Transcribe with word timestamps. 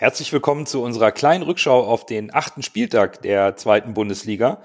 Herzlich 0.00 0.32
willkommen 0.32 0.64
zu 0.64 0.80
unserer 0.80 1.10
kleinen 1.10 1.42
Rückschau 1.42 1.84
auf 1.84 2.06
den 2.06 2.32
achten 2.32 2.62
Spieltag 2.62 3.20
der 3.22 3.56
zweiten 3.56 3.94
Bundesliga. 3.94 4.62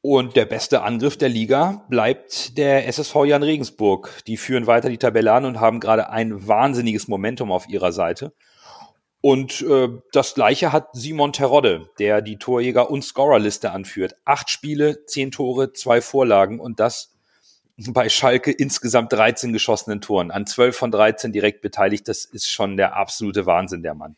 Und 0.00 0.34
der 0.34 0.44
beste 0.44 0.82
Angriff 0.82 1.16
der 1.16 1.28
Liga 1.28 1.84
bleibt 1.88 2.58
der 2.58 2.88
SSV 2.88 3.14
Jan 3.26 3.44
Regensburg. 3.44 4.10
Die 4.26 4.36
führen 4.36 4.66
weiter 4.66 4.88
die 4.88 4.98
Tabelle 4.98 5.32
an 5.32 5.44
und 5.44 5.60
haben 5.60 5.78
gerade 5.78 6.10
ein 6.10 6.48
wahnsinniges 6.48 7.06
Momentum 7.06 7.52
auf 7.52 7.68
ihrer 7.68 7.92
Seite. 7.92 8.32
Und 9.20 9.62
äh, 9.62 9.88
das 10.10 10.34
gleiche 10.34 10.72
hat 10.72 10.88
Simon 10.94 11.32
Terodde, 11.32 11.88
der 12.00 12.20
die 12.20 12.36
Torjäger- 12.36 12.90
und 12.90 13.04
Scorerliste 13.04 13.70
anführt. 13.70 14.16
Acht 14.24 14.50
Spiele, 14.50 15.06
zehn 15.06 15.30
Tore, 15.30 15.74
zwei 15.74 16.00
Vorlagen 16.00 16.58
und 16.58 16.80
das 16.80 17.14
bei 17.76 18.08
Schalke 18.08 18.50
insgesamt 18.50 19.12
13 19.12 19.52
geschossenen 19.52 20.00
Toren. 20.00 20.32
An 20.32 20.44
12 20.44 20.76
von 20.76 20.90
13 20.90 21.30
direkt 21.30 21.62
beteiligt. 21.62 22.08
Das 22.08 22.24
ist 22.24 22.50
schon 22.50 22.76
der 22.76 22.96
absolute 22.96 23.46
Wahnsinn, 23.46 23.84
der 23.84 23.94
Mann. 23.94 24.16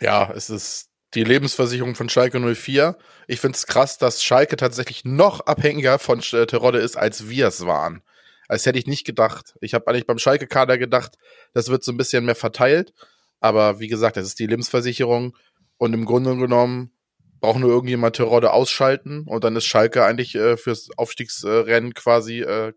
Ja, 0.00 0.32
es 0.34 0.50
ist 0.50 0.90
die 1.14 1.24
Lebensversicherung 1.24 1.94
von 1.94 2.08
Schalke 2.08 2.40
04. 2.40 2.96
Ich 3.28 3.40
finde 3.40 3.56
es 3.56 3.66
krass, 3.66 3.98
dass 3.98 4.22
Schalke 4.22 4.56
tatsächlich 4.56 5.04
noch 5.04 5.40
abhängiger 5.40 5.98
von 5.98 6.20
äh, 6.32 6.46
Terodde 6.46 6.78
ist, 6.78 6.96
als 6.96 7.28
wir 7.28 7.48
es 7.48 7.64
waren. 7.66 8.02
Als 8.48 8.66
hätte 8.66 8.78
ich 8.78 8.86
nicht 8.86 9.06
gedacht. 9.06 9.54
Ich 9.60 9.74
habe 9.74 9.86
eigentlich 9.86 10.06
beim 10.06 10.18
Schalke-Kader 10.18 10.76
gedacht, 10.76 11.16
das 11.54 11.68
wird 11.68 11.84
so 11.84 11.92
ein 11.92 11.96
bisschen 11.96 12.24
mehr 12.24 12.34
verteilt. 12.34 12.92
Aber 13.40 13.80
wie 13.80 13.88
gesagt, 13.88 14.16
das 14.16 14.26
ist 14.26 14.38
die 14.38 14.46
Lebensversicherung. 14.46 15.36
Und 15.76 15.92
im 15.92 16.04
Grunde 16.04 16.36
genommen 16.36 16.92
braucht 17.40 17.58
nur 17.58 17.70
irgendjemand 17.70 18.16
Terodde 18.16 18.52
ausschalten 18.52 19.24
und 19.26 19.44
dann 19.44 19.54
ist 19.54 19.66
Schalke 19.66 20.04
eigentlich 20.04 20.34
äh, 20.34 20.56
fürs 20.56 20.88
Aufstiegsrennen 20.96 21.92
quasi 21.92 22.40
äh, 22.40 22.72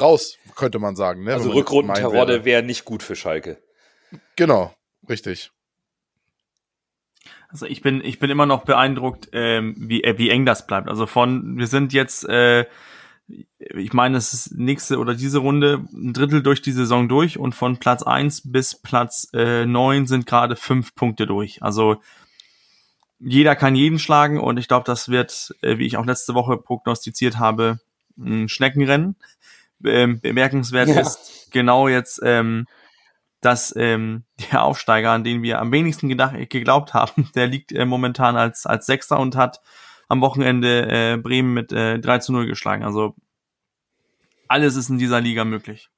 raus, 0.00 0.38
könnte 0.54 0.78
man 0.78 0.94
sagen. 0.94 1.24
Ne? 1.24 1.34
Also 1.34 1.50
Rückrunden 1.50 1.94
Terodde 1.94 2.44
wäre 2.44 2.62
nicht 2.62 2.84
gut 2.84 3.02
für 3.02 3.16
Schalke. 3.16 3.60
Genau, 4.36 4.72
richtig. 5.08 5.50
Also 7.48 7.66
ich 7.66 7.80
bin, 7.80 8.02
ich 8.04 8.18
bin 8.18 8.30
immer 8.30 8.46
noch 8.46 8.64
beeindruckt, 8.64 9.30
ähm, 9.32 9.74
wie, 9.78 10.04
äh, 10.04 10.18
wie 10.18 10.28
eng 10.28 10.44
das 10.44 10.66
bleibt. 10.66 10.88
Also 10.88 11.06
von, 11.06 11.56
wir 11.56 11.66
sind 11.66 11.92
jetzt, 11.94 12.28
äh, 12.28 12.66
ich 13.58 13.92
meine, 13.92 14.18
es 14.18 14.32
ist 14.34 14.54
nächste 14.54 14.98
oder 14.98 15.14
diese 15.14 15.38
Runde 15.38 15.84
ein 15.92 16.12
Drittel 16.12 16.42
durch 16.42 16.62
die 16.62 16.72
Saison 16.72 17.08
durch 17.08 17.38
und 17.38 17.54
von 17.54 17.78
Platz 17.78 18.02
eins 18.02 18.42
bis 18.44 18.74
Platz 18.74 19.28
äh, 19.32 19.64
neun 19.64 20.06
sind 20.06 20.26
gerade 20.26 20.56
fünf 20.56 20.94
Punkte 20.94 21.26
durch. 21.26 21.62
Also 21.62 22.02
jeder 23.18 23.56
kann 23.56 23.74
jeden 23.74 23.98
schlagen 23.98 24.38
und 24.38 24.58
ich 24.58 24.68
glaube, 24.68 24.84
das 24.84 25.08
wird, 25.08 25.54
äh, 25.62 25.78
wie 25.78 25.86
ich 25.86 25.96
auch 25.96 26.06
letzte 26.06 26.34
Woche 26.34 26.56
prognostiziert 26.58 27.38
habe, 27.38 27.80
ein 28.18 28.48
Schneckenrennen. 28.48 29.16
Ähm, 29.84 30.20
bemerkenswert 30.20 30.88
ja. 30.88 31.00
ist 31.00 31.48
genau 31.52 31.88
jetzt 31.88 32.20
ähm, 32.24 32.66
dass 33.40 33.74
ähm, 33.76 34.24
der 34.52 34.62
Aufsteiger, 34.62 35.10
an 35.10 35.24
den 35.24 35.42
wir 35.42 35.60
am 35.60 35.72
wenigsten 35.72 36.08
gedacht, 36.08 36.34
geglaubt 36.50 36.94
haben, 36.94 37.30
der 37.34 37.46
liegt 37.46 37.72
äh, 37.72 37.84
momentan 37.84 38.36
als, 38.36 38.66
als 38.66 38.86
Sechster 38.86 39.18
und 39.18 39.36
hat 39.36 39.60
am 40.08 40.20
Wochenende 40.20 40.88
äh, 40.88 41.16
Bremen 41.18 41.52
mit 41.52 41.72
äh, 41.72 41.98
3 41.98 42.18
zu 42.18 42.32
0 42.32 42.46
geschlagen. 42.46 42.82
Also 42.82 43.14
alles 44.48 44.76
ist 44.76 44.88
in 44.88 44.98
dieser 44.98 45.20
Liga 45.20 45.44
möglich. 45.44 45.90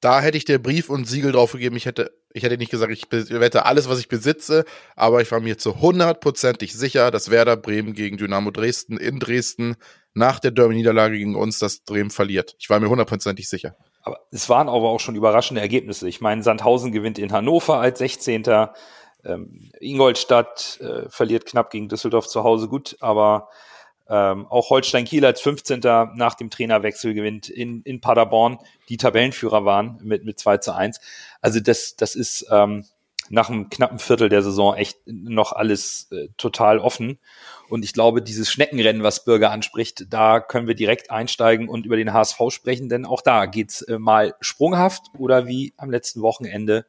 Da 0.00 0.20
hätte 0.20 0.36
ich 0.36 0.44
dir 0.44 0.60
Brief 0.60 0.88
und 0.88 1.06
Siegel 1.06 1.30
drauf 1.30 1.52
gegeben. 1.52 1.76
Ich 1.76 1.86
hätte, 1.86 2.12
ich 2.32 2.42
hätte 2.42 2.58
nicht 2.58 2.70
gesagt, 2.70 2.92
ich 2.92 3.10
wette 3.10 3.66
alles, 3.66 3.88
was 3.88 4.00
ich 4.00 4.08
besitze, 4.08 4.64
aber 4.96 5.22
ich 5.22 5.30
war 5.30 5.38
mir 5.38 5.58
zu 5.58 5.80
hundertprozentig 5.80 6.72
sicher, 6.72 7.12
dass 7.12 7.30
Werder 7.30 7.56
Bremen 7.56 7.92
gegen 7.92 8.16
Dynamo 8.16 8.50
Dresden 8.50 8.96
in 8.96 9.20
Dresden 9.20 9.76
nach 10.14 10.40
der 10.40 10.50
Derby-Niederlage 10.50 11.16
gegen 11.16 11.36
uns 11.36 11.58
das 11.58 11.78
Bremen 11.78 12.10
verliert. 12.10 12.56
Ich 12.58 12.68
war 12.70 12.80
mir 12.80 12.88
hundertprozentig 12.88 13.48
sicher. 13.48 13.76
Aber 14.02 14.20
es 14.30 14.48
waren 14.48 14.68
aber 14.68 14.90
auch 14.90 15.00
schon 15.00 15.14
überraschende 15.14 15.60
Ergebnisse. 15.60 16.08
Ich 16.08 16.20
meine, 16.20 16.42
Sandhausen 16.42 16.92
gewinnt 16.92 17.18
in 17.18 17.32
Hannover 17.32 17.78
als 17.78 17.98
16. 17.98 18.44
Ähm, 19.24 19.70
Ingolstadt 19.80 20.80
äh, 20.80 21.08
verliert 21.08 21.46
knapp 21.46 21.70
gegen 21.70 21.88
Düsseldorf 21.88 22.26
zu 22.26 22.42
Hause 22.42 22.66
gut, 22.66 22.96
aber 23.00 23.48
ähm, 24.08 24.46
auch 24.48 24.70
Holstein 24.70 25.04
Kiel 25.04 25.24
als 25.24 25.40
15. 25.40 25.80
nach 26.14 26.34
dem 26.34 26.50
Trainerwechsel 26.50 27.14
gewinnt 27.14 27.48
in, 27.48 27.82
in 27.82 28.00
Paderborn, 28.00 28.58
die 28.88 28.96
Tabellenführer 28.96 29.64
waren 29.64 29.98
mit, 30.02 30.24
mit 30.24 30.40
2 30.40 30.58
zu 30.58 30.74
1. 30.74 31.00
Also 31.40 31.60
das, 31.60 31.94
das 31.96 32.16
ist 32.16 32.46
ähm, 32.50 32.84
nach 33.30 33.48
einem 33.48 33.70
knappen 33.70 33.98
Viertel 33.98 34.28
der 34.28 34.42
Saison 34.42 34.74
echt 34.74 34.98
noch 35.06 35.52
alles 35.52 36.08
äh, 36.10 36.28
total 36.36 36.78
offen. 36.78 37.18
Und 37.68 37.84
ich 37.84 37.92
glaube, 37.92 38.22
dieses 38.22 38.50
Schneckenrennen, 38.50 39.02
was 39.02 39.24
Bürger 39.24 39.50
anspricht, 39.50 40.06
da 40.10 40.40
können 40.40 40.66
wir 40.66 40.74
direkt 40.74 41.10
einsteigen 41.10 41.68
und 41.68 41.86
über 41.86 41.96
den 41.96 42.12
HSV 42.12 42.38
sprechen, 42.50 42.88
denn 42.88 43.06
auch 43.06 43.22
da 43.22 43.46
geht's 43.46 43.82
äh, 43.82 43.98
mal 43.98 44.34
sprunghaft 44.40 45.06
oder 45.16 45.46
wie 45.46 45.72
am 45.76 45.90
letzten 45.90 46.20
Wochenende 46.22 46.84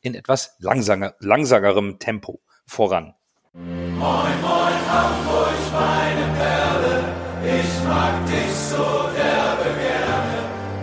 in 0.00 0.14
etwas 0.14 0.56
langsamer, 0.58 1.14
langsamerem 1.20 1.98
Tempo 1.98 2.40
voran. 2.66 3.14
Moin, 3.52 3.98
moin, 3.98 4.78
Hamburg, 4.90 5.52
meine 5.72 6.34
Perle, 6.38 7.04
ich 7.44 7.84
mag 7.86 8.26
dich 8.26 8.54
so 8.54 9.10
derbe 9.14 9.68
gerne, 9.78 10.38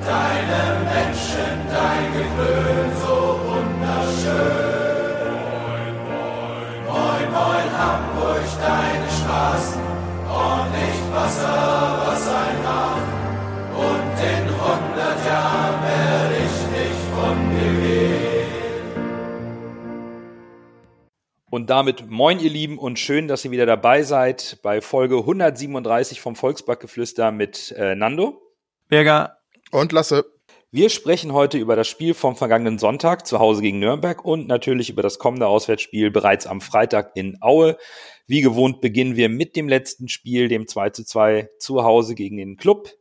deine 0.06 0.84
Menschen, 0.86 1.68
dein 1.72 2.14
Gewöhn 2.14 2.79
Straßen, 9.30 9.82
ordentlich 10.28 10.98
Wasser, 11.14 12.02
was 12.04 12.28
ein 12.28 12.68
Hafen, 12.68 13.14
und 13.78 14.18
in 14.26 14.46
hundert 14.50 15.20
Jahren 15.24 15.84
werde 15.84 16.36
ich 16.36 16.58
nicht 16.74 17.02
von 17.14 17.38
dir 17.52 17.74
gehen. 17.88 18.48
Und 21.52 21.70
damit 21.70 22.10
moin 22.10 22.40
ihr 22.40 22.50
Lieben 22.50 22.80
und 22.80 22.98
schön, 22.98 23.28
dass 23.28 23.46
ihr 23.46 23.52
wieder 23.52 23.68
dabei 23.68 24.02
seid 24.02 24.58
bei 24.64 24.82
Folge 24.82 25.18
137 25.18 26.22
vom 26.22 26.36
Volksbackgeflüster 26.36 27.32
mit 27.32 27.72
äh, 27.78 27.94
Nando. 27.94 28.42
Berger. 28.88 29.38
Und 29.70 29.92
Lasse. 29.92 30.26
Wir 30.72 30.90
sprechen 30.90 31.34
heute 31.34 31.58
über 31.58 31.76
das 31.76 31.88
Spiel 31.88 32.14
vom 32.14 32.36
vergangenen 32.36 32.78
Sonntag 32.78 33.26
zu 33.26 33.40
Hause 33.40 33.64
gegen 33.64 33.80
Nürnberg 33.80 34.24
und 34.24 34.48
natürlich 34.48 34.92
über 34.92 35.02
das 35.02 35.18
kommende 35.18 35.48
Auswärtsspiel 35.48 36.12
bereits 36.12 36.46
am 36.46 36.62
Freitag 36.62 37.10
in 37.16 37.40
Aue. 37.42 37.76
Wie 38.28 38.42
gewohnt 38.42 38.80
beginnen 38.80 39.16
wir 39.16 39.30
mit 39.30 39.56
dem 39.56 39.68
letzten 39.68 40.10
Spiel, 40.10 40.48
dem 40.48 40.68
2 40.68 40.92
zu 40.92 41.04
2 41.04 41.50
zu 41.58 41.84
Hause 41.84 42.14
gegen 42.14 42.38
den 42.38 42.56
Club, 42.56 42.92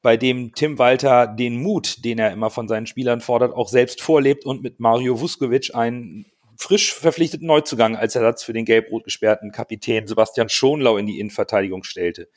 bei 0.00 0.16
dem 0.16 0.54
Tim 0.54 0.78
Walter 0.78 1.26
den 1.26 1.60
Mut, 1.60 2.04
den 2.04 2.20
er 2.20 2.30
immer 2.30 2.50
von 2.50 2.68
seinen 2.68 2.86
Spielern 2.86 3.20
fordert, 3.20 3.52
auch 3.52 3.68
selbst 3.68 4.00
vorlebt 4.00 4.46
und 4.46 4.62
mit 4.62 4.78
Mario 4.78 5.20
Vuskovic 5.20 5.74
einen 5.74 6.26
frisch 6.56 6.94
verpflichteten 6.94 7.48
Neuzugang 7.48 7.96
als 7.96 8.14
Ersatz 8.14 8.44
für 8.44 8.52
den 8.52 8.64
gelb-rot 8.64 9.02
gesperrten 9.02 9.50
Kapitän 9.50 10.06
Sebastian 10.06 10.48
Schonlau 10.48 10.98
in 10.98 11.06
die 11.06 11.18
Innenverteidigung 11.18 11.82
stellte. 11.82 12.28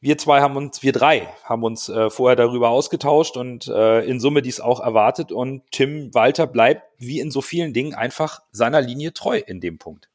Wir 0.00 0.18
zwei 0.18 0.40
haben 0.40 0.56
uns, 0.56 0.82
wir 0.82 0.92
drei 0.92 1.28
haben 1.44 1.64
uns 1.64 1.88
äh, 1.88 2.10
vorher 2.10 2.36
darüber 2.36 2.68
ausgetauscht 2.68 3.36
und 3.36 3.66
äh, 3.68 4.04
in 4.04 4.20
Summe 4.20 4.42
dies 4.42 4.60
auch 4.60 4.80
erwartet 4.80 5.32
und 5.32 5.62
Tim 5.70 6.12
Walter 6.14 6.46
bleibt 6.46 6.82
wie 6.98 7.18
in 7.18 7.30
so 7.30 7.40
vielen 7.40 7.72
Dingen 7.72 7.94
einfach 7.94 8.40
seiner 8.52 8.80
Linie 8.80 9.14
treu 9.14 9.38
in 9.38 9.60
dem 9.60 9.78
Punkt. 9.78 10.08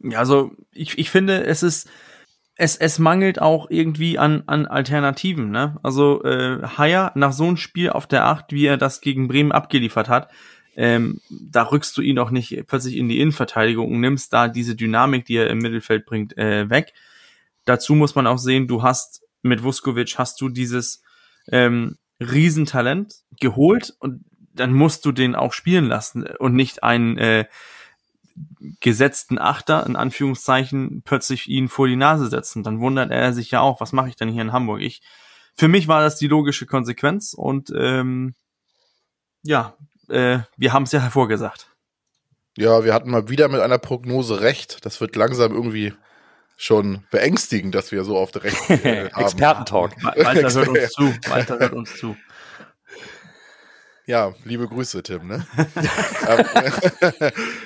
Ja, 0.00 0.18
also 0.20 0.52
ich, 0.72 0.96
ich 0.98 1.10
finde, 1.10 1.44
es 1.44 1.62
ist, 1.62 1.88
es, 2.54 2.76
es 2.76 2.98
mangelt 2.98 3.40
auch 3.40 3.66
irgendwie 3.68 4.18
an, 4.18 4.44
an 4.46 4.66
Alternativen, 4.66 5.50
ne? 5.50 5.78
Also 5.82 6.24
äh, 6.24 6.62
Haier 6.76 7.12
nach 7.14 7.32
so 7.32 7.44
einem 7.44 7.56
Spiel 7.56 7.90
auf 7.90 8.06
der 8.06 8.26
Acht, 8.26 8.52
wie 8.52 8.66
er 8.66 8.76
das 8.76 9.00
gegen 9.00 9.28
Bremen 9.28 9.52
abgeliefert 9.52 10.08
hat, 10.08 10.30
ähm, 10.76 11.20
da 11.28 11.64
rückst 11.64 11.96
du 11.96 12.02
ihn 12.02 12.16
doch 12.16 12.30
nicht 12.30 12.64
plötzlich 12.68 12.96
in 12.96 13.08
die 13.08 13.20
Innenverteidigung 13.20 13.90
und 13.90 14.00
nimmst 14.00 14.32
da 14.32 14.46
diese 14.46 14.76
Dynamik, 14.76 15.24
die 15.24 15.36
er 15.36 15.50
im 15.50 15.58
Mittelfeld 15.58 16.06
bringt, 16.06 16.38
äh, 16.38 16.70
weg. 16.70 16.94
Dazu 17.68 17.94
muss 17.94 18.14
man 18.14 18.26
auch 18.26 18.38
sehen, 18.38 18.66
du 18.66 18.82
hast 18.82 19.22
mit 19.42 19.62
Vuskovic 19.62 20.18
hast 20.18 20.40
du 20.40 20.48
dieses 20.48 21.02
ähm, 21.52 21.98
Riesentalent 22.18 23.14
geholt 23.38 23.94
und 24.00 24.24
dann 24.54 24.72
musst 24.72 25.04
du 25.04 25.12
den 25.12 25.34
auch 25.34 25.52
spielen 25.52 25.84
lassen 25.84 26.24
und 26.24 26.54
nicht 26.54 26.82
einen 26.82 27.18
äh, 27.18 27.44
gesetzten 28.80 29.38
Achter, 29.38 29.84
in 29.86 29.96
Anführungszeichen, 29.96 31.02
plötzlich 31.04 31.46
ihn 31.46 31.68
vor 31.68 31.88
die 31.88 31.96
Nase 31.96 32.28
setzen. 32.28 32.62
Dann 32.62 32.80
wundert 32.80 33.10
er 33.10 33.34
sich 33.34 33.50
ja 33.50 33.60
auch, 33.60 33.82
was 33.82 33.92
mache 33.92 34.08
ich 34.08 34.16
denn 34.16 34.30
hier 34.30 34.42
in 34.42 34.52
Hamburg? 34.52 34.80
Ich, 34.80 35.02
für 35.54 35.68
mich 35.68 35.88
war 35.88 36.00
das 36.00 36.16
die 36.16 36.28
logische 36.28 36.64
Konsequenz 36.64 37.34
und 37.34 37.70
ähm, 37.76 38.34
ja, 39.42 39.74
äh, 40.08 40.38
wir 40.56 40.72
haben 40.72 40.84
es 40.84 40.92
ja 40.92 41.00
hervorgesagt. 41.00 41.70
Ja, 42.56 42.82
wir 42.82 42.94
hatten 42.94 43.10
mal 43.10 43.28
wieder 43.28 43.48
mit 43.48 43.60
einer 43.60 43.78
Prognose 43.78 44.40
recht. 44.40 44.86
Das 44.86 45.02
wird 45.02 45.16
langsam 45.16 45.52
irgendwie 45.52 45.92
schon 46.58 47.04
beängstigend, 47.10 47.74
dass 47.74 47.92
wir 47.92 48.04
so 48.04 48.18
oft 48.18 48.36
recht 48.42 48.68
äh, 48.68 49.08
haben. 49.10 49.24
Expertentalk. 49.24 49.92
Walter 50.02 50.52
hört 50.52 50.68
uns 50.68 50.92
zu. 50.92 51.14
Walter 51.30 51.58
hört 51.58 51.72
uns 51.72 51.96
zu. 51.96 52.16
Ja, 54.04 54.34
liebe 54.44 54.66
Grüße, 54.68 55.02
Tim. 55.02 55.26
Ne? 55.26 55.46
Ähm, 56.28 56.44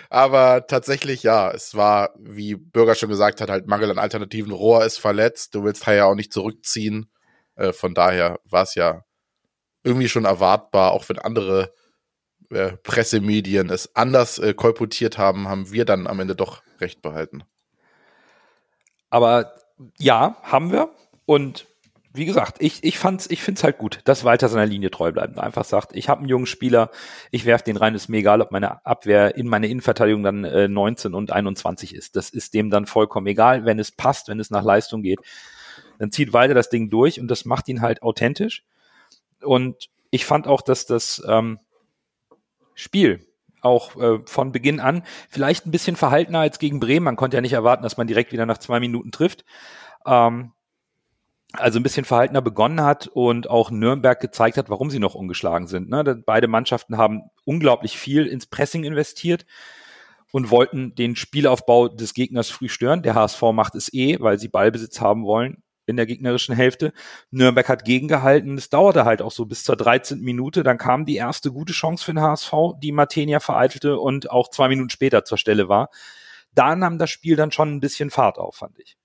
aber 0.09 0.69
tatsächlich, 0.69 1.25
ja, 1.25 1.51
es 1.51 1.75
war, 1.75 2.11
wie 2.21 2.55
Bürger 2.55 2.95
schon 2.95 3.09
gesagt 3.09 3.41
hat, 3.41 3.51
halt 3.51 3.67
Mangel 3.67 3.91
an 3.91 3.99
Alternativen. 3.99 4.53
Rohr 4.53 4.85
ist 4.85 4.99
verletzt, 4.99 5.57
du 5.57 5.65
willst 5.65 5.85
ja 5.87 6.05
auch 6.05 6.15
nicht 6.15 6.33
zurückziehen. 6.33 7.11
Äh, 7.57 7.73
von 7.73 7.93
daher 7.93 8.39
war 8.45 8.63
es 8.63 8.77
ja 8.77 9.05
irgendwie 9.83 10.09
schon 10.09 10.27
erwartbar, 10.27 10.93
auch 10.93 11.09
wenn 11.09 11.19
andere 11.19 11.73
äh, 12.51 12.77
Pressemedien 12.85 13.69
es 13.71 13.97
anders 13.97 14.39
äh, 14.39 14.55
kolportiert 14.55 15.19
haben, 15.19 15.49
haben 15.49 15.73
wir 15.73 15.85
dann 15.85 16.07
am 16.07 16.21
Ende 16.21 16.37
doch 16.37 16.63
recht 16.81 17.03
behalten. 17.03 17.43
Aber 19.13 19.53
ja, 19.99 20.37
haben 20.43 20.73
wir. 20.73 20.89
Und 21.27 21.67
wie 22.15 22.25
gesagt, 22.25 22.57
ich, 22.61 22.83
ich 22.83 22.99
fand's, 22.99 23.29
ich 23.29 23.43
find's 23.43 23.63
halt 23.63 23.77
gut, 23.77 24.01
dass 24.05 24.25
Walter 24.25 24.49
seiner 24.49 24.65
Linie 24.65 24.91
treu 24.91 25.13
bleibt. 25.13 25.39
Einfach 25.39 25.67
sagt, 25.67 25.95
ich 25.95 26.09
habe 26.09 26.21
einen 26.21 26.31
jungen 26.31 26.47
Spieler, 26.47 26.91
ich 27.31 27.45
werf 27.45 27.63
den 27.63 27.77
rein, 27.77 27.95
ist 27.95 28.09
mir 28.09 28.19
egal, 28.19 28.41
ob 28.41 28.53
meine 28.53 28.87
Abwehr 28.87 29.37
in 29.37 29.49
meine 29.49 29.67
Innenverteidigung 29.67 30.23
dann 30.23 30.45
äh, 30.45 30.67
19 30.67 31.13
und 31.13 31.31
21 31.31 31.95
ist. 31.95 32.17
Das 32.17 32.31
ist 32.31 32.55
dem 32.55 32.71
dann 32.71 32.87
vollkommen 32.87 33.27
egal, 33.27 33.67
wenn 33.67 33.79
es 33.79 33.93
passt, 33.93 34.29
wenn 34.29 34.41
es 34.41 34.49
nach 34.49 34.65
Leistung 34.65 35.03
geht. 35.03 35.21
Dann 35.99 36.11
zieht 36.11 36.33
Walter 36.33 36.55
das 36.55 36.71
Ding 36.71 36.89
durch 36.89 37.21
und 37.21 37.29
das 37.29 37.45
macht 37.45 37.69
ihn 37.69 37.83
halt 37.83 38.03
authentisch. 38.03 38.65
Und 39.43 39.91
ich 40.11 40.25
fand 40.25 40.47
auch, 40.47 40.63
dass 40.63 40.87
das 40.87 41.23
ähm, 41.29 41.59
Spiel 42.75 43.27
auch 43.63 43.97
äh, 43.97 44.19
von 44.27 44.53
Beginn 44.53 44.81
an 44.81 45.03
vielleicht 45.31 45.67
ein 45.67 45.71
bisschen 45.71 45.97
verhaltener 45.97 46.41
als 46.41 46.59
gegen 46.59 46.81
Bremen. 46.81 47.05
Man 47.05 47.17
konnte 47.17 47.37
ja 47.37 47.41
nicht 47.41 47.53
erwarten, 47.53 47.83
dass 47.83 47.97
man 47.97 48.07
direkt 48.07 48.33
wieder 48.33 48.47
nach 48.47 48.59
zwei 48.59 48.81
Minuten 48.81 49.11
trifft. 49.13 49.45
Ähm, 50.07 50.53
also 51.55 51.79
ein 51.79 51.83
bisschen 51.83 52.05
verhaltener 52.05 52.41
begonnen 52.41 52.83
hat 52.83 53.09
und 53.09 53.49
auch 53.49 53.71
Nürnberg 53.71 54.19
gezeigt 54.21 54.57
hat, 54.57 54.71
warum 54.71 54.91
sie 54.91 54.99
noch 54.99 55.15
ungeschlagen 55.15 55.67
sind. 55.67 55.91
Ne? 55.91 56.23
Beide 56.25 56.49
Mannschaften 56.49 56.97
haben 56.97 57.25
unglaublich 57.45 57.99
viel 57.99 58.27
ins 58.27 58.47
Pressing 58.47 58.85
investiert 58.85 59.45
und 60.33 60.51
wollten 60.51 60.95
den 60.95 61.15
Spielaufbau 61.15 61.89
des 61.89 62.15
Gegners 62.15 62.49
früh 62.49 62.71
stören. 62.71 63.03
Der 63.03 63.15
HSV 63.15 63.43
macht 63.53 63.75
es 63.75 63.93
eh, 63.93 64.17
weil 64.19 64.39
sie 64.39 64.49
Ballbesitz 64.49 65.01
haben 65.01 65.25
wollen 65.25 65.62
in 65.87 65.97
der 65.97 66.07
gegnerischen 66.07 66.55
Hälfte. 66.55 66.93
Nürnberg 67.31 67.69
hat 67.69 67.85
gegengehalten. 67.85 68.57
Es 68.57 68.71
dauerte 68.71 69.05
halt 69.05 69.23
auch 69.23 69.33
so 69.33 69.47
bis 69.47 69.65
zur 69.65 69.77
13. 69.77 70.21
Minute. 70.21 70.63
Dann 70.63 70.79
kam 70.79 71.05
die 71.07 71.17
erste 71.17 71.53
gute 71.53 71.73
Chance 71.73 72.05
für 72.05 72.13
den 72.13 72.23
HSV, 72.23 72.53
die 72.83 72.93
Martenia 72.93 73.41
vereitelte 73.41 73.99
und 73.99 74.31
auch 74.31 74.51
zwei 74.51 74.69
Minuten 74.69 74.91
später 74.91 75.25
zur 75.25 75.39
Stelle 75.39 75.69
war. 75.69 75.89
Da 76.55 76.77
nahm 76.77 76.99
das 76.99 77.11
Spiel 77.11 77.37
dann 77.37 77.53
schon 77.53 77.75
ein 77.75 77.81
bisschen 77.81 78.11
Fahrt 78.11 78.39
auf, 78.39 78.57
fand 78.57 78.79
ich. 78.79 78.97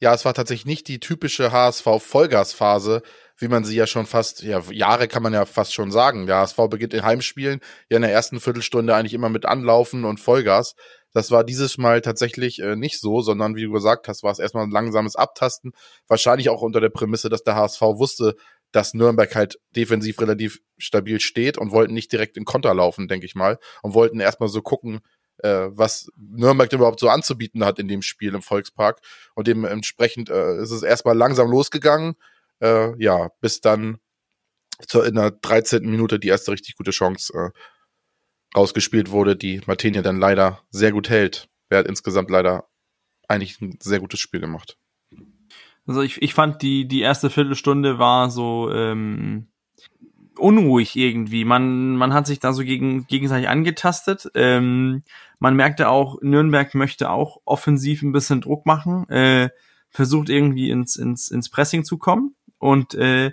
Ja, 0.00 0.12
es 0.12 0.26
war 0.26 0.34
tatsächlich 0.34 0.66
nicht 0.66 0.88
die 0.88 1.00
typische 1.00 1.52
HSV-Vollgasphase, 1.52 3.02
wie 3.38 3.48
man 3.48 3.64
sie 3.64 3.76
ja 3.76 3.86
schon 3.86 4.04
fast, 4.04 4.42
ja, 4.42 4.60
Jahre 4.70 5.08
kann 5.08 5.22
man 5.22 5.32
ja 5.32 5.46
fast 5.46 5.72
schon 5.72 5.90
sagen. 5.90 6.26
Der 6.26 6.36
HSV 6.36 6.56
beginnt 6.68 6.92
in 6.92 7.02
Heimspielen 7.02 7.60
ja 7.88 7.96
in 7.96 8.02
der 8.02 8.12
ersten 8.12 8.40
Viertelstunde 8.40 8.94
eigentlich 8.94 9.14
immer 9.14 9.30
mit 9.30 9.46
Anlaufen 9.46 10.04
und 10.04 10.20
Vollgas. 10.20 10.74
Das 11.12 11.30
war 11.30 11.44
dieses 11.44 11.78
Mal 11.78 12.02
tatsächlich 12.02 12.60
äh, 12.60 12.76
nicht 12.76 13.00
so, 13.00 13.20
sondern 13.20 13.56
wie 13.56 13.62
du 13.62 13.72
gesagt 13.72 14.08
hast, 14.08 14.22
war 14.22 14.32
es 14.32 14.38
erstmal 14.38 14.64
ein 14.64 14.70
langsames 14.70 15.16
Abtasten. 15.16 15.72
Wahrscheinlich 16.08 16.50
auch 16.50 16.62
unter 16.62 16.80
der 16.80 16.90
Prämisse, 16.90 17.28
dass 17.28 17.42
der 17.42 17.56
HSV 17.56 17.80
wusste, 17.80 18.36
dass 18.72 18.94
Nürnberg 18.94 19.34
halt 19.34 19.58
defensiv 19.74 20.20
relativ 20.20 20.60
stabil 20.76 21.20
steht 21.20 21.56
und 21.56 21.70
wollten 21.70 21.94
nicht 21.94 22.12
direkt 22.12 22.36
in 22.36 22.44
Konter 22.44 22.74
laufen, 22.74 23.08
denke 23.08 23.26
ich 23.26 23.34
mal. 23.34 23.58
Und 23.82 23.94
wollten 23.94 24.20
erstmal 24.20 24.48
so 24.48 24.60
gucken, 24.60 25.00
äh, 25.38 25.68
was 25.70 26.10
Nürnberg 26.16 26.72
überhaupt 26.72 27.00
so 27.00 27.08
anzubieten 27.08 27.64
hat 27.64 27.78
in 27.78 27.88
dem 27.88 28.02
Spiel 28.02 28.34
im 28.34 28.42
Volkspark. 28.42 29.00
Und 29.34 29.46
dementsprechend 29.46 30.28
äh, 30.28 30.60
ist 30.60 30.70
es 30.70 30.82
erstmal 30.82 31.16
langsam 31.16 31.50
losgegangen. 31.50 32.16
Äh, 32.60 33.02
ja, 33.02 33.30
bis 33.40 33.60
dann 33.60 33.98
zur, 34.86 35.06
in 35.06 35.14
der 35.14 35.30
13. 35.30 35.88
Minute 35.88 36.18
die 36.18 36.28
erste 36.28 36.52
richtig 36.52 36.76
gute 36.76 36.90
Chance 36.90 37.32
äh, 37.34 37.58
rausgespielt 38.56 39.10
wurde, 39.10 39.36
die 39.36 39.60
Martinia 39.66 40.02
dann 40.02 40.18
leider 40.18 40.62
sehr 40.70 40.92
gut 40.92 41.10
hält. 41.10 41.48
Er 41.68 41.78
hat 41.78 41.86
insgesamt 41.86 42.30
leider 42.30 42.68
eigentlich 43.28 43.60
ein 43.60 43.78
sehr 43.80 44.00
gutes 44.00 44.20
Spiel 44.20 44.40
gemacht. 44.40 44.78
Also 45.86 46.02
ich, 46.02 46.20
ich 46.22 46.34
fand 46.34 46.62
die, 46.62 46.88
die 46.88 47.00
erste 47.00 47.30
Viertelstunde 47.30 47.98
war 47.98 48.30
so, 48.30 48.70
ähm, 48.72 49.48
unruhig 50.38 50.96
irgendwie. 50.96 51.44
Man, 51.44 51.96
man 51.96 52.12
hat 52.12 52.26
sich 52.26 52.38
da 52.40 52.52
so 52.52 52.62
gegen, 52.62 53.06
gegenseitig 53.06 53.48
angetastet. 53.48 54.30
Ähm, 54.34 55.02
man 55.38 55.56
merkte 55.56 55.88
auch, 55.88 56.20
Nürnberg 56.22 56.74
möchte 56.74 57.10
auch 57.10 57.40
offensiv 57.44 58.02
ein 58.02 58.12
bisschen 58.12 58.40
Druck 58.40 58.66
machen, 58.66 59.08
äh, 59.08 59.50
versucht 59.90 60.28
irgendwie 60.28 60.70
ins, 60.70 60.96
ins, 60.96 61.30
ins 61.30 61.50
Pressing 61.50 61.84
zu 61.84 61.98
kommen. 61.98 62.34
Und 62.58 62.94
äh, 62.94 63.32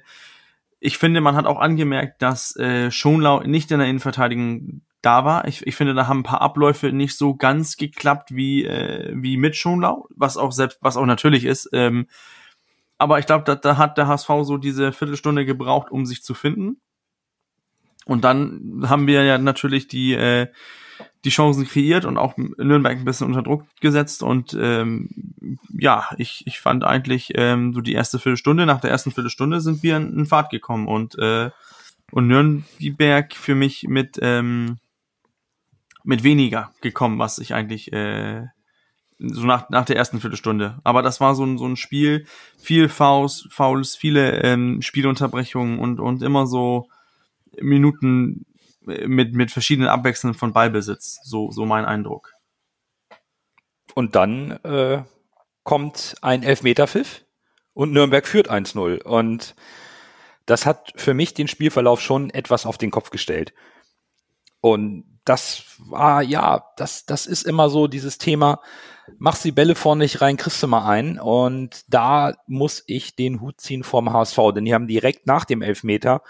ich 0.79 0.97
finde, 0.97 1.21
man 1.21 1.35
hat 1.35 1.45
auch 1.45 1.59
angemerkt, 1.59 2.21
dass 2.21 2.55
äh, 2.57 2.91
Schonlau 2.91 3.41
nicht 3.41 3.71
in 3.71 3.79
der 3.79 3.87
Innenverteidigung 3.87 4.81
da 5.03 5.25
war. 5.25 5.47
Ich, 5.47 5.67
ich 5.67 5.75
finde, 5.75 5.93
da 5.93 6.07
haben 6.07 6.21
ein 6.21 6.23
paar 6.23 6.41
Abläufe 6.41 6.91
nicht 6.91 7.17
so 7.17 7.35
ganz 7.35 7.77
geklappt 7.77 8.33
wie, 8.33 8.65
äh, 8.65 9.11
wie 9.15 9.37
mit 9.37 9.55
Schonlau, 9.55 10.07
was 10.15 10.37
auch 10.37 10.51
selbst, 10.51 10.79
was 10.81 10.97
auch 10.97 11.05
natürlich 11.05 11.45
ist. 11.45 11.69
Ähm, 11.73 12.07
aber 12.97 13.19
ich 13.19 13.25
glaube, 13.25 13.43
da, 13.43 13.55
da 13.55 13.77
hat 13.77 13.97
der 13.97 14.07
HSV 14.07 14.29
so 14.43 14.57
diese 14.57 14.93
Viertelstunde 14.93 15.45
gebraucht, 15.45 15.91
um 15.91 16.05
sich 16.05 16.23
zu 16.23 16.33
finden. 16.33 16.77
Und 18.05 18.23
dann 18.23 18.85
haben 18.87 19.07
wir 19.07 19.23
ja 19.23 19.37
natürlich 19.37 19.87
die, 19.87 20.13
äh, 20.13 20.47
die 21.25 21.29
Chancen 21.29 21.67
kreiert 21.67 22.05
und 22.05 22.17
auch 22.17 22.37
Nürnberg 22.37 22.97
ein 22.97 23.05
bisschen 23.05 23.27
unter 23.27 23.43
Druck 23.43 23.65
gesetzt. 23.81 24.23
Und 24.23 24.57
ähm, 24.59 25.09
ja, 25.77 26.09
ich, 26.17 26.47
ich 26.47 26.59
fand 26.59 26.83
eigentlich 26.85 27.31
ähm, 27.35 27.73
so 27.73 27.81
die 27.81 27.93
erste 27.93 28.19
Viertelstunde, 28.19 28.65
nach 28.65 28.81
der 28.81 28.91
ersten 28.91 29.11
Viertelstunde 29.11 29.59
sind 29.59 29.83
wir 29.83 29.97
in, 29.97 30.17
in 30.19 30.25
Fahrt 30.25 30.49
gekommen 30.49 30.87
und, 30.87 31.17
äh, 31.19 31.49
und 32.11 32.27
Nürnberg 32.27 33.33
für 33.33 33.55
mich 33.55 33.87
mit, 33.87 34.19
ähm, 34.21 34.77
mit 36.03 36.23
weniger 36.23 36.71
gekommen, 36.81 37.19
was 37.19 37.39
ich 37.39 37.53
eigentlich 37.53 37.91
äh, 37.93 38.47
so 39.17 39.45
nach, 39.45 39.69
nach 39.69 39.85
der 39.85 39.95
ersten 39.95 40.19
Viertelstunde. 40.19 40.79
Aber 40.83 41.01
das 41.01 41.21
war 41.21 41.35
so 41.35 41.45
ein, 41.45 41.57
so 41.57 41.65
ein 41.65 41.77
Spiel, 41.77 42.25
viel 42.57 42.89
Fouls, 42.89 43.47
Fouls, 43.49 43.95
viele 43.95 44.41
ähm, 44.43 44.81
Spielunterbrechungen 44.81 45.79
und, 45.79 45.99
und 45.99 46.21
immer 46.21 46.45
so 46.47 46.89
Minuten 47.59 48.45
mit, 48.81 49.33
mit 49.33 49.51
verschiedenen 49.51 49.89
Abwechseln 49.89 50.33
von 50.33 50.53
Ballbesitz. 50.53 51.19
So, 51.23 51.51
so 51.51 51.65
mein 51.65 51.85
Eindruck. 51.85 52.33
Und 53.95 54.15
dann 54.15 54.51
äh, 54.63 55.03
kommt 55.63 56.15
ein 56.21 56.43
Elfmeterpfiff 56.43 57.25
und 57.73 57.93
Nürnberg 57.93 58.27
führt 58.27 58.49
1-0. 58.49 59.03
Und 59.03 59.55
das 60.45 60.65
hat 60.65 60.93
für 60.95 61.13
mich 61.13 61.33
den 61.33 61.47
Spielverlauf 61.47 62.01
schon 62.01 62.29
etwas 62.29 62.65
auf 62.65 62.77
den 62.77 62.91
Kopf 62.91 63.09
gestellt. 63.11 63.53
Und 64.59 65.12
das 65.25 65.63
war, 65.77 66.21
ja, 66.21 66.65
das, 66.77 67.05
das 67.05 67.25
ist 67.25 67.43
immer 67.43 67.69
so 67.69 67.87
dieses 67.87 68.17
Thema, 68.17 68.59
machst 69.17 69.45
die 69.45 69.51
Bälle 69.51 69.75
vorne 69.75 70.03
nicht 70.03 70.21
rein, 70.21 70.37
kriegst 70.37 70.61
du 70.61 70.67
mal 70.67 70.87
ein. 70.87 71.19
Und 71.19 71.83
da 71.87 72.33
muss 72.47 72.83
ich 72.87 73.15
den 73.15 73.41
Hut 73.41 73.61
ziehen 73.61 73.83
vom 73.83 74.11
HSV, 74.11 74.37
denn 74.55 74.65
die 74.65 74.73
haben 74.73 74.87
direkt 74.87 75.27
nach 75.27 75.45
dem 75.45 75.61
Elfmeter 75.61 76.21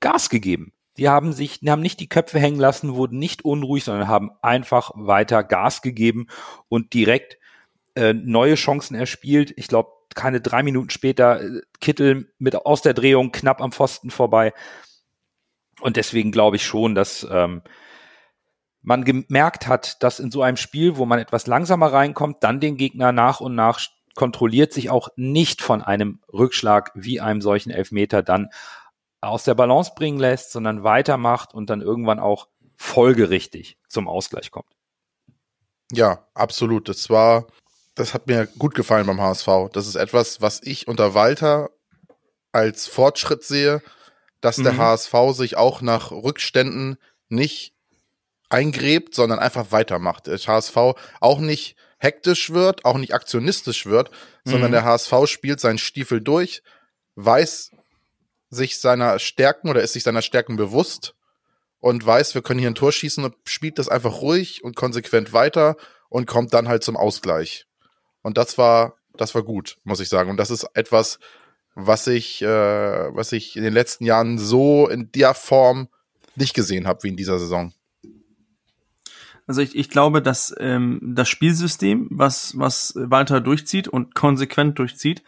Gas 0.00 0.30
gegeben. 0.30 0.72
Die 0.96 1.08
haben 1.08 1.32
sich, 1.32 1.60
die 1.60 1.70
haben 1.70 1.82
nicht 1.82 2.00
die 2.00 2.08
Köpfe 2.08 2.38
hängen 2.38 2.58
lassen, 2.58 2.94
wurden 2.94 3.18
nicht 3.18 3.44
unruhig, 3.44 3.84
sondern 3.84 4.08
haben 4.08 4.30
einfach 4.42 4.90
weiter 4.94 5.44
Gas 5.44 5.82
gegeben 5.82 6.26
und 6.68 6.92
direkt 6.94 7.38
äh, 7.94 8.12
neue 8.12 8.54
Chancen 8.54 8.94
erspielt. 8.94 9.52
Ich 9.56 9.68
glaube, 9.68 9.90
keine 10.14 10.40
drei 10.40 10.62
Minuten 10.62 10.90
später 10.90 11.40
äh, 11.40 11.60
Kittel 11.80 12.32
mit 12.38 12.54
aus 12.54 12.82
der 12.82 12.94
Drehung 12.94 13.32
knapp 13.32 13.60
am 13.60 13.72
Pfosten 13.72 14.10
vorbei. 14.10 14.52
Und 15.80 15.96
deswegen 15.96 16.32
glaube 16.32 16.56
ich 16.56 16.64
schon, 16.64 16.94
dass 16.94 17.26
ähm, 17.30 17.62
man 18.82 19.04
gemerkt 19.04 19.66
hat, 19.66 20.02
dass 20.02 20.20
in 20.20 20.30
so 20.30 20.42
einem 20.42 20.56
Spiel, 20.56 20.96
wo 20.96 21.06
man 21.06 21.18
etwas 21.18 21.46
langsamer 21.46 21.92
reinkommt, 21.92 22.42
dann 22.42 22.60
den 22.60 22.76
Gegner 22.76 23.12
nach 23.12 23.40
und 23.40 23.54
nach 23.54 23.80
kontrolliert, 24.14 24.72
sich 24.72 24.90
auch 24.90 25.08
nicht 25.16 25.62
von 25.62 25.82
einem 25.82 26.20
Rückschlag 26.32 26.90
wie 26.94 27.20
einem 27.20 27.40
solchen 27.40 27.70
Elfmeter 27.70 28.22
dann 28.22 28.48
aus 29.20 29.44
der 29.44 29.54
Balance 29.54 29.92
bringen 29.94 30.18
lässt, 30.18 30.52
sondern 30.52 30.82
weitermacht 30.82 31.54
und 31.54 31.70
dann 31.70 31.80
irgendwann 31.80 32.18
auch 32.18 32.48
folgerichtig 32.76 33.78
zum 33.88 34.08
Ausgleich 34.08 34.50
kommt. 34.50 34.70
Ja, 35.92 36.26
absolut. 36.34 36.88
Das 36.88 37.10
war, 37.10 37.46
das 37.94 38.14
hat 38.14 38.26
mir 38.26 38.46
gut 38.46 38.74
gefallen 38.74 39.06
beim 39.06 39.20
HSV. 39.20 39.48
Das 39.72 39.86
ist 39.86 39.96
etwas, 39.96 40.40
was 40.40 40.62
ich 40.62 40.88
unter 40.88 41.14
Walter 41.14 41.70
als 42.52 42.86
Fortschritt 42.86 43.44
sehe, 43.44 43.82
dass 44.40 44.58
mhm. 44.58 44.64
der 44.64 44.76
HSV 44.78 45.14
sich 45.32 45.56
auch 45.56 45.82
nach 45.82 46.10
Rückständen 46.10 46.96
nicht 47.28 47.74
eingräbt, 48.50 49.14
sondern 49.14 49.38
einfach 49.38 49.72
weitermacht. 49.72 50.26
Der 50.26 50.38
HSV 50.38 50.76
auch 51.20 51.38
nicht 51.38 51.76
hektisch 51.98 52.50
wird, 52.50 52.84
auch 52.84 52.98
nicht 52.98 53.14
aktionistisch 53.14 53.86
wird, 53.86 54.10
mhm. 54.44 54.50
sondern 54.50 54.72
der 54.72 54.84
HSV 54.84 55.12
spielt 55.26 55.60
seinen 55.60 55.78
Stiefel 55.78 56.20
durch, 56.20 56.62
weiß, 57.14 57.70
sich 58.50 58.78
seiner 58.78 59.18
Stärken 59.18 59.68
oder 59.68 59.82
ist 59.82 59.92
sich 59.92 60.02
seiner 60.02 60.22
Stärken 60.22 60.56
bewusst 60.56 61.14
und 61.78 62.04
weiß, 62.04 62.34
wir 62.34 62.42
können 62.42 62.58
hier 62.58 62.70
ein 62.70 62.74
Tor 62.74 62.92
schießen 62.92 63.24
und 63.24 63.34
spielt 63.44 63.78
das 63.78 63.88
einfach 63.88 64.20
ruhig 64.20 64.64
und 64.64 64.76
konsequent 64.76 65.32
weiter 65.32 65.76
und 66.08 66.26
kommt 66.26 66.52
dann 66.52 66.68
halt 66.68 66.82
zum 66.82 66.96
Ausgleich. 66.96 67.66
Und 68.22 68.36
das 68.36 68.58
war, 68.58 68.96
das 69.14 69.34
war 69.34 69.42
gut, 69.42 69.78
muss 69.84 70.00
ich 70.00 70.08
sagen. 70.08 70.30
Und 70.30 70.36
das 70.36 70.50
ist 70.50 70.66
etwas, 70.74 71.18
was 71.74 72.06
ich, 72.06 72.42
äh, 72.42 72.46
was 73.14 73.32
ich 73.32 73.56
in 73.56 73.62
den 73.62 73.72
letzten 73.72 74.04
Jahren 74.04 74.36
so 74.38 74.88
in 74.88 75.12
der 75.12 75.34
Form 75.34 75.88
nicht 76.34 76.54
gesehen 76.54 76.86
habe 76.86 77.04
wie 77.04 77.08
in 77.08 77.16
dieser 77.16 77.38
Saison. 77.38 77.72
Also 79.50 79.62
ich, 79.62 79.76
ich 79.76 79.90
glaube, 79.90 80.22
dass 80.22 80.54
ähm, 80.60 81.00
das 81.02 81.28
Spielsystem, 81.28 82.06
was, 82.12 82.56
was 82.56 82.94
Walter 82.96 83.40
durchzieht 83.40 83.88
und 83.88 84.14
konsequent 84.14 84.78
durchzieht, 84.78 85.24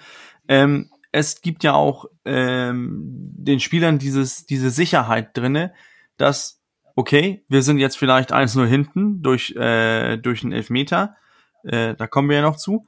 ähm, 0.46 0.90
es 1.10 1.40
gibt 1.40 1.64
ja 1.64 1.72
auch 1.72 2.04
ähm, 2.24 3.00
den 3.02 3.58
Spielern 3.58 3.98
dieses, 3.98 4.46
diese 4.46 4.70
Sicherheit 4.70 5.36
drinne, 5.36 5.74
dass 6.18 6.62
okay, 6.94 7.44
wir 7.48 7.62
sind 7.62 7.78
jetzt 7.78 7.98
vielleicht 7.98 8.32
1-0 8.32 8.64
hinten 8.64 9.24
durch, 9.24 9.56
äh, 9.56 10.18
durch 10.18 10.44
einen 10.44 10.52
Elfmeter. 10.52 11.16
Äh, 11.64 11.96
da 11.96 12.06
kommen 12.06 12.28
wir 12.28 12.36
ja 12.36 12.42
noch 12.42 12.58
zu. 12.58 12.86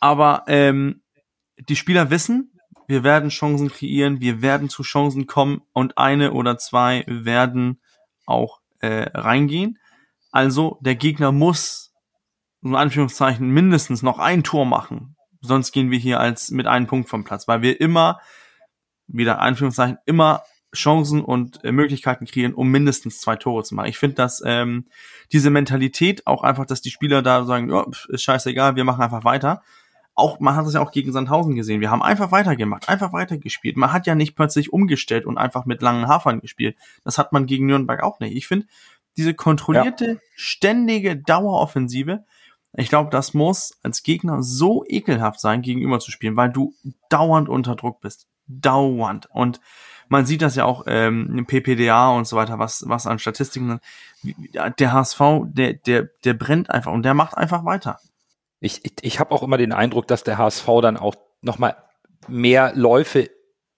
Aber 0.00 0.44
ähm, 0.48 1.00
die 1.66 1.76
Spieler 1.76 2.10
wissen, 2.10 2.52
wir 2.86 3.04
werden 3.04 3.30
Chancen 3.30 3.70
kreieren, 3.70 4.20
wir 4.20 4.42
werden 4.42 4.68
zu 4.68 4.82
Chancen 4.82 5.26
kommen 5.26 5.62
und 5.72 5.96
eine 5.96 6.34
oder 6.34 6.58
zwei 6.58 7.04
werden 7.06 7.80
auch 8.26 8.60
äh, 8.80 9.08
reingehen. 9.14 9.78
Also 10.30 10.78
der 10.80 10.94
Gegner 10.94 11.32
muss, 11.32 11.92
in 12.62 12.74
Anführungszeichen, 12.74 13.48
mindestens 13.48 14.02
noch 14.02 14.18
ein 14.18 14.44
Tor 14.44 14.66
machen. 14.66 15.16
Sonst 15.40 15.72
gehen 15.72 15.90
wir 15.90 15.98
hier 15.98 16.20
als 16.20 16.50
mit 16.50 16.66
einem 16.66 16.86
Punkt 16.86 17.08
vom 17.08 17.24
Platz, 17.24 17.46
weil 17.48 17.62
wir 17.62 17.80
immer, 17.80 18.20
wieder 19.06 19.40
Anführungszeichen, 19.40 19.98
immer 20.04 20.42
Chancen 20.74 21.22
und 21.24 21.64
äh, 21.64 21.72
Möglichkeiten 21.72 22.26
kreieren, 22.26 22.54
um 22.54 22.68
mindestens 22.68 23.20
zwei 23.20 23.36
Tore 23.36 23.62
zu 23.62 23.74
machen. 23.74 23.88
Ich 23.88 23.98
finde, 23.98 24.16
dass 24.16 24.42
ähm, 24.44 24.86
diese 25.32 25.50
Mentalität 25.50 26.26
auch 26.26 26.42
einfach, 26.42 26.66
dass 26.66 26.82
die 26.82 26.90
Spieler 26.90 27.22
da 27.22 27.44
sagen, 27.44 27.70
ja, 27.70 27.86
ist 28.08 28.22
scheißegal, 28.22 28.76
wir 28.76 28.84
machen 28.84 29.02
einfach 29.02 29.24
weiter. 29.24 29.62
Auch, 30.14 30.40
man 30.40 30.56
hat 30.56 30.66
es 30.66 30.74
ja 30.74 30.80
auch 30.80 30.90
gegen 30.90 31.12
Sandhausen 31.12 31.54
gesehen. 31.54 31.80
Wir 31.80 31.90
haben 31.90 32.02
einfach 32.02 32.32
weitergemacht, 32.32 32.88
einfach 32.88 33.12
weitergespielt. 33.12 33.76
Man 33.76 33.92
hat 33.92 34.06
ja 34.06 34.16
nicht 34.16 34.34
plötzlich 34.34 34.72
umgestellt 34.72 35.26
und 35.26 35.38
einfach 35.38 35.64
mit 35.64 35.80
langen 35.80 36.08
Hafern 36.08 36.40
gespielt. 36.40 36.76
Das 37.04 37.18
hat 37.18 37.32
man 37.32 37.46
gegen 37.46 37.66
Nürnberg 37.66 38.02
auch 38.02 38.18
nicht. 38.18 38.36
Ich 38.36 38.48
finde, 38.48 38.66
diese 39.18 39.34
kontrollierte, 39.34 40.06
ja. 40.06 40.16
ständige 40.34 41.16
Daueroffensive, 41.16 42.24
ich 42.74 42.88
glaube, 42.88 43.10
das 43.10 43.34
muss 43.34 43.78
als 43.82 44.02
Gegner 44.02 44.42
so 44.42 44.84
ekelhaft 44.86 45.40
sein, 45.40 45.62
gegenüber 45.62 45.98
zu 45.98 46.10
spielen, 46.10 46.36
weil 46.36 46.50
du 46.50 46.74
dauernd 47.08 47.48
unter 47.48 47.74
Druck 47.76 48.00
bist. 48.00 48.28
Dauernd. 48.46 49.28
Und 49.32 49.60
man 50.08 50.26
sieht 50.26 50.42
das 50.42 50.54
ja 50.54 50.64
auch 50.64 50.84
ähm, 50.86 51.36
im 51.36 51.46
PPDA 51.46 52.10
und 52.10 52.26
so 52.26 52.36
weiter, 52.36 52.58
was, 52.58 52.84
was 52.86 53.06
an 53.06 53.18
Statistiken. 53.18 53.80
Der 54.22 54.92
HSV, 54.92 55.20
der, 55.46 55.74
der, 55.74 56.08
der 56.24 56.34
brennt 56.34 56.70
einfach 56.70 56.92
und 56.92 57.02
der 57.02 57.14
macht 57.14 57.36
einfach 57.36 57.64
weiter. 57.64 57.98
Ich, 58.60 58.84
ich, 58.84 58.92
ich 59.02 59.20
habe 59.20 59.32
auch 59.32 59.42
immer 59.42 59.58
den 59.58 59.72
Eindruck, 59.72 60.06
dass 60.06 60.24
der 60.24 60.38
HSV 60.38 60.66
dann 60.82 60.96
auch 60.96 61.14
nochmal 61.42 61.76
mehr 62.26 62.72
Läufe 62.74 63.30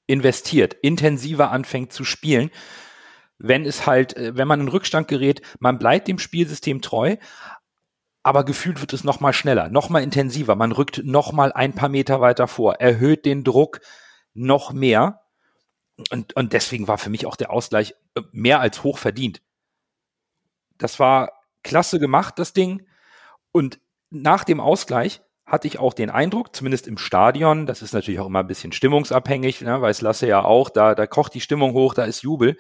investiert, 0.06 0.74
intensiver 0.74 1.50
anfängt 1.50 1.92
zu 1.92 2.04
spielen. 2.04 2.50
Wenn 3.40 3.64
es 3.64 3.86
halt, 3.86 4.16
äh, 4.16 4.36
wenn 4.36 4.46
man 4.46 4.60
in 4.60 4.68
Rückstand 4.68 5.08
gerät, 5.08 5.40
man 5.58 5.78
bleibt 5.78 6.08
dem 6.08 6.18
Spielsystem 6.18 6.82
treu, 6.82 7.16
aber 8.22 8.44
gefühlt 8.44 8.80
wird 8.80 8.92
es 8.92 9.02
nochmal 9.02 9.32
schneller, 9.32 9.70
nochmal 9.70 10.02
intensiver. 10.02 10.54
Man 10.54 10.72
rückt 10.72 11.02
nochmal 11.04 11.52
ein 11.52 11.74
paar 11.74 11.88
Meter 11.88 12.20
weiter 12.20 12.46
vor, 12.46 12.74
erhöht 12.74 13.24
den 13.24 13.44
Druck 13.44 13.80
noch 14.34 14.72
mehr. 14.72 15.22
Und, 16.10 16.34
und 16.36 16.52
deswegen 16.52 16.86
war 16.86 16.98
für 16.98 17.10
mich 17.10 17.26
auch 17.26 17.36
der 17.36 17.50
Ausgleich 17.50 17.94
äh, 18.14 18.22
mehr 18.32 18.60
als 18.60 18.82
hoch 18.84 18.98
verdient. 18.98 19.42
Das 20.78 20.98
war 20.98 21.32
klasse 21.62 21.98
gemacht, 21.98 22.38
das 22.38 22.52
Ding. 22.52 22.86
Und 23.52 23.80
nach 24.10 24.44
dem 24.44 24.60
Ausgleich 24.60 25.22
hatte 25.50 25.66
ich 25.66 25.78
auch 25.78 25.94
den 25.94 26.10
Eindruck, 26.10 26.54
zumindest 26.54 26.86
im 26.86 26.96
Stadion, 26.96 27.66
das 27.66 27.82
ist 27.82 27.92
natürlich 27.92 28.20
auch 28.20 28.26
immer 28.26 28.40
ein 28.40 28.46
bisschen 28.46 28.72
stimmungsabhängig, 28.72 29.60
ne, 29.62 29.82
weiß 29.82 30.00
Lasse 30.00 30.28
ja 30.28 30.44
auch, 30.44 30.70
da, 30.70 30.94
da 30.94 31.06
kocht 31.08 31.34
die 31.34 31.40
Stimmung 31.40 31.72
hoch, 31.72 31.92
da 31.92 32.04
ist 32.04 32.22
Jubel. 32.22 32.56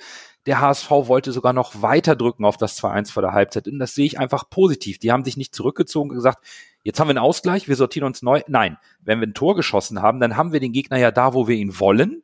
Der 0.46 0.60
HSV 0.60 0.90
wollte 0.90 1.32
sogar 1.32 1.52
noch 1.52 1.82
weiter 1.82 2.16
drücken 2.16 2.44
auf 2.44 2.56
das 2.56 2.80
2-1 2.82 3.12
vor 3.12 3.22
der 3.22 3.32
Halbzeit. 3.32 3.68
Und 3.68 3.78
das 3.78 3.94
sehe 3.94 4.06
ich 4.06 4.18
einfach 4.18 4.48
positiv. 4.48 4.98
Die 4.98 5.12
haben 5.12 5.24
sich 5.24 5.36
nicht 5.36 5.54
zurückgezogen 5.54 6.10
und 6.10 6.16
gesagt, 6.16 6.44
jetzt 6.82 6.98
haben 6.98 7.08
wir 7.08 7.12
einen 7.12 7.18
Ausgleich, 7.18 7.68
wir 7.68 7.76
sortieren 7.76 8.06
uns 8.06 8.22
neu. 8.22 8.40
Nein, 8.48 8.78
wenn 9.00 9.20
wir 9.20 9.26
ein 9.26 9.34
Tor 9.34 9.54
geschossen 9.54 10.00
haben, 10.00 10.20
dann 10.20 10.36
haben 10.36 10.52
wir 10.52 10.60
den 10.60 10.72
Gegner 10.72 10.98
ja 10.98 11.10
da, 11.10 11.34
wo 11.34 11.46
wir 11.46 11.56
ihn 11.56 11.78
wollen. 11.78 12.22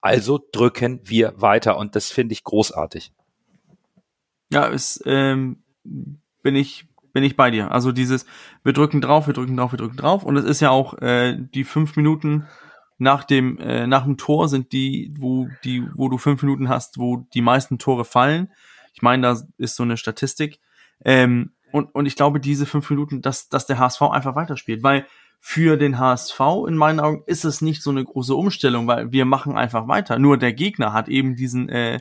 Also 0.00 0.40
drücken 0.52 1.00
wir 1.04 1.34
weiter. 1.40 1.76
Und 1.76 1.96
das 1.96 2.10
finde 2.10 2.32
ich 2.32 2.44
großartig. 2.44 3.12
Ja, 4.52 4.68
es 4.68 5.00
ähm, 5.04 5.62
bin 6.42 6.56
ich 6.56 6.86
bin 7.12 7.24
ich 7.24 7.36
bei 7.36 7.50
dir. 7.50 7.70
Also 7.70 7.92
dieses, 7.92 8.26
wir 8.62 8.72
drücken 8.72 9.00
drauf, 9.00 9.26
wir 9.26 9.34
drücken 9.34 9.56
drauf, 9.56 9.72
wir 9.72 9.78
drücken 9.78 9.96
drauf. 9.96 10.24
Und 10.24 10.36
es 10.36 10.44
ist 10.44 10.60
ja 10.60 10.70
auch 10.70 10.94
äh, 10.98 11.36
die 11.38 11.64
fünf 11.64 11.96
Minuten 11.96 12.46
nach 13.00 13.24
dem 13.24 13.58
äh, 13.58 13.86
nach 13.86 14.04
dem 14.04 14.18
Tor 14.18 14.48
sind 14.48 14.72
die, 14.72 15.14
wo 15.18 15.48
die, 15.64 15.82
wo 15.94 16.08
du 16.08 16.18
fünf 16.18 16.42
Minuten 16.42 16.68
hast, 16.68 16.98
wo 16.98 17.26
die 17.32 17.40
meisten 17.40 17.78
Tore 17.78 18.04
fallen. 18.04 18.52
Ich 18.92 19.00
meine, 19.00 19.22
da 19.22 19.40
ist 19.56 19.76
so 19.76 19.82
eine 19.82 19.96
Statistik. 19.96 20.60
Ähm, 21.04 21.52
und, 21.72 21.94
und 21.94 22.04
ich 22.04 22.14
glaube, 22.14 22.40
diese 22.40 22.66
fünf 22.66 22.90
Minuten, 22.90 23.22
dass, 23.22 23.48
dass 23.48 23.66
der 23.66 23.78
HSV 23.78 24.02
einfach 24.02 24.34
weiterspielt, 24.34 24.82
weil 24.82 25.06
für 25.38 25.78
den 25.78 25.98
HSV 25.98 26.40
in 26.68 26.76
meinen 26.76 27.00
Augen 27.00 27.22
ist 27.26 27.44
es 27.44 27.62
nicht 27.62 27.82
so 27.82 27.90
eine 27.90 28.04
große 28.04 28.34
Umstellung, 28.34 28.86
weil 28.86 29.10
wir 29.12 29.24
machen 29.24 29.56
einfach 29.56 29.88
weiter. 29.88 30.18
Nur 30.18 30.36
der 30.36 30.52
Gegner 30.52 30.92
hat 30.92 31.08
eben 31.08 31.36
diesen, 31.36 31.70
äh, 31.70 32.00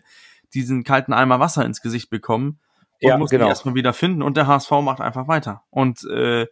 diesen 0.53 0.84
kalten 0.84 1.13
Eimer 1.13 1.39
Wasser 1.39 1.63
ins 1.63 1.82
Gesicht 1.82 2.10
bekommen 2.10 2.60
und 3.01 3.08
ja, 3.10 3.18
muss 3.18 3.29
genau. 3.29 3.46
ihn 3.46 3.50
erstmal 3.50 3.75
wieder 3.75 3.94
finden 3.94 4.22
und 4.22 4.36
der 4.36 4.48
HSV 4.48 4.72
macht 4.82 5.00
einfach 5.00 5.29
weiter. 5.29 5.63
Und, 5.70 6.03
äh, 6.10 6.48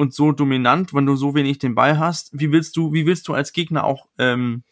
und 0.00 0.14
so 0.14 0.32
dominant, 0.32 0.94
wenn 0.94 1.04
du 1.04 1.14
so 1.14 1.34
wenig 1.34 1.58
den 1.58 1.74
Ball 1.74 1.98
hast, 1.98 2.30
wie 2.32 2.50
willst 2.50 2.74
du, 2.78 2.94
wie 2.94 3.04
willst 3.04 3.28
du 3.28 3.34
als 3.34 3.52
Gegner 3.52 3.84
auch, 3.84 4.08
ähm, 4.16 4.62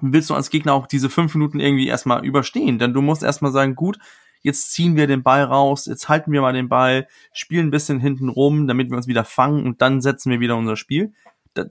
willst 0.00 0.28
du 0.28 0.34
als 0.34 0.50
Gegner 0.50 0.74
auch 0.74 0.88
diese 0.88 1.08
fünf 1.08 1.36
Minuten 1.36 1.60
irgendwie 1.60 1.86
erstmal 1.86 2.26
überstehen? 2.26 2.80
Denn 2.80 2.92
du 2.92 3.00
musst 3.00 3.22
erstmal 3.22 3.52
sagen, 3.52 3.76
gut, 3.76 3.96
jetzt 4.42 4.72
ziehen 4.72 4.96
wir 4.96 5.06
den 5.06 5.22
Ball 5.22 5.44
raus, 5.44 5.86
jetzt 5.86 6.08
halten 6.08 6.32
wir 6.32 6.40
mal 6.40 6.52
den 6.52 6.68
Ball, 6.68 7.06
spielen 7.32 7.68
ein 7.68 7.70
bisschen 7.70 8.00
hinten 8.00 8.28
rum, 8.28 8.66
damit 8.66 8.90
wir 8.90 8.96
uns 8.96 9.06
wieder 9.06 9.24
fangen 9.24 9.64
und 9.64 9.80
dann 9.80 10.00
setzen 10.00 10.32
wir 10.32 10.40
wieder 10.40 10.56
unser 10.56 10.76
Spiel. 10.76 11.12
Da, 11.54 11.66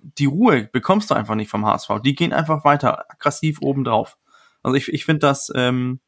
die 0.00 0.24
Ruhe 0.24 0.70
bekommst 0.72 1.10
du 1.10 1.14
einfach 1.14 1.34
nicht 1.34 1.50
vom 1.50 1.66
HSV. 1.66 2.00
Die 2.02 2.14
gehen 2.14 2.32
einfach 2.32 2.64
weiter, 2.64 3.10
aggressiv 3.10 3.60
oben 3.60 3.84
drauf. 3.84 4.16
Also 4.62 4.74
ich, 4.74 4.88
ich 4.88 5.04
finde 5.04 5.20
das, 5.20 5.52
ähm, 5.54 6.00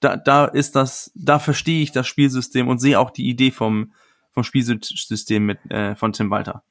da, 0.00 0.16
da 0.16 0.46
ist 0.46 0.76
das, 0.76 1.12
da 1.14 1.38
verstehe 1.38 1.82
ich 1.82 1.92
das 1.92 2.06
Spielsystem 2.06 2.68
und 2.68 2.78
sehe 2.78 2.98
auch 2.98 3.10
die 3.10 3.28
Idee 3.28 3.50
vom, 3.50 3.92
vom 4.36 4.44
Spielsystem 4.44 5.46
mit, 5.46 5.58
äh, 5.70 5.96
von 5.96 6.12
Tim 6.12 6.30
Walter. 6.30 6.62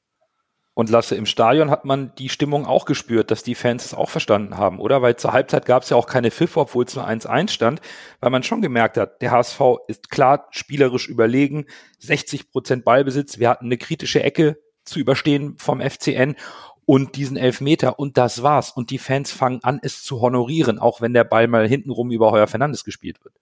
Und 0.76 0.92
Lasse, 0.92 1.16
im 1.16 1.26
Stadion 1.26 1.72
hat 1.72 1.86
man 1.86 2.14
die 2.16 2.30
Stimmung 2.30 2.68
auch 2.68 2.86
gespürt, 2.86 3.32
dass 3.32 3.42
die 3.42 3.56
Fans 3.56 3.86
es 3.86 3.94
auch 3.96 4.10
verstanden 4.10 4.58
haben, 4.58 4.80
oder? 4.80 5.02
Weil 5.02 5.16
zur 5.16 5.34
Halbzeit 5.34 5.66
gab 5.66 5.82
es 5.82 5.90
ja 5.90 5.98
auch 5.98 6.06
keine 6.06 6.30
Pfiffe, 6.30 6.60
obwohl 6.60 6.86
es 6.86 6.96
nur 6.96 7.08
1-1 7.08 7.50
stand, 7.50 7.82
weil 8.20 8.30
man 8.30 8.44
schon 8.44 8.62
gemerkt 8.62 8.98
hat, 8.98 9.20
der 9.22 9.32
HSV 9.32 9.62
ist 9.88 10.12
klar 10.12 10.48
spielerisch 10.52 11.08
überlegen, 11.08 11.66
60 12.00 12.52
Prozent 12.52 12.86
Ballbesitz, 12.86 13.40
wir 13.40 13.50
hatten 13.50 13.66
eine 13.66 13.78
kritische 13.78 14.22
Ecke 14.22 14.60
zu 14.84 15.00
überstehen 15.00 15.56
vom 15.58 15.82
FCN 15.82 16.36
und 16.86 17.16
diesen 17.16 17.38
Elfmeter 17.38 17.98
und 17.98 18.18
das 18.18 18.44
war's. 18.44 18.70
Und 18.70 18.92
die 18.92 19.00
Fans 19.00 19.32
fangen 19.32 19.64
an, 19.64 19.80
es 19.82 20.04
zu 20.04 20.22
honorieren, 20.22 20.78
auch 20.78 21.02
wenn 21.02 21.14
der 21.14 21.24
Ball 21.24 21.48
mal 21.48 21.68
hintenrum 21.68 22.12
über 22.12 22.32
Heuer 22.32 22.48
Fernandes 22.48 22.84
gespielt 22.84 23.24
wird. 23.24 23.34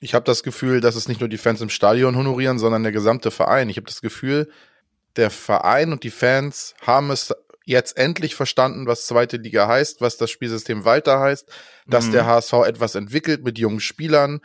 Ich 0.00 0.14
habe 0.14 0.24
das 0.24 0.42
Gefühl, 0.42 0.80
dass 0.80 0.94
es 0.94 1.08
nicht 1.08 1.20
nur 1.20 1.28
die 1.28 1.38
Fans 1.38 1.60
im 1.60 1.68
Stadion 1.68 2.16
honorieren, 2.16 2.58
sondern 2.58 2.82
der 2.82 2.92
gesamte 2.92 3.30
Verein. 3.30 3.68
Ich 3.68 3.76
habe 3.76 3.86
das 3.86 4.00
Gefühl, 4.00 4.50
der 5.16 5.30
Verein 5.30 5.92
und 5.92 6.04
die 6.04 6.10
Fans 6.10 6.74
haben 6.82 7.10
es 7.10 7.34
jetzt 7.66 7.96
endlich 7.96 8.34
verstanden, 8.34 8.86
was 8.86 9.06
zweite 9.06 9.36
Liga 9.36 9.68
heißt, 9.68 10.00
was 10.00 10.16
das 10.16 10.30
Spielsystem 10.30 10.84
Walter 10.84 11.20
heißt, 11.20 11.48
dass 11.86 12.06
mhm. 12.06 12.12
der 12.12 12.26
HSV 12.26 12.52
etwas 12.66 12.94
entwickelt 12.94 13.44
mit 13.44 13.58
jungen 13.58 13.80
Spielern. 13.80 14.40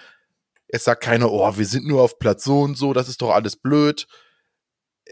Es 0.67 0.83
sagt 0.83 1.03
keiner, 1.03 1.31
oh, 1.31 1.57
wir 1.57 1.65
sind 1.65 1.87
nur 1.87 2.01
auf 2.01 2.19
Platz 2.19 2.43
so 2.43 2.61
und 2.61 2.77
so, 2.77 2.93
das 2.93 3.07
ist 3.07 3.21
doch 3.21 3.31
alles 3.31 3.55
blöd 3.55 4.07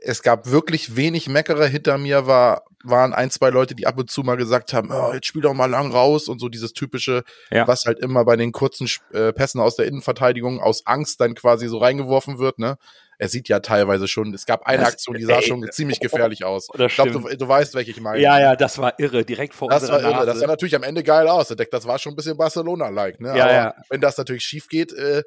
es 0.02 0.22
gab 0.22 0.50
wirklich 0.50 0.96
wenig 0.96 1.30
Meckerer. 1.30 1.66
Hinter 1.66 1.98
mir 1.98 2.28
war, 2.28 2.64
waren 2.84 3.14
ein, 3.14 3.32
zwei 3.32 3.50
Leute, 3.50 3.76
die 3.76 3.88
ab 3.88 3.98
und 3.98 4.12
zu 4.12 4.22
mal 4.22 4.38
gesagt 4.38 4.74
haben, 4.74 4.92
oh, 4.92 5.14
jetzt 5.14 5.28
spiel 5.28 5.42
doch 5.42 5.54
mal 5.54 5.70
lang 5.70 5.92
raus 5.92 6.28
und 6.28 6.40
so 6.40 6.50
dieses 6.50 6.74
typische, 6.74 7.24
ja. 7.50 7.68
was 7.68 7.86
halt 7.86 8.00
immer 8.00 8.26
bei 8.26 8.36
den 8.36 8.52
kurzen 8.52 8.90
äh, 9.14 9.32
Pässen 9.32 9.62
aus 9.62 9.76
der 9.76 9.86
Innenverteidigung 9.88 10.60
aus 10.60 10.86
Angst 10.86 11.22
dann 11.22 11.34
quasi 11.36 11.68
so 11.68 11.78
reingeworfen 11.78 12.40
wird, 12.40 12.60
ne? 12.60 12.78
Er 13.20 13.30
sieht 13.30 13.48
ja 13.48 13.60
teilweise 13.60 14.08
schon, 14.08 14.34
es 14.34 14.46
gab 14.46 14.66
eine 14.66 14.84
das, 14.84 14.94
Aktion, 14.94 15.16
die 15.16 15.24
sah 15.24 15.36
ey, 15.36 15.44
schon 15.44 15.66
ziemlich 15.72 16.00
gefährlich 16.00 16.44
aus. 16.44 16.68
Ich 16.78 16.96
glaube, 16.96 17.12
du, 17.12 17.20
du, 17.20 17.48
weißt, 17.48 17.76
welche 17.76 17.92
ich 17.92 18.02
meine. 18.02 18.20
Ja, 18.20 18.40
ja, 18.40 18.56
das 18.56 18.80
war 18.80 19.00
irre, 19.00 19.24
direkt 19.24 19.54
vor 19.54 19.70
Das 19.70 19.88
war 19.88 20.02
irre, 20.02 20.12
Nase. 20.12 20.26
das 20.26 20.40
sah 20.40 20.48
natürlich 20.48 20.76
am 20.76 20.84
Ende 20.84 21.04
geil 21.04 21.28
aus. 21.28 21.48
Das 21.48 21.88
war 21.88 22.00
schon 22.00 22.14
ein 22.14 22.16
bisschen 22.16 22.36
Barcelona-like, 22.36 23.22
ne? 23.22 23.38
Ja, 23.38 23.44
Aber 23.44 23.54
ja. 23.54 23.76
wenn 23.90 24.02
das 24.02 24.18
natürlich 24.18 24.44
schief 24.44 24.68
geht, 24.68 24.92
äh, 24.94 25.24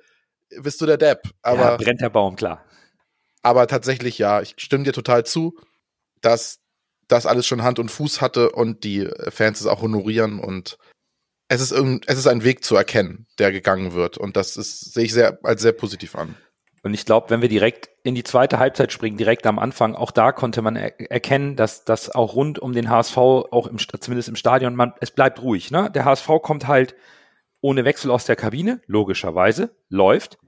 bist 0.60 0.80
du 0.80 0.86
der 0.86 0.98
Depp. 0.98 1.22
Aber 1.42 1.62
ja, 1.62 1.76
brennt 1.76 2.00
der 2.00 2.10
Baum, 2.10 2.36
klar. 2.36 2.64
Aber 3.42 3.66
tatsächlich, 3.66 4.18
ja, 4.18 4.42
ich 4.42 4.54
stimme 4.58 4.84
dir 4.84 4.92
total 4.92 5.24
zu, 5.24 5.56
dass 6.20 6.58
das 7.08 7.26
alles 7.26 7.46
schon 7.46 7.62
Hand 7.62 7.78
und 7.78 7.90
Fuß 7.90 8.20
hatte 8.20 8.50
und 8.50 8.84
die 8.84 9.08
Fans 9.28 9.60
es 9.60 9.66
auch 9.66 9.82
honorieren 9.82 10.38
und 10.38 10.78
es 11.48 11.60
ist, 11.60 11.72
es 11.72 12.18
ist 12.18 12.26
ein 12.26 12.42
Weg 12.42 12.64
zu 12.64 12.74
erkennen, 12.74 13.26
der 13.38 13.52
gegangen 13.52 13.92
wird. 13.94 14.18
Und 14.18 14.36
das 14.36 14.56
ist, 14.56 14.92
sehe 14.92 15.04
ich 15.04 15.12
sehr, 15.12 15.38
als 15.44 15.62
sehr 15.62 15.72
positiv 15.72 16.16
an. 16.16 16.34
Und 16.82 16.92
ich 16.92 17.04
glaube, 17.04 17.30
wenn 17.30 17.40
wir 17.40 17.48
direkt 17.48 17.88
in 18.02 18.14
die 18.14 18.24
zweite 18.24 18.58
Halbzeit 18.58 18.92
springen, 18.92 19.16
direkt 19.16 19.46
am 19.46 19.58
Anfang, 19.58 19.94
auch 19.94 20.10
da 20.10 20.32
konnte 20.32 20.62
man 20.62 20.76
er 20.76 21.00
erkennen, 21.10 21.56
dass 21.56 21.84
das 21.84 22.10
auch 22.10 22.34
rund 22.34 22.58
um 22.58 22.72
den 22.72 22.90
HSV, 22.90 23.16
auch 23.16 23.66
im, 23.68 23.78
zumindest 23.78 24.28
im 24.28 24.36
Stadion, 24.36 24.74
man, 24.74 24.92
es 25.00 25.12
bleibt 25.12 25.40
ruhig. 25.42 25.70
Ne? 25.70 25.90
Der 25.92 26.04
HSV 26.04 26.28
kommt 26.42 26.66
halt 26.66 26.96
ohne 27.60 27.84
Wechsel 27.84 28.10
aus 28.10 28.24
der 28.24 28.36
Kabine, 28.36 28.80
logischerweise, 28.86 29.74
läuft 29.88 30.38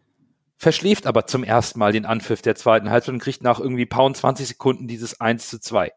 verschläft 0.59 1.07
aber 1.07 1.27
zum 1.27 1.45
ersten 1.45 1.79
Mal 1.79 1.93
den 1.93 2.05
Anpfiff 2.05 2.43
der 2.43 2.57
zweiten 2.57 2.91
Halbzeit 2.91 3.15
und 3.15 3.21
kriegt 3.21 3.43
nach 3.43 3.61
irgendwie 3.61 3.87
paar 3.87 4.12
20 4.12 4.49
Sekunden 4.49 4.88
dieses 4.88 5.21
1 5.21 5.49
zu 5.49 5.61
2. 5.61 5.93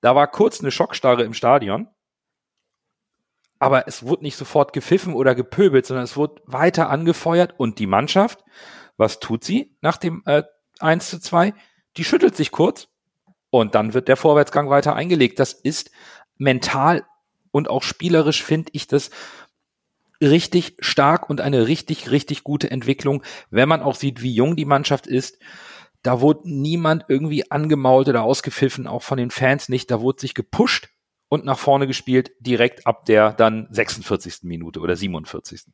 Da 0.00 0.14
war 0.14 0.28
kurz 0.28 0.60
eine 0.60 0.70
Schockstarre 0.70 1.22
im 1.24 1.34
Stadion. 1.34 1.88
aber 3.58 3.88
es 3.88 4.02
wurde 4.02 4.22
nicht 4.22 4.36
sofort 4.36 4.72
gepfiffen 4.72 5.14
oder 5.14 5.34
gepöbelt, 5.34 5.86
sondern 5.86 6.04
es 6.04 6.16
wurde 6.16 6.42
weiter 6.46 6.90
angefeuert 6.90 7.54
und 7.58 7.78
die 7.78 7.86
Mannschaft, 7.86 8.44
was 8.96 9.18
tut 9.20 9.44
sie 9.44 9.76
nach 9.80 9.96
dem 9.96 10.22
äh, 10.26 10.42
1 10.80 11.10
zu 11.10 11.20
2? 11.20 11.54
Die 11.96 12.04
schüttelt 12.04 12.36
sich 12.36 12.50
kurz 12.50 12.88
und 13.50 13.74
dann 13.74 13.94
wird 13.94 14.08
der 14.08 14.16
Vorwärtsgang 14.16 14.68
weiter 14.68 14.94
eingelegt. 14.94 15.38
Das 15.38 15.52
ist 15.54 15.90
mental 16.36 17.04
und 17.50 17.70
auch 17.70 17.82
spielerisch 17.82 18.42
finde 18.42 18.70
ich 18.74 18.86
das 18.86 19.10
richtig 20.20 20.76
stark 20.80 21.30
und 21.30 21.40
eine 21.40 21.66
richtig, 21.66 22.10
richtig 22.10 22.42
gute 22.44 22.70
Entwicklung, 22.70 23.22
wenn 23.50 23.68
man 23.68 23.82
auch 23.82 23.94
sieht, 23.94 24.22
wie 24.22 24.32
jung 24.32 24.56
die 24.56 24.64
Mannschaft 24.64 25.06
ist. 25.06 25.38
Da 26.06 26.20
wurde 26.20 26.42
niemand 26.44 27.06
irgendwie 27.08 27.50
angemault 27.50 28.08
oder 28.08 28.22
ausgepfiffen, 28.22 28.86
auch 28.86 29.02
von 29.02 29.18
den 29.18 29.32
Fans 29.32 29.68
nicht. 29.68 29.90
Da 29.90 30.00
wurde 30.00 30.20
sich 30.20 30.34
gepusht 30.34 30.88
und 31.28 31.44
nach 31.44 31.58
vorne 31.58 31.88
gespielt, 31.88 32.30
direkt 32.38 32.86
ab 32.86 33.06
der 33.06 33.32
dann 33.32 33.66
46. 33.72 34.44
Minute 34.44 34.78
oder 34.78 34.94
47. 34.94 35.64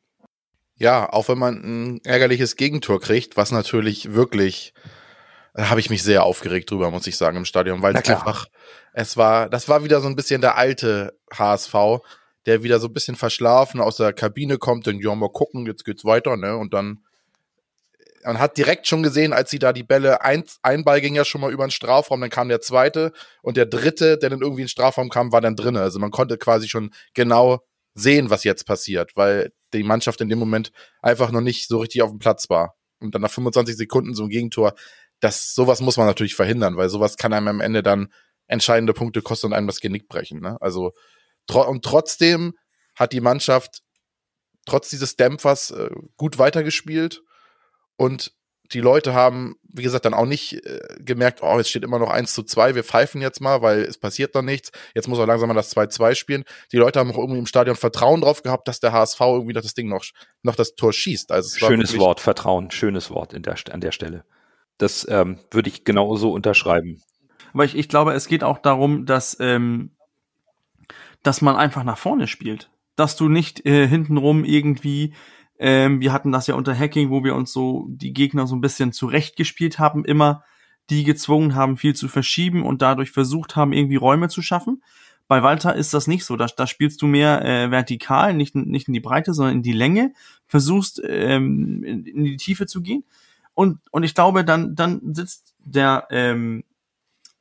Ja, 0.75 1.07
auch 1.13 1.27
wenn 1.27 1.37
man 1.37 1.61
ein 1.63 2.01
ärgerliches 2.03 2.55
Gegentor 2.55 2.99
kriegt, 2.99 3.37
was 3.37 3.51
natürlich 3.51 4.13
wirklich, 4.13 4.73
da 5.53 5.69
habe 5.69 5.79
ich 5.79 5.91
mich 5.91 6.01
sehr 6.01 6.23
aufgeregt 6.23 6.71
drüber, 6.71 6.89
muss 6.89 7.05
ich 7.05 7.15
sagen, 7.15 7.37
im 7.37 7.45
Stadion, 7.45 7.83
weil 7.83 7.95
es 7.95 8.09
einfach, 8.09 8.47
es 8.93 9.15
war, 9.17 9.51
das 9.51 9.69
war 9.69 9.83
wieder 9.83 10.01
so 10.01 10.07
ein 10.07 10.15
bisschen 10.15 10.41
der 10.41 10.57
alte 10.57 11.15
HSV, 11.31 11.75
der 12.47 12.63
wieder 12.63 12.79
so 12.79 12.87
ein 12.87 12.93
bisschen 12.93 13.15
verschlafen 13.15 13.81
aus 13.81 13.97
der 13.97 14.13
Kabine 14.13 14.57
kommt, 14.57 14.87
denkt, 14.87 15.05
ja, 15.05 15.13
mal 15.13 15.29
gucken, 15.29 15.67
jetzt 15.67 15.85
geht's 15.85 16.05
weiter, 16.05 16.37
ne, 16.37 16.57
und 16.57 16.73
dann 16.73 17.03
man 18.25 18.39
hat 18.39 18.57
direkt 18.57 18.87
schon 18.87 19.03
gesehen, 19.03 19.33
als 19.33 19.49
sie 19.49 19.59
da 19.59 19.73
die 19.73 19.83
Bälle, 19.83 20.21
ein, 20.21 20.43
ein 20.61 20.83
Ball 20.83 21.01
ging 21.01 21.15
ja 21.15 21.25
schon 21.25 21.41
mal 21.41 21.51
über 21.51 21.65
den 21.65 21.71
Strafraum, 21.71 22.21
dann 22.21 22.29
kam 22.29 22.49
der 22.49 22.61
zweite 22.61 23.11
und 23.41 23.57
der 23.57 23.65
dritte, 23.65 24.17
der 24.17 24.29
dann 24.29 24.41
irgendwie 24.41 24.61
in 24.61 24.65
den 24.65 24.69
Strafraum 24.69 25.09
kam, 25.09 25.31
war 25.31 25.41
dann 25.41 25.55
drinne. 25.55 25.81
Also 25.81 25.99
man 25.99 26.11
konnte 26.11 26.37
quasi 26.37 26.67
schon 26.67 26.91
genau 27.13 27.63
sehen, 27.93 28.29
was 28.29 28.43
jetzt 28.43 28.65
passiert, 28.65 29.15
weil 29.15 29.51
die 29.73 29.83
Mannschaft 29.83 30.21
in 30.21 30.29
dem 30.29 30.39
Moment 30.39 30.71
einfach 31.01 31.31
noch 31.31 31.41
nicht 31.41 31.67
so 31.67 31.79
richtig 31.79 32.01
auf 32.01 32.09
dem 32.09 32.19
Platz 32.19 32.49
war. 32.49 32.75
Und 32.99 33.13
dann 33.13 33.21
nach 33.21 33.31
25 33.31 33.75
Sekunden 33.75 34.15
so 34.15 34.23
ein 34.23 34.29
Gegentor, 34.29 34.73
das, 35.19 35.53
sowas 35.53 35.81
muss 35.81 35.97
man 35.97 36.07
natürlich 36.07 36.35
verhindern, 36.35 36.77
weil 36.77 36.89
sowas 36.89 37.17
kann 37.17 37.33
einem 37.33 37.47
am 37.47 37.61
Ende 37.61 37.83
dann 37.83 38.11
entscheidende 38.47 38.93
Punkte 38.93 39.21
kosten 39.21 39.47
und 39.47 39.53
einem 39.53 39.67
das 39.67 39.79
Genick 39.79 40.07
brechen. 40.07 40.41
Ne? 40.41 40.57
Also, 40.59 40.93
tro 41.47 41.67
und 41.67 41.83
trotzdem 41.83 42.53
hat 42.95 43.13
die 43.13 43.21
Mannschaft 43.21 43.81
trotz 44.65 44.89
dieses 44.89 45.15
Dämpfers 45.15 45.71
äh, 45.71 45.89
gut 46.17 46.39
weitergespielt 46.39 47.21
und 47.95 48.33
die 48.73 48.79
Leute 48.79 49.13
haben, 49.13 49.55
wie 49.63 49.83
gesagt, 49.83 50.05
dann 50.05 50.13
auch 50.13 50.25
nicht 50.25 50.65
äh, 50.65 50.79
gemerkt, 50.99 51.41
oh, 51.43 51.59
es 51.59 51.69
steht 51.69 51.83
immer 51.83 51.99
noch 51.99 52.09
1 52.09 52.33
zu 52.33 52.43
2, 52.43 52.75
wir 52.75 52.83
pfeifen 52.83 53.21
jetzt 53.21 53.41
mal, 53.41 53.61
weil 53.61 53.81
es 53.81 53.97
passiert 53.97 54.33
noch 54.33 54.41
nichts. 54.41 54.71
Jetzt 54.95 55.07
muss 55.07 55.19
er 55.19 55.27
langsam 55.27 55.47
mal 55.49 55.53
das 55.53 55.75
2-2 55.75 56.15
spielen. 56.15 56.43
Die 56.71 56.77
Leute 56.77 56.99
haben 56.99 57.11
auch 57.11 57.17
irgendwie 57.17 57.39
im 57.39 57.45
Stadion 57.45 57.75
Vertrauen 57.75 58.21
drauf 58.21 58.41
gehabt, 58.41 58.67
dass 58.67 58.79
der 58.79 58.93
HSV 58.93 59.19
irgendwie 59.19 59.53
das 59.53 59.73
Ding 59.73 59.89
noch, 59.89 60.03
noch 60.41 60.55
das 60.55 60.75
Tor 60.75 60.93
schießt. 60.93 61.31
Also 61.31 61.57
schönes 61.57 61.97
Wort, 61.97 62.19
Vertrauen, 62.19 62.71
schönes 62.71 63.11
Wort 63.11 63.33
in 63.33 63.43
der, 63.43 63.55
an 63.71 63.81
der 63.81 63.91
Stelle. 63.91 64.25
Das 64.77 65.07
ähm, 65.09 65.39
würde 65.51 65.69
ich 65.69 65.83
genauso 65.83 66.31
unterschreiben. 66.31 67.01
Aber 67.53 67.65
ich, 67.65 67.75
ich 67.75 67.89
glaube, 67.89 68.13
es 68.13 68.27
geht 68.27 68.43
auch 68.43 68.57
darum, 68.57 69.05
dass, 69.05 69.37
ähm, 69.39 69.91
dass 71.21 71.41
man 71.41 71.55
einfach 71.55 71.83
nach 71.83 71.97
vorne 71.97 72.27
spielt. 72.27 72.71
Dass 72.95 73.15
du 73.15 73.27
nicht 73.27 73.65
äh, 73.65 73.87
hintenrum 73.87 74.43
irgendwie 74.45 75.13
ähm, 75.63 76.01
wir 76.01 76.11
hatten 76.11 76.33
das 76.33 76.47
ja 76.47 76.55
unter 76.55 76.77
Hacking, 76.77 77.09
wo 77.09 77.23
wir 77.23 77.35
uns 77.35 77.53
so 77.53 77.85
die 77.87 78.11
Gegner 78.11 78.47
so 78.47 78.55
ein 78.55 78.59
bisschen 78.59 78.91
zurechtgespielt 78.91 79.79
haben, 79.79 80.03
immer 80.03 80.43
die 80.89 81.05
gezwungen 81.05 81.55
haben, 81.55 81.77
viel 81.77 81.95
zu 81.95 82.09
verschieben 82.09 82.65
und 82.65 82.81
dadurch 82.81 83.11
versucht 83.11 83.55
haben, 83.55 83.71
irgendwie 83.71 83.95
Räume 83.95 84.27
zu 84.27 84.41
schaffen. 84.41 84.83
Bei 85.29 85.41
Walter 85.41 85.73
ist 85.73 85.93
das 85.93 86.05
nicht 86.05 86.25
so. 86.25 86.35
Da, 86.35 86.47
da 86.47 86.67
spielst 86.67 87.01
du 87.01 87.07
mehr 87.07 87.45
äh, 87.45 87.71
vertikal, 87.71 88.33
nicht, 88.33 88.55
nicht 88.55 88.89
in 88.89 88.93
die 88.93 88.99
Breite, 88.99 89.33
sondern 89.33 89.55
in 89.55 89.63
die 89.63 89.71
Länge, 89.71 90.11
versuchst 90.47 91.01
ähm, 91.07 91.81
in, 91.85 92.05
in 92.07 92.23
die 92.25 92.35
Tiefe 92.35 92.65
zu 92.65 92.81
gehen. 92.81 93.05
Und, 93.53 93.79
und 93.89 94.03
ich 94.03 94.15
glaube, 94.15 94.43
dann, 94.43 94.75
dann 94.75 95.13
sitzt 95.13 95.55
der, 95.59 96.07
ähm, 96.11 96.65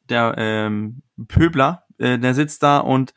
der 0.08 0.36
ähm, 0.38 1.02
Pöbler, 1.26 1.86
äh, 1.98 2.20
der 2.20 2.34
sitzt 2.34 2.62
da 2.62 2.78
und 2.78 3.14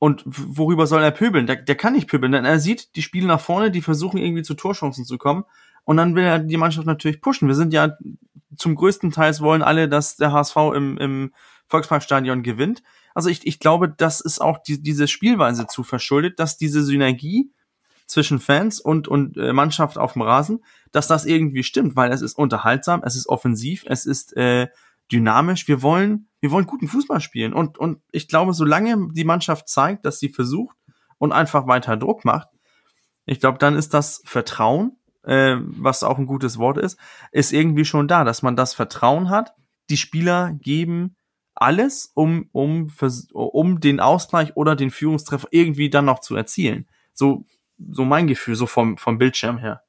und 0.00 0.22
worüber 0.24 0.86
soll 0.86 1.02
er 1.02 1.10
pöbeln? 1.10 1.46
Der, 1.46 1.56
der 1.56 1.76
kann 1.76 1.92
nicht 1.92 2.08
pöbeln, 2.08 2.32
denn 2.32 2.46
er 2.46 2.58
sieht 2.58 2.96
die 2.96 3.02
Spiele 3.02 3.26
nach 3.26 3.40
vorne, 3.40 3.70
die 3.70 3.82
versuchen 3.82 4.16
irgendwie 4.16 4.42
zu 4.42 4.54
Torchancen 4.54 5.04
zu 5.04 5.18
kommen. 5.18 5.44
Und 5.84 5.98
dann 5.98 6.14
will 6.14 6.24
er 6.24 6.38
die 6.38 6.56
Mannschaft 6.56 6.86
natürlich 6.86 7.20
pushen. 7.20 7.48
Wir 7.48 7.54
sind 7.54 7.74
ja 7.74 7.98
zum 8.56 8.76
größten 8.76 9.12
Teils 9.12 9.42
wollen 9.42 9.62
alle, 9.62 9.90
dass 9.90 10.16
der 10.16 10.32
HSV 10.32 10.56
im, 10.74 10.96
im 10.96 11.34
Volksparkstadion 11.66 12.42
gewinnt. 12.42 12.82
Also 13.14 13.28
ich, 13.28 13.46
ich 13.46 13.58
glaube, 13.58 13.90
das 13.90 14.22
ist 14.22 14.40
auch 14.40 14.58
die, 14.62 14.82
diese 14.82 15.06
Spielweise 15.06 15.66
zu 15.66 15.82
verschuldet, 15.82 16.40
dass 16.40 16.56
diese 16.56 16.82
Synergie 16.82 17.52
zwischen 18.06 18.40
Fans 18.40 18.80
und, 18.80 19.06
und 19.06 19.36
äh, 19.36 19.52
Mannschaft 19.52 19.98
auf 19.98 20.14
dem 20.14 20.22
Rasen, 20.22 20.64
dass 20.92 21.08
das 21.08 21.26
irgendwie 21.26 21.62
stimmt, 21.62 21.94
weil 21.94 22.10
es 22.10 22.22
ist 22.22 22.38
unterhaltsam, 22.38 23.02
es 23.04 23.16
ist 23.16 23.28
offensiv, 23.28 23.84
es 23.86 24.06
ist 24.06 24.34
äh, 24.34 24.68
dynamisch. 25.10 25.68
Wir 25.68 25.82
wollen, 25.82 26.28
wir 26.40 26.50
wollen 26.50 26.66
guten 26.66 26.88
Fußball 26.88 27.20
spielen. 27.20 27.52
Und, 27.52 27.78
und 27.78 28.00
ich 28.12 28.28
glaube, 28.28 28.54
solange 28.54 29.08
die 29.12 29.24
Mannschaft 29.24 29.68
zeigt, 29.68 30.04
dass 30.04 30.18
sie 30.18 30.28
versucht 30.28 30.76
und 31.18 31.32
einfach 31.32 31.66
weiter 31.66 31.96
Druck 31.96 32.24
macht, 32.24 32.48
ich 33.26 33.40
glaube, 33.40 33.58
dann 33.58 33.76
ist 33.76 33.94
das 33.94 34.22
Vertrauen, 34.24 34.96
äh, 35.22 35.56
was 35.60 36.02
auch 36.02 36.18
ein 36.18 36.26
gutes 36.26 36.58
Wort 36.58 36.78
ist, 36.78 36.98
ist 37.32 37.52
irgendwie 37.52 37.84
schon 37.84 38.08
da, 38.08 38.24
dass 38.24 38.42
man 38.42 38.56
das 38.56 38.74
Vertrauen 38.74 39.30
hat. 39.30 39.52
Die 39.90 39.96
Spieler 39.96 40.52
geben 40.54 41.16
alles, 41.54 42.10
um, 42.14 42.48
um, 42.52 42.88
um 43.32 43.80
den 43.80 44.00
Ausgleich 44.00 44.56
oder 44.56 44.76
den 44.76 44.90
Führungstreffer 44.90 45.48
irgendwie 45.50 45.90
dann 45.90 46.06
noch 46.06 46.20
zu 46.20 46.34
erzielen. 46.34 46.88
So, 47.12 47.44
so 47.76 48.04
mein 48.04 48.26
Gefühl, 48.26 48.54
so 48.54 48.66
vom, 48.66 48.96
vom 48.96 49.18
Bildschirm 49.18 49.58
her. 49.58 49.82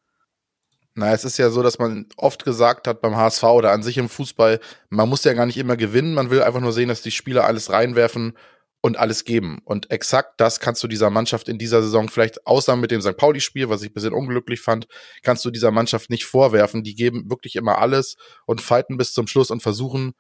Na, 0.94 1.14
es 1.14 1.24
ist 1.24 1.38
ja 1.38 1.50
so, 1.50 1.64
dass 1.64 1.80
man 1.80 2.08
oft 2.18 2.44
gesagt 2.44 2.86
hat 2.88 3.02
beim 3.02 3.16
HSV 3.16 3.44
oder 3.44 3.72
an 3.72 3.82
sich 3.82 3.98
im 3.98 4.10
Fußball, 4.10 4.60
man 4.90 5.08
muss 5.08 5.24
ja 5.24 5.34
gar 5.34 5.46
nicht 5.46 5.58
immer 5.58 5.78
gewinnen, 5.78 6.14
man 6.14 6.30
will 6.30 6.42
einfach 6.44 6.60
nur 6.60 6.74
sehen, 6.74 6.90
dass 6.90 7.02
die 7.02 7.12
Spieler 7.12 7.46
alles 7.46 7.72
reinwerfen 7.72 8.34
und 8.82 8.98
alles 8.98 9.24
geben. 9.24 9.60
Und 9.64 9.90
exakt 9.90 10.42
das 10.42 10.60
kannst 10.60 10.84
du 10.84 10.88
dieser 10.88 11.10
Mannschaft 11.10 11.48
in 11.48 11.58
dieser 11.58 11.82
Saison 11.82 12.10
vielleicht, 12.10 12.46
außer 12.46 12.76
mit 12.76 12.92
dem 12.92 13.02
St. 13.02 13.16
Pauli-Spiel, 13.16 13.70
was 13.70 13.84
ich 13.84 13.92
ein 13.92 13.94
bisschen 13.94 14.14
unglücklich 14.14 14.60
fand, 14.60 14.88
kannst 15.24 15.46
du 15.46 15.52
dieser 15.52 15.72
Mannschaft 15.72 16.10
nicht 16.10 16.26
vorwerfen. 16.26 16.84
Die 16.84 16.96
geben 16.96 17.30
wirklich 17.30 17.56
immer 17.56 17.78
alles 17.78 18.16
und 18.46 18.60
fighten 18.60 18.98
bis 18.98 19.14
zum 19.14 19.28
Schluss 19.28 19.52
und 19.52 19.62
versuchen, 19.62 20.14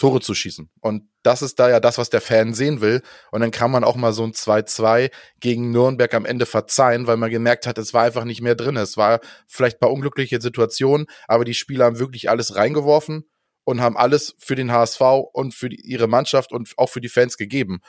Tore 0.00 0.20
zu 0.20 0.34
schießen. 0.34 0.70
Und 0.80 1.08
das 1.22 1.42
ist 1.42 1.60
da 1.60 1.68
ja 1.68 1.78
das, 1.78 1.98
was 1.98 2.08
der 2.08 2.22
Fan 2.22 2.54
sehen 2.54 2.80
will. 2.80 3.02
Und 3.30 3.42
dann 3.42 3.50
kann 3.50 3.70
man 3.70 3.84
auch 3.84 3.96
mal 3.96 4.12
so 4.12 4.24
ein 4.24 4.32
2-2 4.32 5.10
gegen 5.40 5.70
Nürnberg 5.70 6.12
am 6.14 6.24
Ende 6.24 6.46
verzeihen, 6.46 7.06
weil 7.06 7.18
man 7.18 7.30
gemerkt 7.30 7.66
hat, 7.66 7.76
es 7.76 7.92
war 7.92 8.02
einfach 8.02 8.24
nicht 8.24 8.40
mehr 8.40 8.54
drin. 8.54 8.76
Es 8.76 8.96
war 8.96 9.20
vielleicht 9.46 9.78
bei 9.78 9.86
unglücklichen 9.86 10.40
Situationen, 10.40 11.06
aber 11.28 11.44
die 11.44 11.54
Spieler 11.54 11.84
haben 11.84 11.98
wirklich 11.98 12.30
alles 12.30 12.56
reingeworfen 12.56 13.28
und 13.64 13.82
haben 13.82 13.98
alles 13.98 14.34
für 14.38 14.54
den 14.54 14.72
HSV 14.72 15.02
und 15.32 15.54
für 15.54 15.68
die, 15.68 15.80
ihre 15.82 16.08
Mannschaft 16.08 16.50
und 16.52 16.72
auch 16.78 16.88
für 16.88 17.02
die 17.02 17.10
Fans 17.10 17.36
gegeben. 17.36 17.80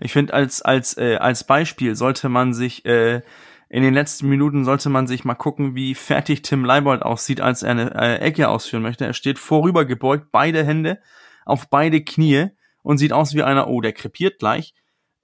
Ich 0.00 0.12
finde, 0.12 0.32
als, 0.32 0.62
als, 0.62 0.96
äh, 0.96 1.16
als 1.16 1.44
Beispiel 1.44 1.96
sollte 1.96 2.30
man 2.30 2.54
sich 2.54 2.86
äh, 2.86 3.20
in 3.68 3.82
den 3.82 3.94
letzten 3.94 4.28
Minuten 4.28 4.64
sollte 4.64 4.88
man 4.88 5.06
sich 5.06 5.24
mal 5.24 5.34
gucken, 5.34 5.74
wie 5.74 5.94
fertig 5.94 6.42
Tim 6.42 6.64
Leibold 6.64 7.02
aussieht, 7.02 7.40
als 7.40 7.62
er 7.62 7.72
eine 7.72 7.94
äh, 7.94 8.18
Ecke 8.20 8.48
ausführen 8.48 8.82
möchte. 8.82 9.04
Er 9.04 9.12
steht 9.12 9.38
vorübergebeugt, 9.38 10.30
beide 10.30 10.64
Hände 10.64 10.98
auf 11.46 11.70
beide 11.70 12.04
Knie 12.04 12.48
und 12.82 12.98
sieht 12.98 13.14
aus 13.14 13.34
wie 13.34 13.42
einer, 13.42 13.68
oh, 13.68 13.80
der 13.80 13.94
krepiert 13.94 14.38
gleich. 14.38 14.74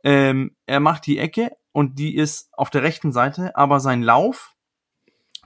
Ähm, 0.02 0.56
er 0.66 0.80
macht 0.80 1.06
die 1.06 1.18
Ecke 1.18 1.52
und 1.72 1.98
die 1.98 2.16
ist 2.16 2.48
auf 2.52 2.70
der 2.70 2.82
rechten 2.82 3.12
Seite, 3.12 3.54
aber 3.56 3.78
sein 3.80 4.02
Lauf 4.02 4.54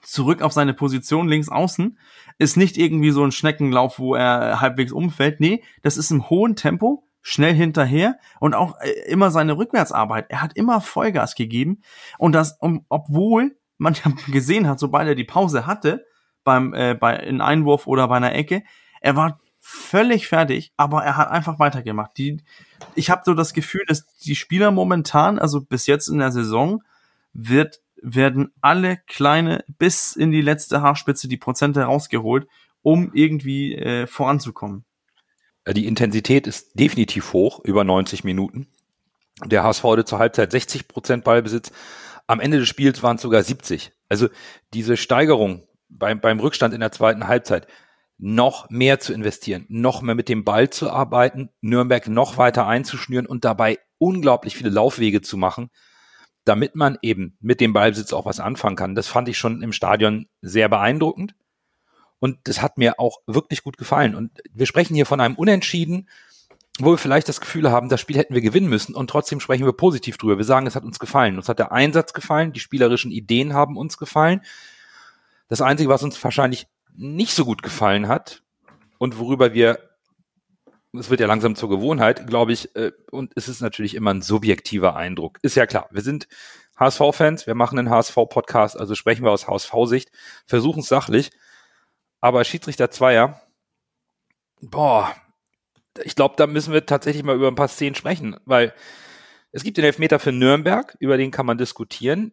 zurück 0.03 0.41
auf 0.41 0.53
seine 0.53 0.73
Position 0.73 1.29
links 1.29 1.49
außen 1.49 1.99
ist 2.39 2.57
nicht 2.57 2.77
irgendwie 2.77 3.11
so 3.11 3.25
ein 3.25 3.33
Schneckenlauf, 3.33 3.99
wo 3.99 4.15
er 4.15 4.61
halbwegs 4.61 4.93
umfällt. 4.93 5.41
Nee, 5.41 5.65
das 5.83 5.97
ist 5.97 6.11
im 6.11 6.31
hohen 6.31 6.55
Tempo, 6.55 7.05
schnell 7.23 7.55
hinterher 7.55 8.19
und 8.39 8.55
auch 8.55 8.79
äh, 8.81 8.91
immer 9.09 9.31
seine 9.31 9.57
Rückwärtsarbeit. 9.59 10.27
Er 10.29 10.43
hat 10.43 10.57
immer 10.57 10.81
Vollgas 10.81 11.35
gegeben 11.35 11.83
und 12.19 12.33
das, 12.33 12.57
um, 12.61 12.87
obwohl 12.89 13.59
man 13.79 13.97
gesehen 14.29 14.69
hat, 14.69 14.79
sobald 14.79 15.09
er 15.09 15.17
die 15.17 15.25
Pause 15.25 15.67
hatte, 15.67 16.07
beim 16.45 16.73
äh, 16.73 16.95
bei 16.95 17.17
in 17.17 17.41
Einwurf 17.41 17.89
oder 17.89 18.07
bei 18.07 18.17
einer 18.17 18.35
Ecke, 18.35 18.63
er 19.01 19.17
war 19.17 19.41
völlig 19.69 20.29
fertig, 20.29 20.73
aber 20.77 21.03
er 21.03 21.17
hat 21.17 21.29
einfach 21.29 21.59
weitergemacht. 21.59 22.17
Die, 22.19 22.37
ich 22.95 23.11
habe 23.11 23.23
so 23.25 23.35
das 23.35 23.53
Gefühl, 23.53 23.83
dass 23.89 24.07
die 24.19 24.37
Spieler 24.37 24.71
momentan, 24.71 25.41
also 25.41 25.61
bis 25.61 25.87
jetzt 25.87 26.07
in 26.07 26.19
der 26.19 26.31
Saison, 26.31 26.85
wird, 27.33 27.81
werden 28.01 28.53
alle 28.61 28.99
kleine 29.09 29.65
bis 29.77 30.15
in 30.15 30.31
die 30.31 30.41
letzte 30.41 30.83
Haarspitze 30.83 31.27
die 31.27 31.37
Prozente 31.37 31.83
rausgeholt, 31.83 32.47
um 32.83 33.11
irgendwie 33.13 33.75
äh, 33.75 34.07
voranzukommen. 34.07 34.85
Die 35.69 35.87
Intensität 35.87 36.47
ist 36.47 36.79
definitiv 36.79 37.33
hoch, 37.33 37.59
über 37.65 37.83
90 37.83 38.23
Minuten. 38.23 38.69
Der 39.45 39.65
HSV 39.65 39.83
hatte 39.83 40.05
zur 40.05 40.21
Halbzeit 40.21 40.53
60 40.53 40.87
Prozent 40.87 41.25
Ballbesitz. 41.25 41.73
Am 42.29 42.39
Ende 42.39 42.61
des 42.61 42.69
Spiels 42.69 43.03
waren 43.03 43.17
es 43.17 43.23
sogar 43.23 43.43
70. 43.43 43.91
Also 44.09 44.29
diese 44.73 44.97
Steigerung 44.97 45.67
beim, 45.89 46.21
beim 46.21 46.39
Rückstand 46.39 46.73
in 46.73 46.81
der 46.81 46.93
zweiten 46.93 47.27
Halbzeit, 47.27 47.67
noch 48.19 48.71
mehr 48.71 48.99
zu 48.99 49.13
investieren, 49.13 49.67
noch 49.69 50.03
mehr 50.03 50.15
mit 50.15 50.29
dem 50.29 50.45
Ball 50.45 50.71
zu 50.71 50.91
arbeiten, 50.91 51.51
Nürnberg 51.61 52.09
noch 52.09 52.39
weiter 52.39 52.67
einzuschnüren 52.67 53.27
und 53.27 53.45
dabei 53.45 53.79
unglaublich 53.99 54.57
viele 54.57 54.71
Laufwege 54.71 55.21
zu 55.23 55.37
machen. 55.37 55.71
damit 56.47 56.77
man 56.77 56.97
eben 57.03 57.37
mit 57.41 57.61
dem 57.61 57.73
Ballbesitz 57.73 58.13
auch 58.13 58.25
was 58.25 58.41
anfangen 58.41 58.77
kann. 58.77 58.95
Das 58.95 59.09
fand 59.09 59.29
ich 59.29 59.37
schon 59.37 59.63
im 59.63 59.73
Stadion 59.73 60.29
sehr 60.41 60.69
beeindruckend. 60.69 61.35
Und 62.21 62.39
das 62.45 62.63
hat 62.63 62.79
mir 62.79 62.99
auch 62.99 63.19
wirklich 63.27 63.63
gut 63.63 63.77
gefallen. 63.77 64.15
Und 64.15 64.31
wir 64.53 64.67
sprechen 64.67 64.95
hier 64.95 65.07
von 65.07 65.21
einem 65.21 65.35
Unentschieden, 65.35 66.09
wo 66.79 66.93
wir 66.93 66.99
vielleicht 66.99 67.29
das 67.29 67.41
Gefühl 67.41 67.71
haben, 67.71 67.89
das 67.89 68.01
Spiel 68.01 68.17
hätten 68.17 68.35
wir 68.35 68.41
gewinnen 68.43 68.69
müssen 68.69 68.95
und 68.95 69.11
trotzdem 69.11 69.41
sprechen 69.41 69.67
wir 69.67 69.73
positiv 69.73 70.19
drüber. 70.19 70.39
Wir 70.39 70.45
sagen, 70.45 70.67
es 70.67 70.77
hat 70.77 70.85
uns 70.85 70.99
gefallen. 70.99 71.37
Uns 71.37 71.49
hat 71.49 71.59
der 71.59 71.73
Einsatz 71.73 72.13
gefallen, 72.13 72.53
die 72.53 72.61
spielerischen 72.61 73.11
Ideen 73.11 73.53
haben 73.53 73.77
uns 73.77 73.99
gefallen. 73.99 74.41
Das 75.49 75.61
Einzige, 75.61 75.91
was 75.91 76.03
uns 76.05 76.23
wahrscheinlich 76.23 76.69
nicht 76.97 77.35
so 77.35 77.45
gut 77.45 77.63
gefallen 77.63 78.09
hat 78.09 78.43
und 78.99 79.19
worüber 79.19 79.55
wir, 79.55 79.79
es 80.93 81.11
wird 81.11 81.21
ja 81.21 81.27
langsam 81.27 81.57
zur 81.57 81.69
Gewohnheit, 81.69 82.27
glaube 82.27 82.53
ich, 82.53 82.75
äh, 82.77 82.93
und 83.11 83.33
es 83.37 83.49
ist 83.49 83.61
natürlich 83.61 83.95
immer 83.95 84.13
ein 84.13 84.23
subjektiver 84.23 84.97
Eindruck. 84.97 85.39
Ist 85.43 85.57
ja 85.57 85.67
klar, 85.67 85.89
wir 85.91 86.03
sind 86.03 86.29
HSV-Fans, 86.79 87.47
wir 87.47 87.55
machen 87.55 87.79
einen 87.79 87.91
HSV-Podcast, 87.91 88.79
also 88.79 88.95
sprechen 88.95 89.25
wir 89.25 89.31
aus 89.31 89.49
HSV-Sicht, 89.49 90.11
versuchen 90.47 90.81
es 90.81 90.89
sachlich, 90.89 91.31
aber 92.21 92.45
Schiedsrichter 92.45 92.91
Zweier, 92.91 93.41
boah, 94.61 95.15
ich 96.05 96.15
glaube, 96.15 96.35
da 96.37 96.47
müssen 96.47 96.73
wir 96.73 96.85
tatsächlich 96.85 97.23
mal 97.23 97.37
über 97.37 97.49
ein 97.49 97.55
paar 97.55 97.69
Szenen 97.69 97.95
sprechen, 97.95 98.37
weil 98.45 98.75
es 99.53 99.65
gibt 99.65 99.79
den 99.79 99.85
Elfmeter 99.85 100.19
für 100.19 100.33
Nürnberg, 100.33 100.97
über 100.99 101.17
den 101.17 101.31
kann 101.31 101.47
man 101.47 101.59
diskutieren. 101.59 102.33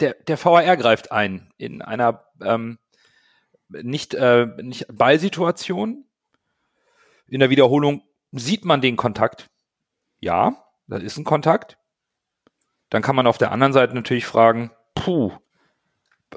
Der, 0.00 0.14
der 0.14 0.42
VAR 0.42 0.76
greift 0.76 1.10
ein 1.10 1.50
in 1.56 1.80
einer 1.80 2.26
ähm, 2.42 2.78
nicht, 3.68 4.14
äh, 4.14 4.46
nicht 4.62 4.86
Ballsituation. 4.92 6.04
In 7.28 7.40
der 7.40 7.50
Wiederholung 7.50 8.02
sieht 8.32 8.64
man 8.64 8.80
den 8.80 8.96
Kontakt. 8.96 9.50
Ja, 10.20 10.64
das 10.86 11.02
ist 11.02 11.16
ein 11.16 11.24
Kontakt. 11.24 11.78
Dann 12.90 13.02
kann 13.02 13.16
man 13.16 13.26
auf 13.26 13.38
der 13.38 13.52
anderen 13.52 13.72
Seite 13.72 13.94
natürlich 13.94 14.26
fragen, 14.26 14.70
puh, 14.94 15.32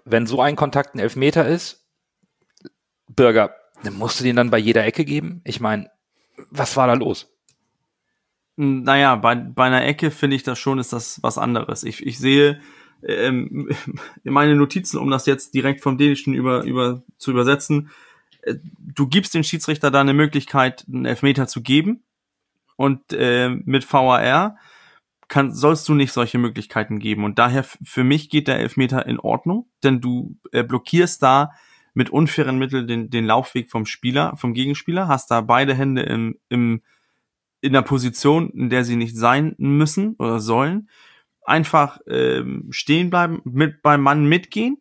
wenn 0.06 0.28
so 0.28 0.42
ein 0.42 0.56
Kontakt 0.56 0.96
ein 0.96 1.00
Elfmeter 1.00 1.48
ist, 1.48 1.86
Bürger, 3.08 3.56
dann 3.84 3.96
musst 3.96 4.20
du 4.20 4.24
den 4.24 4.36
dann 4.36 4.50
bei 4.50 4.58
jeder 4.58 4.86
Ecke 4.86 5.06
geben? 5.06 5.42
Ich 5.44 5.60
meine, 5.60 5.90
was 6.50 6.76
war 6.78 6.88
da 6.88 6.94
los? 6.94 7.32
Naja, 8.56 9.16
bei, 9.16 9.36
bei 9.36 9.66
einer 9.66 9.86
Ecke 9.86 10.12
finde 10.12 10.36
ich 10.36 10.44
das 10.44 10.60
schon, 10.60 10.80
ist 10.80 10.92
das 10.92 11.24
was 11.24 11.38
anderes. 11.38 11.84
Ich, 11.84 12.06
ich 12.06 12.20
sehe 12.20 12.60
ähm, 13.04 13.70
meine 14.24 14.56
Notizen, 14.56 14.98
um 14.98 15.10
das 15.10 15.26
jetzt 15.26 15.54
direkt 15.54 15.82
vom 15.82 15.98
Dänischen 15.98 16.34
über, 16.34 16.64
über, 16.64 17.04
zu 17.18 17.32
übersetzen. 17.32 17.90
Äh, 18.42 18.56
du 18.78 19.08
gibst 19.08 19.34
den 19.34 19.44
Schiedsrichter 19.44 19.92
da 19.92 20.02
eine 20.02 20.14
Möglichkeit, 20.14 20.86
einen 20.88 21.06
Elfmeter 21.06 21.48
zu 21.48 21.62
geben. 21.62 22.04
Und 22.76 23.12
äh, 23.12 23.50
mit 23.50 23.92
VAR 23.92 24.58
kann, 25.28 25.54
sollst 25.54 25.88
du 25.88 25.94
nicht 25.94 26.12
solche 26.12 26.38
Möglichkeiten 26.38 27.00
geben. 27.00 27.24
Und 27.24 27.38
daher 27.38 27.64
für 27.64 28.04
mich 28.04 28.30
geht 28.30 28.48
der 28.48 28.60
Elfmeter 28.60 29.06
in 29.06 29.20
Ordnung, 29.20 29.68
denn 29.84 30.02
du 30.02 30.38
äh, 30.52 30.64
blockierst 30.64 31.22
da 31.22 31.52
mit 31.94 32.10
unfairen 32.10 32.58
Mitteln 32.58 32.88
den, 32.88 33.10
den 33.10 33.26
Laufweg 33.26 33.70
vom 33.70 33.86
Spieler, 33.86 34.36
vom 34.38 34.54
Gegenspieler, 34.54 35.08
hast 35.08 35.30
da 35.30 35.42
beide 35.42 35.74
Hände 35.74 36.04
im, 36.04 36.38
im, 36.50 36.82
in 37.62 37.74
der 37.74 37.82
Position, 37.82 38.50
in 38.52 38.70
der 38.70 38.86
sie 38.86 38.96
nicht 38.96 39.18
sein 39.18 39.56
müssen 39.58 40.16
oder 40.16 40.40
sollen. 40.40 40.90
Einfach 41.50 42.00
ähm, 42.08 42.68
stehen 42.70 43.10
bleiben, 43.10 43.42
mit 43.44 43.82
beim 43.82 44.02
Mann 44.02 44.26
mitgehen, 44.26 44.78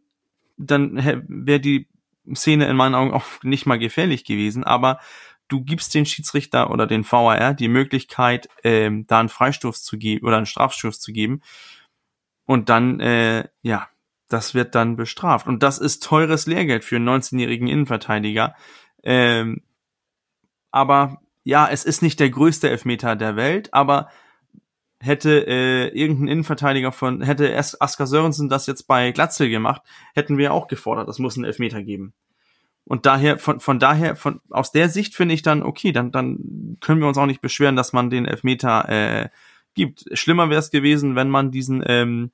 dann 0.57 0.97
wäre 1.29 1.61
die 1.61 1.89
Szene 2.35 2.67
in 2.67 2.77
meinen 2.77 2.95
Augen 2.95 3.13
auch 3.13 3.25
nicht 3.43 3.67
mal 3.67 3.79
gefährlich 3.79 4.25
gewesen, 4.25 4.65
aber 4.65 5.01
du 5.49 5.63
gibst 5.63 5.95
den 5.95 6.07
Schiedsrichter 6.07 6.71
oder 6.71 6.87
den 6.87 7.11
VAR 7.11 7.55
die 7.55 7.69
Möglichkeit, 7.69 8.49
ähm, 8.63 9.07
da 9.07 9.21
einen 9.21 9.29
Freistoß 9.29 9.83
zu 9.83 9.99
geben 9.99 10.27
oder 10.27 10.37
einen 10.37 10.47
Strafstoß 10.47 11.01
zu 11.01 11.13
geben. 11.13 11.41
Und 12.45 12.69
dann, 12.69 13.01
äh, 13.01 13.49
ja, 13.63 13.89
das 14.29 14.55
wird 14.55 14.75
dann 14.75 14.97
bestraft. 14.97 15.47
Und 15.47 15.63
das 15.63 15.79
ist 15.79 16.03
teures 16.03 16.47
Lehrgeld 16.47 16.85
für 16.85 16.97
einen 16.97 17.09
19-jährigen 17.09 17.67
Innenverteidiger. 17.67 18.55
Ähm, 19.03 19.63
aber 20.71 21.23
ja, 21.45 21.69
es 21.69 21.85
ist 21.85 22.03
nicht 22.03 22.21
der 22.21 22.31
größte 22.31 22.69
Elfmeter 22.69 23.17
der 23.17 23.37
Welt, 23.37 23.73
aber 23.73 24.11
hätte 25.01 25.47
äh, 25.47 25.89
irgendein 25.89 26.29
Innenverteidiger 26.29 26.93
von, 26.93 27.23
hätte 27.23 27.57
Asker 27.57 28.07
Sörensen 28.07 28.49
das 28.49 28.67
jetzt 28.67 28.89
bei 28.89 29.13
Glatzel 29.13 29.49
gemacht, 29.49 29.83
hätten 30.15 30.39
wir 30.39 30.53
auch 30.53 30.67
gefordert, 30.67 31.09
das 31.09 31.19
muss 31.19 31.37
einen 31.37 31.45
Elfmeter 31.45 31.83
geben. 31.83 32.13
Und 32.85 33.05
daher, 33.05 33.39
von, 33.39 33.61
von 33.61 33.79
daher, 33.79 34.17
von, 34.17 34.41
aus 34.49 34.73
der 34.73 34.89
Sicht 34.89 35.15
finde 35.15 35.35
ich 35.35 35.43
dann, 35.43 35.63
okay, 35.63 35.93
dann, 35.93 36.11
dann 36.11 36.79
können 36.81 37.01
wir 37.01 37.09
uns 37.09 37.19
auch 37.19 37.27
nicht 37.27 37.43
beschweren, 37.43 37.77
dass 37.77 37.93
man 37.93 38.11
den 38.11 38.25
Elfmeter 38.25 38.89
äh, 38.89 39.29
gibt. 39.75 40.05
Schlimmer 40.15 40.49
wäre 40.49 40.61
es 40.61 40.71
gewesen, 40.71 41.15
wenn 41.15 41.29
man 41.29 41.51
diesen 41.51 41.83
ähm, 41.87 42.31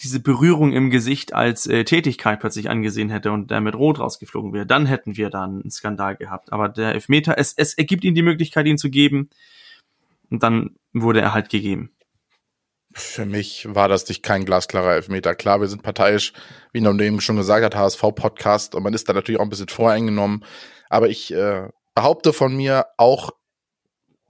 diese 0.00 0.20
Berührung 0.20 0.72
im 0.72 0.90
Gesicht 0.90 1.34
als 1.34 1.66
äh, 1.66 1.84
Tätigkeit 1.84 2.38
plötzlich 2.38 2.70
angesehen 2.70 3.10
hätte 3.10 3.32
und 3.32 3.50
der 3.50 3.60
mit 3.60 3.74
Rot 3.74 3.98
rausgeflogen 3.98 4.52
wäre, 4.52 4.66
dann 4.66 4.86
hätten 4.86 5.16
wir 5.16 5.28
da 5.28 5.44
einen 5.44 5.70
Skandal 5.70 6.16
gehabt. 6.16 6.52
Aber 6.52 6.68
der 6.68 6.94
Elfmeter, 6.94 7.36
es, 7.36 7.52
es 7.56 7.74
ergibt 7.74 8.04
ihm 8.04 8.14
die 8.14 8.22
Möglichkeit, 8.22 8.66
ihn 8.66 8.78
zu 8.78 8.90
geben. 8.90 9.28
Und 10.30 10.42
dann 10.42 10.76
wurde 10.92 11.20
er 11.20 11.34
halt 11.34 11.48
gegeben. 11.48 11.90
Für 12.92 13.26
mich 13.26 13.66
war 13.68 13.88
das 13.88 14.08
nicht 14.08 14.22
kein 14.22 14.44
glasklarer 14.44 14.94
Elfmeter. 14.94 15.34
Klar, 15.34 15.60
wir 15.60 15.68
sind 15.68 15.82
parteiisch, 15.82 16.32
wie 16.72 16.80
man 16.80 16.98
eben 16.98 17.20
schon 17.20 17.36
gesagt 17.36 17.64
hat, 17.64 17.74
HSV-Podcast 17.74 18.74
und 18.74 18.82
man 18.82 18.94
ist 18.94 19.08
da 19.08 19.12
natürlich 19.12 19.38
auch 19.38 19.44
ein 19.44 19.50
bisschen 19.50 19.68
voreingenommen. 19.68 20.44
Aber 20.88 21.08
ich 21.08 21.32
äh, 21.32 21.68
behaupte 21.94 22.32
von 22.32 22.56
mir 22.56 22.86
auch 22.96 23.30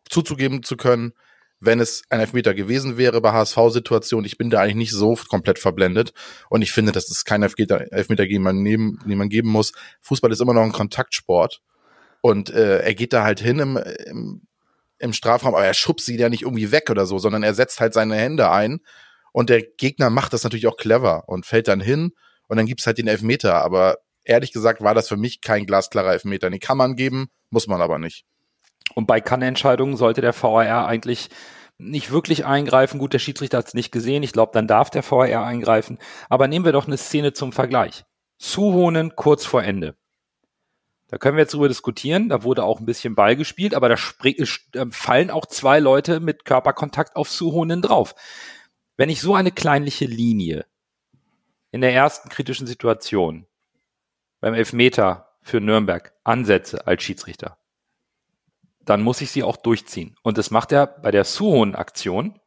zuzugeben 0.08 0.62
zu 0.62 0.76
können, 0.76 1.12
wenn 1.60 1.80
es 1.80 2.02
ein 2.08 2.20
Elfmeter 2.20 2.54
gewesen 2.54 2.96
wäre 2.96 3.20
bei 3.20 3.32
HSV-Situation. 3.32 4.24
Ich 4.24 4.38
bin 4.38 4.50
da 4.50 4.60
eigentlich 4.60 4.76
nicht 4.76 4.92
so 4.92 5.16
komplett 5.28 5.58
verblendet. 5.58 6.12
Und 6.50 6.62
ich 6.62 6.72
finde, 6.72 6.92
dass 6.92 7.10
es 7.10 7.24
kein 7.24 7.42
Elfmeter, 7.42 7.92
Elfmeter 7.92 8.26
geben, 8.26 8.44
man 8.44 8.62
nehmen, 8.62 8.98
den 9.06 9.18
man 9.18 9.28
geben 9.28 9.50
muss. 9.50 9.72
Fußball 10.02 10.30
ist 10.30 10.40
immer 10.40 10.54
noch 10.54 10.62
ein 10.62 10.72
Kontaktsport. 10.72 11.60
Und 12.20 12.50
äh, 12.50 12.80
er 12.80 12.94
geht 12.94 13.12
da 13.12 13.24
halt 13.24 13.40
hin 13.40 13.58
im, 13.58 13.76
im, 14.06 14.42
im 14.98 15.12
Strafraum, 15.12 15.54
aber 15.54 15.64
er 15.64 15.74
schubst 15.74 16.06
sie 16.06 16.16
ja 16.16 16.28
nicht 16.28 16.42
irgendwie 16.42 16.72
weg 16.72 16.90
oder 16.90 17.06
so, 17.06 17.18
sondern 17.18 17.42
er 17.42 17.54
setzt 17.54 17.80
halt 17.80 17.94
seine 17.94 18.16
Hände 18.16 18.50
ein. 18.50 18.80
Und 19.32 19.50
der 19.50 19.62
Gegner 19.62 20.10
macht 20.10 20.32
das 20.32 20.44
natürlich 20.44 20.66
auch 20.66 20.76
clever 20.76 21.24
und 21.28 21.46
fällt 21.46 21.68
dann 21.68 21.80
hin 21.80 22.12
und 22.48 22.56
dann 22.56 22.66
gibt's 22.66 22.86
halt 22.86 22.98
den 22.98 23.08
Elfmeter. 23.08 23.62
Aber 23.62 23.98
ehrlich 24.24 24.52
gesagt 24.52 24.82
war 24.82 24.94
das 24.94 25.08
für 25.08 25.16
mich 25.16 25.40
kein 25.40 25.66
glasklarer 25.66 26.12
Elfmeter. 26.12 26.50
Den 26.50 26.60
kann 26.60 26.78
man 26.78 26.96
geben, 26.96 27.28
muss 27.50 27.66
man 27.66 27.80
aber 27.80 27.98
nicht. 27.98 28.24
Und 28.94 29.06
bei 29.06 29.20
Kannentscheidungen 29.20 29.96
sollte 29.96 30.20
der 30.20 30.34
VAR 30.34 30.86
eigentlich 30.86 31.28
nicht 31.78 32.10
wirklich 32.10 32.44
eingreifen. 32.44 32.98
Gut, 32.98 33.12
der 33.12 33.18
Schiedsrichter 33.18 33.58
hat 33.58 33.68
es 33.68 33.74
nicht 33.74 33.92
gesehen. 33.92 34.22
Ich 34.22 34.32
glaube, 34.32 34.52
dann 34.52 34.66
darf 34.66 34.90
der 34.90 35.08
VAR 35.08 35.44
eingreifen. 35.44 35.98
Aber 36.28 36.48
nehmen 36.48 36.64
wir 36.64 36.72
doch 36.72 36.86
eine 36.86 36.96
Szene 36.96 37.32
zum 37.32 37.52
Vergleich. 37.52 38.04
Zuhonen 38.38 39.14
kurz 39.14 39.44
vor 39.44 39.62
Ende. 39.62 39.94
Da 41.08 41.16
können 41.16 41.36
wir 41.36 41.42
jetzt 41.42 41.54
drüber 41.54 41.68
diskutieren. 41.68 42.28
Da 42.28 42.42
wurde 42.42 42.64
auch 42.64 42.80
ein 42.80 42.86
bisschen 42.86 43.14
Ball 43.14 43.34
gespielt, 43.34 43.74
aber 43.74 43.88
da 43.88 43.96
ähm, 44.74 44.92
fallen 44.92 45.30
auch 45.30 45.46
zwei 45.46 45.80
Leute 45.80 46.20
mit 46.20 46.44
Körperkontakt 46.44 47.16
auf 47.16 47.30
Zuhonen 47.30 47.82
drauf. 47.82 48.14
Wenn 48.96 49.08
ich 49.08 49.20
so 49.20 49.34
eine 49.34 49.50
kleinliche 49.50 50.04
Linie 50.04 50.66
in 51.70 51.80
der 51.80 51.94
ersten 51.94 52.28
kritischen 52.28 52.66
Situation 52.66 53.46
beim 54.40 54.54
Elfmeter 54.54 55.36
für 55.40 55.60
Nürnberg 55.60 56.12
ansetze 56.24 56.86
als 56.86 57.02
Schiedsrichter, 57.02 57.58
dann 58.84 59.02
muss 59.02 59.20
ich 59.20 59.30
sie 59.30 59.42
auch 59.42 59.56
durchziehen. 59.56 60.16
Und 60.22 60.36
das 60.38 60.50
macht 60.50 60.72
er 60.72 60.86
bei 60.86 61.10
der 61.10 61.24
Suhon-Aktion 61.24 62.38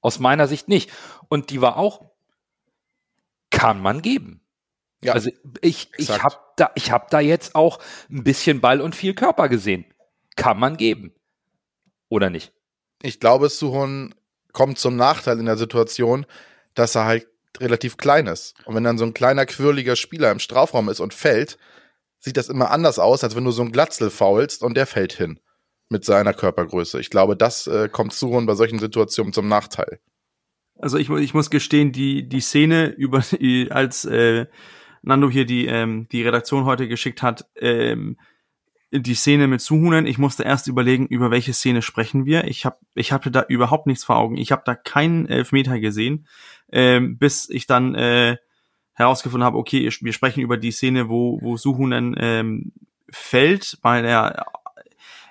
aus 0.00 0.18
meiner 0.18 0.46
Sicht 0.46 0.68
nicht. 0.68 0.90
Und 1.28 1.50
die 1.50 1.60
war 1.60 1.76
auch, 1.76 2.10
kann 3.50 3.80
man 3.80 4.00
geben. 4.02 4.45
Ja, 5.02 5.12
also 5.12 5.30
ich, 5.60 5.90
ich 5.96 6.10
habe 6.10 6.36
da, 6.56 6.70
ich 6.74 6.90
hab 6.90 7.10
da 7.10 7.20
jetzt 7.20 7.54
auch 7.54 7.78
ein 8.10 8.24
bisschen 8.24 8.60
Ball 8.60 8.80
und 8.80 8.94
viel 8.94 9.14
Körper 9.14 9.48
gesehen. 9.48 9.84
Kann 10.36 10.58
man 10.58 10.76
geben. 10.76 11.12
Oder 12.08 12.30
nicht? 12.30 12.52
Ich 13.02 13.20
glaube, 13.20 13.48
Suhon 13.48 14.14
kommt 14.52 14.78
zum 14.78 14.96
Nachteil 14.96 15.38
in 15.38 15.46
der 15.46 15.56
Situation, 15.56 16.26
dass 16.74 16.94
er 16.94 17.04
halt 17.04 17.26
relativ 17.58 17.96
klein 17.96 18.26
ist. 18.26 18.54
Und 18.64 18.74
wenn 18.74 18.84
dann 18.84 18.98
so 18.98 19.04
ein 19.04 19.14
kleiner, 19.14 19.46
quirliger 19.46 19.96
Spieler 19.96 20.30
im 20.30 20.38
Strafraum 20.38 20.88
ist 20.88 21.00
und 21.00 21.14
fällt, 21.14 21.58
sieht 22.18 22.36
das 22.36 22.48
immer 22.48 22.70
anders 22.70 22.98
aus, 22.98 23.22
als 23.22 23.36
wenn 23.36 23.44
du 23.44 23.50
so 23.50 23.62
ein 23.62 23.72
Glatzel 23.72 24.10
faulst 24.10 24.62
und 24.62 24.76
der 24.76 24.86
fällt 24.86 25.12
hin 25.12 25.40
mit 25.88 26.04
seiner 26.04 26.34
Körpergröße. 26.34 27.00
Ich 27.00 27.10
glaube, 27.10 27.36
das 27.36 27.66
äh, 27.66 27.88
kommt 27.88 28.12
Suhon 28.12 28.46
bei 28.46 28.54
solchen 28.54 28.78
Situationen 28.78 29.32
zum 29.32 29.48
Nachteil. 29.48 30.00
Also 30.78 30.98
ich, 30.98 31.08
ich 31.08 31.32
muss 31.32 31.50
gestehen, 31.50 31.92
die, 31.92 32.28
die 32.28 32.40
Szene, 32.40 32.88
über 32.88 33.22
als 33.70 34.04
äh, 34.04 34.46
Nando 35.06 35.30
hier 35.30 35.46
die, 35.46 35.66
ähm, 35.66 36.08
die 36.10 36.22
Redaktion 36.22 36.64
heute 36.64 36.88
geschickt 36.88 37.22
hat, 37.22 37.46
ähm, 37.56 38.16
die 38.90 39.14
Szene 39.14 39.46
mit 39.46 39.60
Suhunen, 39.60 40.06
ich 40.06 40.18
musste 40.18 40.42
erst 40.42 40.68
überlegen, 40.68 41.06
über 41.06 41.30
welche 41.30 41.52
Szene 41.52 41.82
sprechen 41.82 42.24
wir. 42.24 42.44
Ich 42.44 42.64
hab, 42.64 42.80
ich 42.94 43.12
hatte 43.12 43.30
da 43.30 43.44
überhaupt 43.48 43.86
nichts 43.86 44.04
vor 44.04 44.16
Augen. 44.16 44.36
Ich 44.36 44.52
habe 44.52 44.62
da 44.64 44.74
keinen 44.74 45.26
Elfmeter 45.26 45.80
gesehen, 45.80 46.26
ähm, 46.72 47.18
bis 47.18 47.48
ich 47.48 47.66
dann 47.66 47.94
äh, 47.94 48.36
herausgefunden 48.92 49.44
habe, 49.44 49.58
okay, 49.58 49.90
wir 50.00 50.12
sprechen 50.12 50.40
über 50.40 50.56
die 50.56 50.72
Szene, 50.72 51.08
wo, 51.08 51.40
wo 51.40 51.56
Suhunen 51.56 52.16
ähm, 52.18 52.72
fällt, 53.10 53.78
weil 53.82 54.04
er 54.04 54.46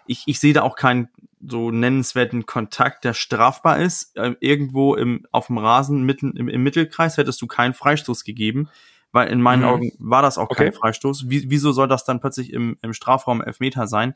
ich, 0.08 0.24
ich 0.26 0.40
sehe 0.40 0.54
da 0.54 0.62
auch 0.62 0.76
keinen 0.76 1.10
so 1.48 1.72
nennenswerten 1.72 2.46
Kontakt, 2.46 3.04
der 3.04 3.14
strafbar 3.14 3.80
ist. 3.80 4.16
Äh, 4.18 4.36
irgendwo 4.40 4.96
im, 4.96 5.26
auf 5.32 5.48
dem 5.48 5.58
Rasen 5.58 6.04
mitten 6.04 6.36
im, 6.36 6.48
im 6.48 6.64
Mittelkreis 6.64 7.18
hättest 7.18 7.42
du 7.42 7.48
keinen 7.48 7.74
Freistoß 7.74 8.24
gegeben, 8.24 8.70
weil 9.16 9.30
in 9.30 9.42
meinen 9.42 9.62
mhm. 9.62 9.68
Augen 9.68 9.92
war 9.98 10.22
das 10.22 10.38
auch 10.38 10.50
okay. 10.50 10.66
kein 10.66 10.74
Freistoß. 10.74 11.30
Wie, 11.30 11.50
wieso 11.50 11.72
soll 11.72 11.88
das 11.88 12.04
dann 12.04 12.20
plötzlich 12.20 12.52
im, 12.52 12.78
im 12.82 12.94
Strafraum 12.94 13.42
Elfmeter 13.42 13.88
sein? 13.88 14.14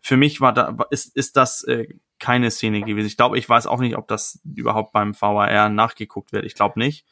Für 0.00 0.16
mich 0.16 0.40
war 0.40 0.52
da, 0.52 0.76
ist, 0.90 1.16
ist 1.16 1.36
das 1.36 1.62
äh, 1.62 1.86
keine 2.18 2.50
Szene 2.50 2.82
gewesen. 2.82 3.06
Ich 3.06 3.16
glaube, 3.16 3.38
ich 3.38 3.48
weiß 3.48 3.68
auch 3.68 3.78
nicht, 3.78 3.96
ob 3.96 4.08
das 4.08 4.40
überhaupt 4.44 4.92
beim 4.92 5.14
VAR 5.18 5.68
nachgeguckt 5.68 6.32
wird. 6.32 6.44
Ich 6.44 6.56
glaube 6.56 6.80
nicht. 6.80 7.06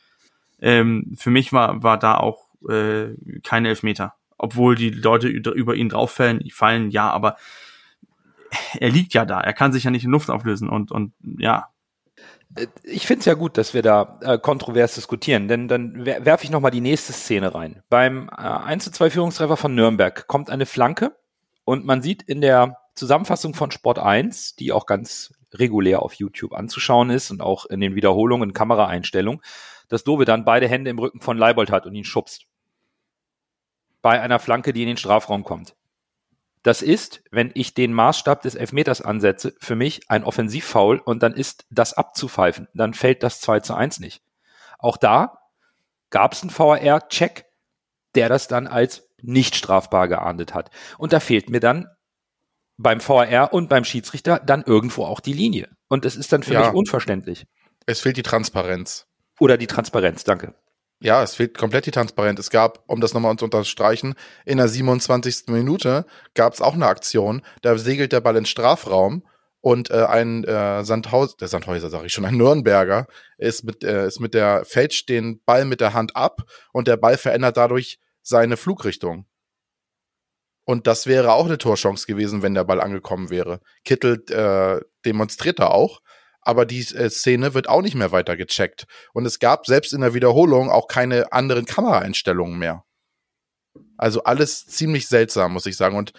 Ähm, 0.60 1.14
für 1.16 1.30
mich 1.30 1.52
war, 1.52 1.84
war 1.84 1.98
da 1.98 2.16
auch 2.16 2.48
äh, 2.68 3.14
keine 3.44 3.68
Elfmeter. 3.68 4.14
Obwohl 4.36 4.74
die 4.74 4.90
Leute 4.90 5.28
über 5.28 5.76
ihn 5.76 5.88
drauf 5.88 6.10
fallen, 6.10 6.42
fallen, 6.50 6.90
ja, 6.90 7.08
aber 7.10 7.36
er 8.76 8.90
liegt 8.90 9.14
ja 9.14 9.24
da. 9.24 9.40
Er 9.40 9.52
kann 9.52 9.72
sich 9.72 9.84
ja 9.84 9.92
nicht 9.92 10.04
in 10.04 10.10
Luft 10.10 10.30
auflösen 10.30 10.68
und, 10.68 10.90
und 10.90 11.12
ja. 11.22 11.68
Ich 12.82 13.06
finde 13.06 13.20
es 13.20 13.26
ja 13.26 13.34
gut, 13.34 13.56
dass 13.58 13.74
wir 13.74 13.82
da 13.82 14.18
äh, 14.22 14.38
kontrovers 14.38 14.96
diskutieren, 14.96 15.46
denn 15.46 15.68
dann 15.68 16.04
werfe 16.04 16.44
ich 16.44 16.50
nochmal 16.50 16.72
die 16.72 16.80
nächste 16.80 17.12
Szene 17.12 17.54
rein. 17.54 17.82
Beim 17.88 18.28
äh, 18.28 18.42
1 18.42 18.84
zu 18.84 18.90
2 18.90 19.10
Führungstreffer 19.10 19.56
von 19.56 19.74
Nürnberg 19.74 20.26
kommt 20.26 20.50
eine 20.50 20.66
Flanke 20.66 21.16
und 21.64 21.84
man 21.84 22.02
sieht 22.02 22.22
in 22.22 22.40
der 22.40 22.76
Zusammenfassung 22.96 23.54
von 23.54 23.70
Sport 23.70 24.00
1, 24.00 24.56
die 24.56 24.72
auch 24.72 24.86
ganz 24.86 25.32
regulär 25.54 26.02
auf 26.02 26.14
YouTube 26.14 26.52
anzuschauen 26.52 27.10
ist 27.10 27.30
und 27.30 27.40
auch 27.40 27.66
in 27.66 27.80
den 27.80 27.94
Wiederholungen 27.94 28.52
Kameraeinstellungen, 28.52 29.40
dass 29.88 30.04
Dove 30.04 30.24
dann 30.24 30.44
beide 30.44 30.68
Hände 30.68 30.90
im 30.90 30.98
Rücken 30.98 31.20
von 31.20 31.38
Leibold 31.38 31.70
hat 31.70 31.86
und 31.86 31.94
ihn 31.94 32.04
schubst. 32.04 32.46
Bei 34.02 34.20
einer 34.20 34.38
Flanke, 34.38 34.72
die 34.72 34.82
in 34.82 34.88
den 34.88 34.96
Strafraum 34.96 35.44
kommt. 35.44 35.76
Das 36.62 36.82
ist, 36.82 37.22
wenn 37.30 37.50
ich 37.54 37.72
den 37.74 37.92
Maßstab 37.92 38.42
des 38.42 38.54
Elfmeters 38.54 39.00
ansetze, 39.00 39.54
für 39.58 39.76
mich 39.76 40.10
ein 40.10 40.24
Offensivfoul 40.24 40.98
und 40.98 41.22
dann 41.22 41.32
ist 41.32 41.66
das 41.70 41.94
abzupfeifen. 41.94 42.68
Dann 42.74 42.92
fällt 42.92 43.22
das 43.22 43.40
2 43.40 43.60
zu 43.60 43.74
1 43.74 44.00
nicht. 44.00 44.22
Auch 44.78 44.96
da 44.96 45.38
gab 46.10 46.32
es 46.32 46.42
einen 46.42 46.56
VAR-Check, 46.56 47.46
der 48.14 48.28
das 48.28 48.48
dann 48.48 48.66
als 48.66 49.08
nicht 49.22 49.54
strafbar 49.54 50.08
geahndet 50.08 50.54
hat. 50.54 50.70
Und 50.98 51.12
da 51.12 51.20
fehlt 51.20 51.48
mir 51.48 51.60
dann 51.60 51.88
beim 52.76 53.06
VAR 53.06 53.52
und 53.52 53.68
beim 53.68 53.84
Schiedsrichter 53.84 54.38
dann 54.38 54.62
irgendwo 54.62 55.04
auch 55.04 55.20
die 55.20 55.34
Linie. 55.34 55.68
Und 55.88 56.04
es 56.04 56.16
ist 56.16 56.32
dann 56.32 56.42
für 56.42 56.54
ja. 56.54 56.60
mich 56.60 56.72
unverständlich. 56.72 57.46
Es 57.86 58.00
fehlt 58.00 58.16
die 58.16 58.22
Transparenz. 58.22 59.06
Oder 59.38 59.56
die 59.56 59.66
Transparenz, 59.66 60.24
danke. 60.24 60.54
Ja, 61.02 61.22
es 61.22 61.34
fehlt 61.34 61.56
komplett 61.56 61.86
die 61.86 61.90
Transparenz. 61.90 62.38
Es 62.38 62.50
gab, 62.50 62.84
um 62.86 63.00
das 63.00 63.14
nochmal 63.14 63.34
zu 63.36 63.46
unterstreichen, 63.46 64.14
in 64.44 64.58
der 64.58 64.68
27. 64.68 65.44
Minute 65.48 66.04
gab 66.34 66.52
es 66.52 66.60
auch 66.60 66.74
eine 66.74 66.86
Aktion, 66.86 67.42
da 67.62 67.78
segelt 67.78 68.12
der 68.12 68.20
Ball 68.20 68.36
ins 68.36 68.50
Strafraum 68.50 69.24
und 69.62 69.90
äh, 69.90 70.04
ein 70.04 70.44
äh, 70.44 70.84
Sandhaus, 70.84 71.36
der 71.38 71.48
Sandhäuser 71.48 71.88
sage 71.88 72.06
ich 72.06 72.12
schon, 72.12 72.26
ein 72.26 72.36
Nürnberger 72.36 73.06
ist 73.38 73.64
mit, 73.64 73.82
äh, 73.82 74.06
ist 74.06 74.20
mit 74.20 74.34
der, 74.34 74.64
fälscht 74.66 75.08
den 75.08 75.42
Ball 75.44 75.64
mit 75.64 75.80
der 75.80 75.94
Hand 75.94 76.16
ab 76.16 76.42
und 76.72 76.86
der 76.86 76.98
Ball 76.98 77.16
verändert 77.16 77.56
dadurch 77.56 77.98
seine 78.22 78.58
Flugrichtung. 78.58 79.26
Und 80.64 80.86
das 80.86 81.06
wäre 81.06 81.32
auch 81.32 81.46
eine 81.46 81.58
Torchance 81.58 82.06
gewesen, 82.06 82.42
wenn 82.42 82.54
der 82.54 82.64
Ball 82.64 82.80
angekommen 82.80 83.30
wäre. 83.30 83.60
Kittel 83.84 84.22
äh, 84.30 84.84
demonstriert 85.04 85.58
da 85.58 85.68
auch, 85.68 86.00
aber 86.42 86.66
die 86.66 86.80
äh, 86.94 87.10
Szene 87.10 87.54
wird 87.54 87.68
auch 87.68 87.82
nicht 87.82 87.94
mehr 87.94 88.12
weiter 88.12 88.36
gecheckt. 88.36 88.86
Und 89.12 89.26
es 89.26 89.38
gab 89.38 89.66
selbst 89.66 89.92
in 89.92 90.00
der 90.00 90.14
Wiederholung 90.14 90.70
auch 90.70 90.88
keine 90.88 91.32
anderen 91.32 91.66
Kameraeinstellungen 91.66 92.58
mehr. 92.58 92.84
Also 93.96 94.24
alles 94.24 94.66
ziemlich 94.66 95.08
seltsam, 95.08 95.52
muss 95.52 95.66
ich 95.66 95.76
sagen. 95.76 95.96
Und 95.96 96.12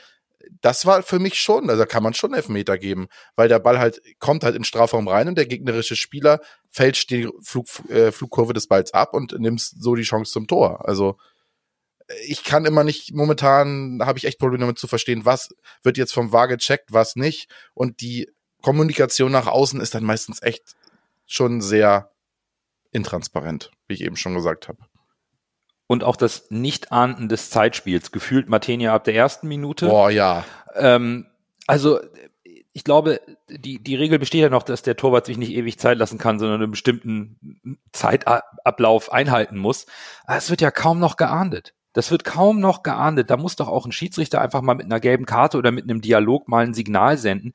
das 0.61 0.85
war 0.85 1.03
für 1.03 1.19
mich 1.19 1.39
schon, 1.39 1.69
also 1.69 1.85
kann 1.85 2.03
man 2.03 2.13
schon 2.13 2.33
Elfmeter 2.33 2.77
geben, 2.77 3.07
weil 3.35 3.47
der 3.47 3.59
Ball 3.59 3.79
halt 3.79 4.01
kommt 4.19 4.43
halt 4.43 4.55
in 4.55 4.61
den 4.61 4.65
Strafraum 4.65 5.07
rein 5.07 5.27
und 5.27 5.37
der 5.37 5.45
gegnerische 5.45 5.95
Spieler 5.95 6.41
fälscht 6.69 7.09
die 7.09 7.29
Flug, 7.41 7.67
äh, 7.89 8.11
Flugkurve 8.11 8.53
des 8.53 8.67
Balls 8.67 8.93
ab 8.93 9.13
und 9.13 9.37
nimmt 9.39 9.61
so 9.61 9.95
die 9.95 10.03
Chance 10.03 10.31
zum 10.31 10.47
Tor. 10.47 10.87
Also 10.87 11.17
ich 12.27 12.43
kann 12.43 12.65
immer 12.65 12.83
nicht, 12.83 13.13
momentan 13.13 13.99
habe 14.03 14.17
ich 14.17 14.25
echt 14.25 14.39
Probleme 14.39 14.61
damit 14.61 14.79
zu 14.79 14.87
verstehen, 14.87 15.25
was 15.25 15.49
wird 15.83 15.97
jetzt 15.97 16.13
vom 16.13 16.31
VAR 16.31 16.47
gecheckt, 16.47 16.91
was 16.91 17.15
nicht. 17.15 17.49
Und 17.73 18.01
die 18.01 18.29
Kommunikation 18.61 19.31
nach 19.31 19.47
außen 19.47 19.81
ist 19.81 19.95
dann 19.95 20.03
meistens 20.03 20.41
echt 20.41 20.75
schon 21.25 21.61
sehr 21.61 22.11
intransparent, 22.91 23.71
wie 23.87 23.93
ich 23.95 24.01
eben 24.01 24.17
schon 24.17 24.33
gesagt 24.33 24.67
habe. 24.67 24.79
Und 25.87 26.03
auch 26.03 26.15
das 26.15 26.49
Nicht-Ahnden 26.49 27.27
des 27.27 27.49
Zeitspiels, 27.49 28.11
gefühlt 28.11 28.47
Matenia 28.47 28.93
ab 28.93 29.03
der 29.03 29.15
ersten 29.15 29.47
Minute. 29.47 29.87
Boah, 29.87 30.09
ja. 30.09 30.45
Ähm, 30.75 31.27
also 31.67 31.99
ich 32.73 32.83
glaube, 32.83 33.19
die, 33.49 33.83
die 33.83 33.95
Regel 33.95 34.17
besteht 34.19 34.41
ja 34.41 34.49
noch, 34.49 34.63
dass 34.63 34.81
der 34.81 34.95
Torwart 34.95 35.25
sich 35.25 35.37
nicht 35.37 35.51
ewig 35.51 35.77
Zeit 35.77 35.97
lassen 35.97 36.17
kann, 36.17 36.39
sondern 36.39 36.61
einen 36.61 36.71
bestimmten 36.71 37.79
Zeitablauf 37.91 39.11
einhalten 39.11 39.57
muss. 39.57 39.85
Aber 40.25 40.37
es 40.37 40.49
wird 40.49 40.61
ja 40.61 40.71
kaum 40.71 40.99
noch 40.99 41.17
geahndet. 41.17 41.73
Das 41.93 42.11
wird 42.11 42.23
kaum 42.23 42.59
noch 42.59 42.83
geahndet. 42.83 43.29
Da 43.29 43.37
muss 43.37 43.55
doch 43.55 43.67
auch 43.67 43.85
ein 43.85 43.91
Schiedsrichter 43.91 44.41
einfach 44.41 44.61
mal 44.61 44.75
mit 44.75 44.85
einer 44.85 44.99
gelben 44.99 45.25
Karte 45.25 45.57
oder 45.57 45.71
mit 45.71 45.83
einem 45.83 46.01
Dialog 46.01 46.47
mal 46.47 46.65
ein 46.65 46.73
Signal 46.73 47.17
senden. 47.17 47.53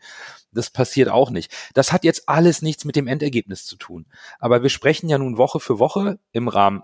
Das 0.52 0.70
passiert 0.70 1.08
auch 1.08 1.30
nicht. 1.30 1.52
Das 1.74 1.92
hat 1.92 2.04
jetzt 2.04 2.28
alles 2.28 2.62
nichts 2.62 2.84
mit 2.84 2.96
dem 2.96 3.06
Endergebnis 3.06 3.64
zu 3.64 3.76
tun. 3.76 4.06
Aber 4.38 4.62
wir 4.62 4.70
sprechen 4.70 5.08
ja 5.08 5.18
nun 5.18 5.38
Woche 5.38 5.60
für 5.60 5.78
Woche 5.78 6.18
im 6.32 6.48
Rahmen 6.48 6.82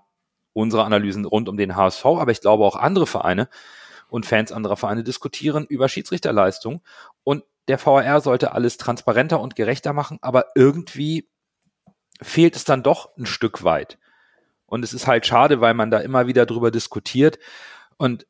unserer 0.53 0.85
Analysen 0.85 1.25
rund 1.25 1.49
um 1.49 1.57
den 1.57 1.77
HSV, 1.77 2.05
aber 2.05 2.31
ich 2.31 2.41
glaube 2.41 2.65
auch 2.65 2.77
andere 2.77 3.07
Vereine 3.07 3.49
und 4.09 4.27
Fans 4.27 4.53
anderer 4.53 4.77
Vereine 4.77 5.03
diskutieren 5.03 5.65
über 5.65 5.89
Schiedsrichterleistung. 5.89 6.83
Und 7.25 7.45
der 7.69 7.85
VAR 7.85 8.21
sollte 8.21 8.53
alles 8.53 8.77
transparenter 8.77 9.41
und 9.41 9.57
gerechter 9.57 9.93
machen, 9.93 10.19
aber 10.21 10.47
irgendwie 10.55 11.31
fehlt 12.21 12.57
es 12.57 12.65
dann 12.65 12.83
doch 12.83 13.17
ein 13.17 13.27
Stück 13.27 13.65
weit. 13.65 13.99
Und 14.73 14.83
es 14.85 14.95
ist 14.95 15.07
halt 15.07 15.27
schade, 15.27 15.61
weil 15.61 15.75
man 15.75 15.91
da 15.91 15.99
immer 15.99 16.27
wieder 16.27 16.47
drüber 16.47 16.71
diskutiert. 16.71 17.39
Und 17.99 18.27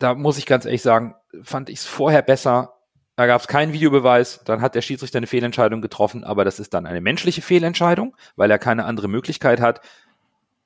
da 0.00 0.12
muss 0.16 0.36
ich 0.36 0.44
ganz 0.44 0.64
ehrlich 0.64 0.82
sagen, 0.82 1.14
fand 1.44 1.70
ich 1.70 1.78
es 1.78 1.86
vorher 1.86 2.22
besser. 2.22 2.80
Da 3.14 3.26
gab 3.26 3.40
es 3.40 3.46
keinen 3.46 3.72
Videobeweis, 3.72 4.40
dann 4.44 4.60
hat 4.60 4.74
der 4.74 4.82
Schiedsrichter 4.82 5.18
eine 5.18 5.28
Fehlentscheidung 5.28 5.80
getroffen, 5.80 6.24
aber 6.24 6.44
das 6.44 6.58
ist 6.58 6.74
dann 6.74 6.84
eine 6.84 7.00
menschliche 7.00 7.42
Fehlentscheidung, 7.42 8.16
weil 8.34 8.50
er 8.50 8.58
keine 8.58 8.86
andere 8.86 9.06
Möglichkeit 9.06 9.60
hat. 9.60 9.82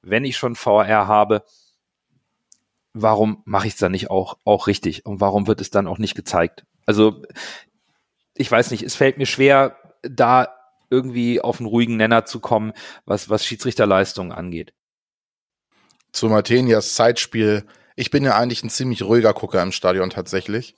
Wenn 0.01 0.25
ich 0.25 0.39
schon 0.39 0.57
VR 0.57 1.07
habe, 1.07 1.45
warum 2.95 3.43
mache 3.45 3.67
ich 3.67 3.75
es 3.75 3.79
dann 3.79 3.93
nicht 3.93 4.09
auch, 4.09 4.39
auch 4.47 4.67
richtig? 4.67 5.05
Und 5.05 5.21
warum 5.21 5.47
wird 5.47 5.61
es 5.61 5.69
dann 5.69 5.89
auch 5.89 5.99
nicht 5.99 6.15
gezeigt? 6.15 6.65
Also, 6.87 7.23
ich 8.35 8.51
weiß 8.51 8.71
nicht, 8.71 8.83
es 8.83 8.97
fällt 8.97 9.19
mir 9.19 9.27
schwer, 9.27 9.77
da 10.01 10.49
irgendwie 10.89 11.43
auf 11.43 11.61
einen 11.61 11.69
ruhigen 11.69 11.99
Nenner 11.99 12.25
zu 12.25 12.41
kommen, 12.41 12.73
was, 13.05 13.29
was 13.29 13.45
Schiedsrichterleistungen 13.45 14.33
angeht 14.33 14.73
zu 16.16 16.29
Martenias 16.29 16.94
Zeitspiel. 16.94 17.64
Ich 17.94 18.11
bin 18.11 18.24
ja 18.24 18.37
eigentlich 18.37 18.62
ein 18.64 18.70
ziemlich 18.70 19.02
ruhiger 19.02 19.35
Gucker 19.35 19.62
im 19.62 19.70
Stadion 19.70 20.09
tatsächlich. 20.09 20.74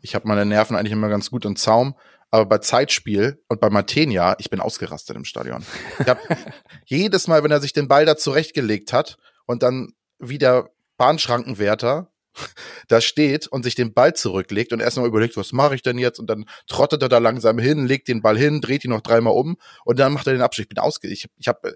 Ich 0.00 0.14
habe 0.14 0.28
meine 0.28 0.46
Nerven 0.46 0.76
eigentlich 0.76 0.92
immer 0.92 1.08
ganz 1.08 1.30
gut 1.30 1.44
im 1.44 1.56
Zaum. 1.56 1.96
Aber 2.30 2.46
bei 2.46 2.58
Zeitspiel 2.58 3.42
und 3.48 3.60
bei 3.60 3.68
Martenia, 3.68 4.36
ich 4.38 4.50
bin 4.50 4.60
ausgerastet 4.60 5.16
im 5.16 5.24
Stadion. 5.24 5.64
Ich 5.98 6.06
hab 6.06 6.20
jedes 6.84 7.26
Mal, 7.26 7.42
wenn 7.42 7.50
er 7.50 7.60
sich 7.60 7.72
den 7.72 7.88
Ball 7.88 8.04
da 8.04 8.16
zurechtgelegt 8.16 8.92
hat 8.92 9.16
und 9.46 9.62
dann 9.62 9.92
wieder 10.18 10.70
Bahnschrankenwärter 10.98 12.12
da 12.88 13.00
steht 13.00 13.48
und 13.48 13.64
sich 13.64 13.74
den 13.74 13.92
Ball 13.92 14.14
zurücklegt 14.14 14.72
und 14.72 14.80
erstmal 14.80 15.08
überlegt, 15.08 15.36
was 15.36 15.52
mache 15.52 15.74
ich 15.74 15.82
denn 15.82 15.98
jetzt? 15.98 16.20
Und 16.20 16.28
dann 16.28 16.44
trottet 16.68 17.02
er 17.02 17.08
da 17.08 17.18
langsam 17.18 17.58
hin, 17.58 17.86
legt 17.86 18.06
den 18.06 18.22
Ball 18.22 18.38
hin, 18.38 18.60
dreht 18.60 18.84
ihn 18.84 18.90
noch 18.90 19.00
dreimal 19.00 19.34
um 19.34 19.56
und 19.84 19.98
dann 19.98 20.12
macht 20.12 20.26
er 20.28 20.34
den 20.34 20.42
Abschluss. 20.42 20.64
Ich 20.64 20.68
bin 20.68 20.78
ausge... 20.78 21.08
Ich, 21.08 21.28
ich 21.38 21.48
habe 21.48 21.74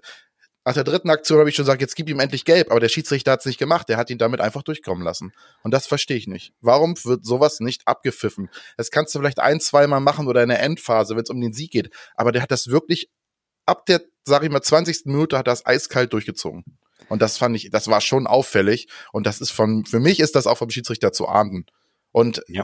nach 0.63 0.73
der 0.73 0.83
dritten 0.83 1.09
Aktion 1.09 1.39
habe 1.39 1.49
ich 1.49 1.55
schon 1.55 1.65
gesagt, 1.65 1.81
jetzt 1.81 1.95
gib 1.95 2.07
ihm 2.09 2.19
endlich 2.19 2.45
gelb, 2.45 2.69
aber 2.69 2.79
der 2.79 2.89
Schiedsrichter 2.89 3.31
hat 3.31 3.39
es 3.39 3.45
nicht 3.45 3.57
gemacht, 3.57 3.89
der 3.89 3.97
hat 3.97 4.09
ihn 4.09 4.17
damit 4.17 4.41
einfach 4.41 4.61
durchkommen 4.61 5.03
lassen. 5.03 5.33
Und 5.63 5.71
das 5.71 5.87
verstehe 5.87 6.17
ich 6.17 6.27
nicht. 6.27 6.53
Warum 6.61 6.95
wird 7.03 7.25
sowas 7.25 7.59
nicht 7.59 7.87
abgepfiffen? 7.87 8.49
Das 8.77 8.91
kannst 8.91 9.15
du 9.15 9.19
vielleicht 9.19 9.39
ein, 9.39 9.59
zweimal 9.59 10.01
machen 10.01 10.27
oder 10.27 10.43
in 10.43 10.49
der 10.49 10.61
Endphase, 10.61 11.15
wenn 11.15 11.23
es 11.23 11.29
um 11.29 11.41
den 11.41 11.53
Sieg 11.53 11.71
geht, 11.71 11.89
aber 12.15 12.31
der 12.31 12.41
hat 12.41 12.51
das 12.51 12.67
wirklich 12.67 13.09
ab 13.65 13.85
der, 13.85 14.01
sag 14.23 14.43
ich 14.43 14.49
mal, 14.49 14.61
20. 14.61 15.05
Minute 15.05 15.37
hat 15.37 15.47
das 15.47 15.65
eiskalt 15.65 16.13
durchgezogen. 16.13 16.63
Und 17.09 17.21
das 17.21 17.37
fand 17.37 17.55
ich, 17.55 17.69
das 17.71 17.87
war 17.87 17.99
schon 17.99 18.27
auffällig 18.27 18.87
und 19.11 19.25
das 19.25 19.41
ist 19.41 19.51
von, 19.51 19.85
für 19.85 19.99
mich 19.99 20.19
ist 20.19 20.35
das 20.35 20.47
auch 20.47 20.57
vom 20.57 20.69
Schiedsrichter 20.69 21.11
zu 21.11 21.27
ahnden. 21.27 21.65
Und 22.11 22.43
ja. 22.47 22.63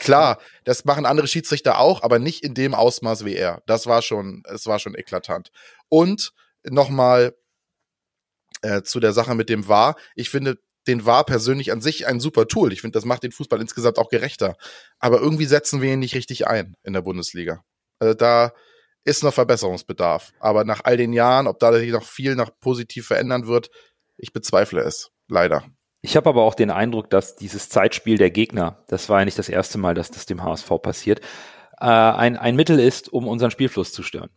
Klar, 0.00 0.38
das 0.64 0.84
machen 0.84 1.06
andere 1.06 1.26
Schiedsrichter 1.26 1.78
auch, 1.78 2.02
aber 2.02 2.18
nicht 2.18 2.44
in 2.44 2.52
dem 2.52 2.74
Ausmaß 2.74 3.24
wie 3.24 3.34
er. 3.34 3.62
Das 3.66 3.86
war 3.86 4.02
schon, 4.02 4.42
es 4.46 4.66
war 4.66 4.78
schon 4.78 4.94
eklatant. 4.94 5.50
Und 5.88 6.32
nochmal 6.64 7.36
äh, 8.62 8.82
zu 8.82 9.00
der 9.00 9.12
Sache 9.12 9.34
mit 9.34 9.48
dem 9.48 9.68
VAR. 9.68 9.96
Ich 10.14 10.30
finde 10.30 10.58
den 10.86 11.04
VAR 11.04 11.24
persönlich 11.24 11.70
an 11.70 11.80
sich 11.80 12.06
ein 12.06 12.20
super 12.20 12.48
Tool. 12.48 12.72
Ich 12.72 12.80
finde, 12.80 12.96
das 12.96 13.04
macht 13.04 13.22
den 13.22 13.32
Fußball 13.32 13.60
insgesamt 13.60 13.98
auch 13.98 14.08
gerechter. 14.08 14.56
Aber 14.98 15.20
irgendwie 15.20 15.44
setzen 15.44 15.82
wir 15.82 15.92
ihn 15.92 15.98
nicht 15.98 16.14
richtig 16.14 16.46
ein 16.46 16.74
in 16.82 16.94
der 16.94 17.02
Bundesliga. 17.02 17.62
Also 17.98 18.14
da 18.14 18.52
ist 19.04 19.22
noch 19.22 19.34
Verbesserungsbedarf. 19.34 20.32
Aber 20.40 20.64
nach 20.64 20.80
all 20.84 20.96
den 20.96 21.12
Jahren, 21.12 21.46
ob 21.46 21.58
da 21.58 21.72
sich 21.72 21.90
noch 21.92 22.04
viel 22.04 22.36
nach 22.36 22.50
positiv 22.60 23.06
verändern 23.06 23.46
wird, 23.46 23.70
ich 24.16 24.32
bezweifle 24.32 24.80
es. 24.80 25.10
Leider. 25.28 25.64
Ich 26.00 26.16
habe 26.16 26.28
aber 26.28 26.42
auch 26.42 26.54
den 26.54 26.70
Eindruck, 26.70 27.10
dass 27.10 27.36
dieses 27.36 27.68
Zeitspiel 27.68 28.18
der 28.18 28.30
Gegner, 28.30 28.84
das 28.88 29.08
war 29.08 29.18
ja 29.20 29.24
nicht 29.24 29.38
das 29.38 29.48
erste 29.48 29.78
Mal, 29.78 29.94
dass 29.94 30.10
das 30.10 30.26
dem 30.26 30.42
HSV 30.42 30.70
passiert, 30.80 31.20
äh, 31.80 31.86
ein, 31.86 32.36
ein 32.36 32.56
Mittel 32.56 32.78
ist, 32.78 33.12
um 33.12 33.26
unseren 33.26 33.50
Spielfluss 33.50 33.92
zu 33.92 34.02
stören. 34.02 34.30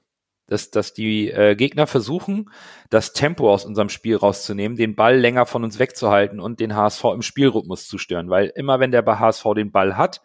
Dass, 0.51 0.69
dass 0.69 0.93
die 0.93 1.31
äh, 1.31 1.55
Gegner 1.55 1.87
versuchen, 1.87 2.51
das 2.89 3.13
Tempo 3.13 3.53
aus 3.53 3.63
unserem 3.63 3.87
Spiel 3.87 4.17
rauszunehmen, 4.17 4.77
den 4.77 4.95
Ball 4.97 5.17
länger 5.17 5.45
von 5.45 5.63
uns 5.63 5.79
wegzuhalten 5.79 6.41
und 6.41 6.59
den 6.59 6.75
HSV 6.75 7.05
im 7.05 7.21
Spielrhythmus 7.21 7.87
zu 7.87 7.97
stören. 7.97 8.29
Weil 8.29 8.47
immer 8.47 8.81
wenn 8.81 8.91
der 8.91 9.05
HSV 9.05 9.45
den 9.55 9.71
Ball 9.71 9.95
hat, 9.95 10.21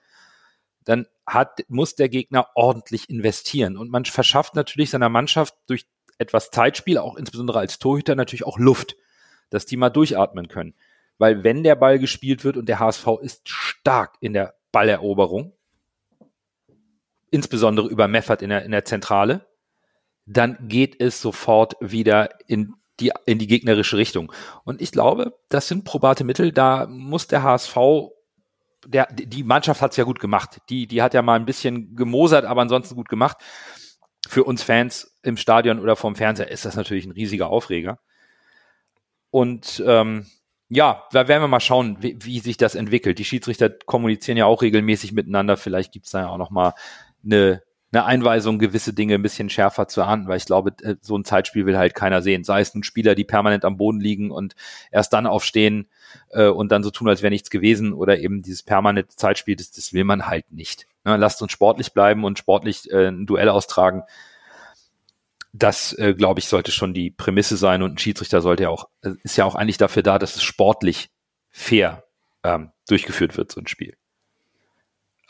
dann 0.84 1.06
hat, 1.26 1.60
muss 1.68 1.94
der 1.94 2.08
Gegner 2.08 2.48
ordentlich 2.56 3.08
investieren. 3.08 3.76
Und 3.76 3.88
man 3.88 4.04
verschafft 4.04 4.56
natürlich 4.56 4.90
seiner 4.90 5.08
Mannschaft 5.08 5.54
durch 5.68 5.86
etwas 6.18 6.50
Zeitspiel, 6.50 6.98
auch 6.98 7.14
insbesondere 7.14 7.60
als 7.60 7.78
Torhüter, 7.78 8.16
natürlich 8.16 8.46
auch 8.46 8.58
Luft, 8.58 8.96
dass 9.50 9.64
die 9.64 9.76
mal 9.76 9.90
durchatmen 9.90 10.48
können. 10.48 10.74
Weil 11.18 11.44
wenn 11.44 11.62
der 11.62 11.76
Ball 11.76 12.00
gespielt 12.00 12.42
wird 12.42 12.56
und 12.56 12.68
der 12.68 12.80
HSV 12.80 13.06
ist 13.22 13.48
stark 13.48 14.16
in 14.18 14.32
der 14.32 14.54
Balleroberung, 14.72 15.52
insbesondere 17.30 17.88
über 17.88 18.08
Meffert 18.08 18.42
in 18.42 18.50
der, 18.50 18.64
in 18.64 18.72
der 18.72 18.84
Zentrale, 18.84 19.45
dann 20.26 20.58
geht 20.68 21.00
es 21.00 21.20
sofort 21.20 21.76
wieder 21.80 22.30
in 22.48 22.74
die, 23.00 23.12
in 23.26 23.38
die 23.38 23.46
gegnerische 23.46 23.96
Richtung. 23.96 24.32
Und 24.64 24.82
ich 24.82 24.90
glaube, 24.90 25.38
das 25.48 25.68
sind 25.68 25.84
probate 25.84 26.24
Mittel. 26.24 26.52
Da 26.52 26.86
muss 26.86 27.26
der 27.28 27.42
HSV, 27.42 27.76
der, 28.86 29.06
die 29.12 29.44
Mannschaft 29.44 29.82
hat 29.82 29.92
es 29.92 29.96
ja 29.96 30.04
gut 30.04 30.20
gemacht. 30.20 30.60
Die, 30.68 30.86
die 30.86 31.02
hat 31.02 31.14
ja 31.14 31.22
mal 31.22 31.38
ein 31.38 31.46
bisschen 31.46 31.94
gemosert, 31.94 32.44
aber 32.44 32.62
ansonsten 32.62 32.96
gut 32.96 33.08
gemacht. 33.08 33.38
Für 34.28 34.44
uns 34.44 34.62
Fans 34.62 35.16
im 35.22 35.36
Stadion 35.36 35.78
oder 35.78 35.94
vom 35.94 36.16
Fernseher 36.16 36.50
ist 36.50 36.64
das 36.64 36.74
natürlich 36.74 37.06
ein 37.06 37.12
riesiger 37.12 37.48
Aufreger. 37.48 38.00
Und 39.30 39.82
ähm, 39.86 40.26
ja, 40.68 41.04
da 41.12 41.28
werden 41.28 41.42
wir 41.42 41.48
mal 41.48 41.60
schauen, 41.60 41.98
wie, 42.00 42.16
wie, 42.22 42.40
sich 42.40 42.56
das 42.56 42.74
entwickelt. 42.74 43.18
Die 43.18 43.24
Schiedsrichter 43.24 43.70
kommunizieren 43.70 44.38
ja 44.38 44.46
auch 44.46 44.62
regelmäßig 44.62 45.12
miteinander. 45.12 45.56
Vielleicht 45.56 45.92
gibt 45.92 46.06
es 46.06 46.12
da 46.12 46.22
ja 46.22 46.28
auch 46.28 46.38
noch 46.38 46.50
mal 46.50 46.74
eine, 47.24 47.62
eine 47.96 48.04
Einweisung, 48.04 48.58
gewisse 48.58 48.92
Dinge 48.92 49.14
ein 49.14 49.22
bisschen 49.22 49.48
schärfer 49.48 49.88
zu 49.88 50.02
ahnden, 50.02 50.28
weil 50.28 50.36
ich 50.36 50.44
glaube, 50.44 50.72
äh, 50.82 50.96
so 51.00 51.16
ein 51.16 51.24
Zeitspiel 51.24 51.64
will 51.64 51.78
halt 51.78 51.94
keiner 51.94 52.20
sehen. 52.20 52.44
Sei 52.44 52.60
es 52.60 52.74
nun 52.74 52.82
Spieler, 52.84 53.14
die 53.14 53.24
permanent 53.24 53.64
am 53.64 53.78
Boden 53.78 54.00
liegen 54.00 54.30
und 54.30 54.54
erst 54.90 55.12
dann 55.12 55.26
aufstehen 55.26 55.88
äh, 56.30 56.46
und 56.46 56.70
dann 56.72 56.82
so 56.82 56.90
tun, 56.90 57.08
als 57.08 57.22
wäre 57.22 57.30
nichts 57.30 57.48
gewesen 57.48 57.94
oder 57.94 58.18
eben 58.18 58.42
dieses 58.42 58.62
permanente 58.62 59.16
Zeitspiel, 59.16 59.56
das, 59.56 59.70
das 59.70 59.92
will 59.94 60.04
man 60.04 60.26
halt 60.26 60.52
nicht. 60.52 60.86
Ne? 61.04 61.16
Lasst 61.16 61.40
uns 61.40 61.52
sportlich 61.52 61.94
bleiben 61.94 62.24
und 62.24 62.38
sportlich 62.38 62.90
äh, 62.90 63.08
ein 63.08 63.26
Duell 63.26 63.48
austragen. 63.48 64.02
Das, 65.54 65.94
äh, 65.94 66.12
glaube 66.12 66.40
ich, 66.40 66.48
sollte 66.48 66.72
schon 66.72 66.92
die 66.92 67.10
Prämisse 67.10 67.56
sein 67.56 67.82
und 67.82 67.94
ein 67.94 67.98
Schiedsrichter 67.98 68.42
sollte 68.42 68.64
ja 68.64 68.68
auch, 68.68 68.88
äh, 69.02 69.12
ist 69.22 69.38
ja 69.38 69.46
auch 69.46 69.54
eigentlich 69.54 69.78
dafür 69.78 70.02
da, 70.02 70.18
dass 70.18 70.36
es 70.36 70.42
sportlich 70.42 71.08
fair 71.48 72.04
ähm, 72.44 72.72
durchgeführt 72.88 73.38
wird, 73.38 73.52
so 73.52 73.60
ein 73.60 73.66
Spiel. 73.66 73.96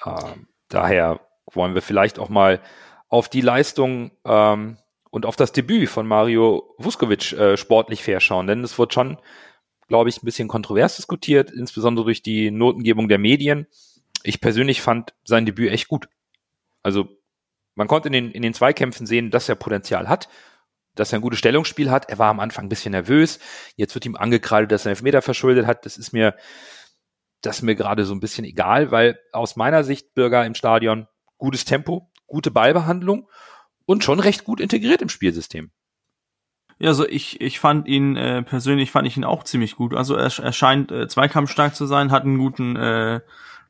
Ähm, 0.05 0.48
daher 0.68 1.20
wollen 1.52 1.74
wir 1.74 1.82
vielleicht 1.82 2.18
auch 2.18 2.28
mal 2.28 2.61
auf 3.09 3.28
die 3.28 3.40
Leistung 3.40 4.11
ähm, 4.24 4.78
und 5.11 5.26
auf 5.26 5.37
das 5.37 5.52
Debüt 5.52 5.88
von 5.88 6.06
Mario 6.06 6.74
Vuskovic 6.78 7.32
äh, 7.32 7.56
sportlich 7.56 8.02
fair 8.02 8.20
schauen, 8.20 8.46
denn 8.46 8.64
es 8.64 8.78
wird 8.78 8.92
schon, 8.92 9.18
glaube 9.88 10.11
ich, 10.11 10.22
ein 10.22 10.26
bisschen 10.26 10.48
kontrovers 10.48 10.96
diskutiert, 10.96 11.50
insbesondere 11.50 12.04
durch 12.06 12.22
die 12.22 12.50
Notengebung 12.50 13.09
der 13.09 13.18
Medien. 13.18 13.66
Ich 14.24 14.40
persönlich 14.40 14.82
fand 14.82 15.14
sein 15.24 15.46
Debüt 15.46 15.70
echt 15.70 15.88
gut. 15.88 16.09
Also 16.82 17.09
man 17.76 17.88
konnte 17.88 18.09
in 18.09 18.12
den, 18.12 18.30
in 18.32 18.42
den 18.42 18.54
Zweikämpfen 18.54 19.06
sehen, 19.06 19.30
dass 19.30 19.48
er 19.48 19.54
Potenzial 19.54 20.09
hat, 20.09 20.28
dass 20.94 21.12
er 21.12 21.18
ein 21.18 21.22
gutes 21.22 21.38
Stellungsspiel 21.38 21.90
hat. 21.90 22.09
Er 22.09 22.18
war 22.18 22.30
am 22.30 22.40
Anfang 22.40 22.66
ein 22.66 22.68
bisschen 22.68 22.92
nervös. 22.92 23.38
Jetzt 23.76 23.94
wird 23.94 24.06
ihm 24.06 24.16
angekreidet, 24.16 24.72
dass 24.72 24.87
er 24.87 24.90
Elfmeter 24.90 25.22
verschuldet 25.22 25.66
hat. 25.66 25.85
Das 25.87 25.96
ist 25.96 26.12
mir, 26.12 26.35
das 27.42 27.56
ist 27.56 27.62
mir 27.62 27.76
gerade 27.76 28.04
so 28.04 28.14
ein 28.14 28.20
bisschen 28.20 28.44
egal, 28.44 28.90
weil 28.90 29.20
aus 29.32 29.56
meiner 29.56 29.85
Sicht 29.85 30.14
Bürger 30.14 30.44
im 30.46 30.54
Stadion 30.54 31.06
gutes 31.38 31.64
Tempo, 31.64 32.11
gute 32.27 32.51
Ballbehandlung 32.51 33.29
und 33.85 34.05
schon 34.05 34.20
recht 34.20 34.44
gut 34.44 34.61
integriert 34.61 35.03
im 35.03 35.09
Spielsystem. 35.09 35.70
Ja, 36.79 36.88
also 36.88 37.09
ich, 37.09 37.40
ich 37.40 37.59
fand 37.59 37.88
ihn 37.88 38.16
äh, 38.16 38.42
persönlich 38.42 38.90
fand 38.90 39.07
ich 39.07 39.16
ihn 39.16 39.25
auch 39.25 39.44
ziemlich 39.44 39.77
gut. 39.77 39.94
Also 39.94 40.14
er, 40.14 40.31
er 40.38 40.53
scheint 40.53 40.92
äh, 40.92 41.09
zweikampfstark 41.09 41.75
zu 41.75 41.87
sein, 41.87 42.11
hat 42.11 42.25
einen 42.25 42.38
guten 42.38 42.77
äh, 42.77 43.20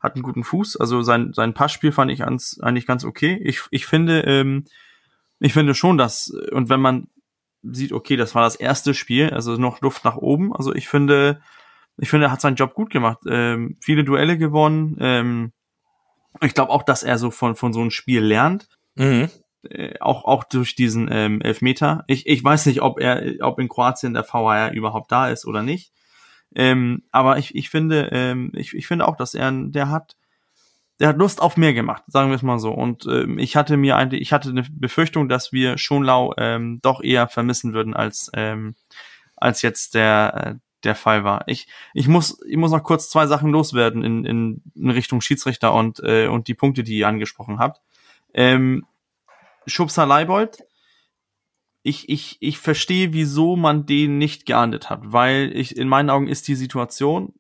hat 0.01 0.15
einen 0.15 0.23
guten 0.23 0.43
Fuß. 0.43 0.77
Also 0.77 1.03
sein 1.03 1.33
sein 1.33 1.55
Passspiel 1.55 1.93
fand 1.93 2.11
ich 2.11 2.25
ans, 2.25 2.59
eigentlich 2.61 2.87
ganz 2.87 3.05
okay. 3.05 3.41
Ich, 3.45 3.61
ich 3.71 3.87
finde 3.87 4.23
ähm, 4.23 4.65
ich 5.39 5.53
finde 5.53 5.75
schon, 5.75 5.99
dass 5.99 6.31
und 6.51 6.69
wenn 6.69 6.81
man 6.81 7.09
sieht, 7.63 7.93
okay, 7.93 8.17
das 8.17 8.35
war 8.35 8.43
das 8.43 8.57
erste 8.57 8.95
Spiel, 8.95 9.31
also 9.31 9.57
noch 9.57 9.81
Luft 9.81 10.05
nach 10.05 10.17
oben. 10.17 10.55
Also 10.55 10.75
ich 10.75 10.89
finde 10.89 11.41
ich 11.99 12.11
finde, 12.11 12.27
er 12.27 12.33
hat 12.33 12.41
seinen 12.41 12.57
Job 12.57 12.75
gut 12.75 12.91
gemacht. 12.91 13.19
Ähm, 13.29 13.77
viele 13.81 14.05
Duelle 14.05 14.37
gewonnen. 14.37 14.97
Ähm, 15.01 15.53
ich 16.43 16.55
glaube 16.55 16.73
auch, 16.73 16.83
dass 16.83 17.03
er 17.03 17.19
so 17.19 17.31
von, 17.31 17.57
von 17.57 17.73
so 17.73 17.81
einem 17.81 17.91
Spiel 17.91 18.23
lernt. 18.23 18.69
Mhm. 18.95 19.31
Äh, 19.71 19.99
auch, 20.01 20.25
auch 20.25 20.45
durch 20.45 20.75
diesen 20.75 21.09
ähm, 21.11 21.41
Elfmeter. 21.41 22.05
Ich, 22.07 22.27
ich 22.27 22.43
weiß 22.43 22.67
nicht, 22.67 22.83
ob 22.83 23.01
er, 23.01 23.35
ob 23.41 23.59
in 23.59 23.69
Kroatien 23.69 24.15
der 24.15 24.27
VAR 24.31 24.73
überhaupt 24.73 25.13
da 25.13 25.29
ist 25.29 25.47
oder 25.47 25.63
nicht. 25.63 25.93
Ähm, 26.55 27.03
aber 27.11 27.39
ich, 27.39 27.55
ich 27.55 27.71
finde, 27.71 28.09
ähm, 28.13 28.53
ich, 28.55 28.75
ich 28.75 28.87
finde 28.87 29.09
auch, 29.09 29.17
dass 29.17 29.35
er, 29.35 29.51
der 29.53 29.91
hat, 29.91 30.17
der 31.01 31.09
hat 31.09 31.19
Lust 31.19 31.43
auf 31.43 31.57
mehr 31.57 31.75
gemacht, 31.75 32.05
sagen 32.07 32.31
wir 32.31 32.37
es 32.37 32.43
mal 32.43 32.59
so. 32.59 32.73
Und 32.73 33.07
ähm, 33.07 33.39
ich 33.39 33.57
hatte 33.57 33.77
mir 33.77 33.97
eigentlich, 33.97 34.23
ich 34.23 34.33
hatte 34.33 34.49
eine 34.49 34.65
Befürchtung, 34.71 35.29
dass 35.29 35.53
wir 35.53 35.77
Schonlau 35.77 36.33
ähm, 36.39 36.79
doch 36.81 37.03
eher 37.03 37.29
vermissen 37.29 37.75
würden 37.75 37.95
als 37.95 38.31
ähm, 38.35 38.75
als 39.37 39.63
jetzt 39.63 39.95
der 39.95 40.59
äh, 40.59 40.66
der 40.87 40.95
Fall 40.95 41.25
war. 41.25 41.47
Ich, 41.49 41.69
ich 41.93 42.09
muss, 42.09 42.41
ich 42.49 42.57
muss 42.57 42.71
noch 42.71 42.83
kurz 42.83 43.11
zwei 43.11 43.27
Sachen 43.27 43.51
loswerden 43.51 44.03
in, 44.03 44.25
in, 44.25 44.63
in 44.75 44.91
Richtung 44.91 45.21
Schiedsrichter 45.21 45.75
und, 45.75 46.01
äh, 46.03 46.29
und 46.29 46.49
die 46.49 46.55
Punkte, 46.55 46.83
die 46.83 46.99
ihr 46.99 47.09
angesprochen 47.09 47.59
habt. 47.59 47.83
Ähm, 48.33 48.87
Schubser 49.67 50.07
Leibold, 50.07 50.65
ich, 51.83 52.09
ich, 52.09 52.39
ich 52.41 52.59
verstehe, 52.59 53.13
wieso 53.13 53.57
man 53.57 53.87
den 53.87 54.19
nicht 54.19 54.47
geahndet 54.47 54.91
hat, 54.91 55.01
weil 55.05 55.53
ich, 55.55 55.77
in 55.77 55.89
meinen 55.89 56.11
Augen 56.11 56.29
ist 56.29 56.49
die 56.49 56.55
Situation, 56.55 57.35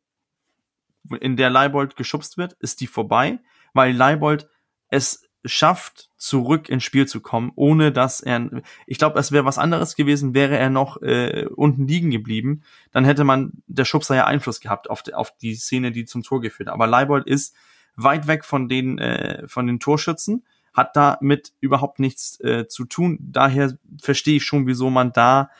in 1.20 1.36
der 1.36 1.50
Leibold 1.50 1.96
geschubst 1.96 2.36
wird, 2.36 2.54
ist 2.54 2.80
die 2.80 2.86
vorbei, 2.86 3.38
weil 3.72 3.94
Leibold 3.94 4.48
es 4.88 5.25
schafft, 5.46 6.10
zurück 6.16 6.68
ins 6.68 6.84
Spiel 6.84 7.06
zu 7.06 7.20
kommen, 7.20 7.52
ohne 7.54 7.92
dass 7.92 8.20
er, 8.20 8.62
ich 8.86 8.98
glaube, 8.98 9.18
es 9.18 9.32
wäre 9.32 9.44
was 9.44 9.58
anderes 9.58 9.96
gewesen, 9.96 10.34
wäre 10.34 10.56
er 10.56 10.70
noch 10.70 11.00
äh, 11.02 11.46
unten 11.54 11.86
liegen 11.86 12.10
geblieben, 12.10 12.62
dann 12.92 13.04
hätte 13.04 13.24
man 13.24 13.52
der 13.66 13.84
Schubser 13.84 14.16
ja 14.16 14.26
Einfluss 14.26 14.60
gehabt 14.60 14.90
auf 14.90 15.02
die, 15.02 15.14
auf 15.14 15.36
die 15.36 15.54
Szene, 15.54 15.92
die 15.92 16.04
zum 16.04 16.22
Tor 16.22 16.40
geführt. 16.40 16.68
Aber 16.68 16.86
Leibold 16.86 17.26
ist 17.26 17.54
weit 17.96 18.26
weg 18.26 18.44
von 18.44 18.68
den 18.68 18.98
äh, 18.98 19.46
von 19.48 19.66
den 19.66 19.80
Torschützen, 19.80 20.44
hat 20.74 20.96
damit 20.96 21.52
überhaupt 21.60 21.98
nichts 21.98 22.40
äh, 22.40 22.66
zu 22.68 22.84
tun. 22.84 23.18
Daher 23.20 23.78
verstehe 24.00 24.36
ich 24.36 24.44
schon, 24.44 24.66
wieso 24.66 24.90
man 24.90 25.12
da 25.12 25.50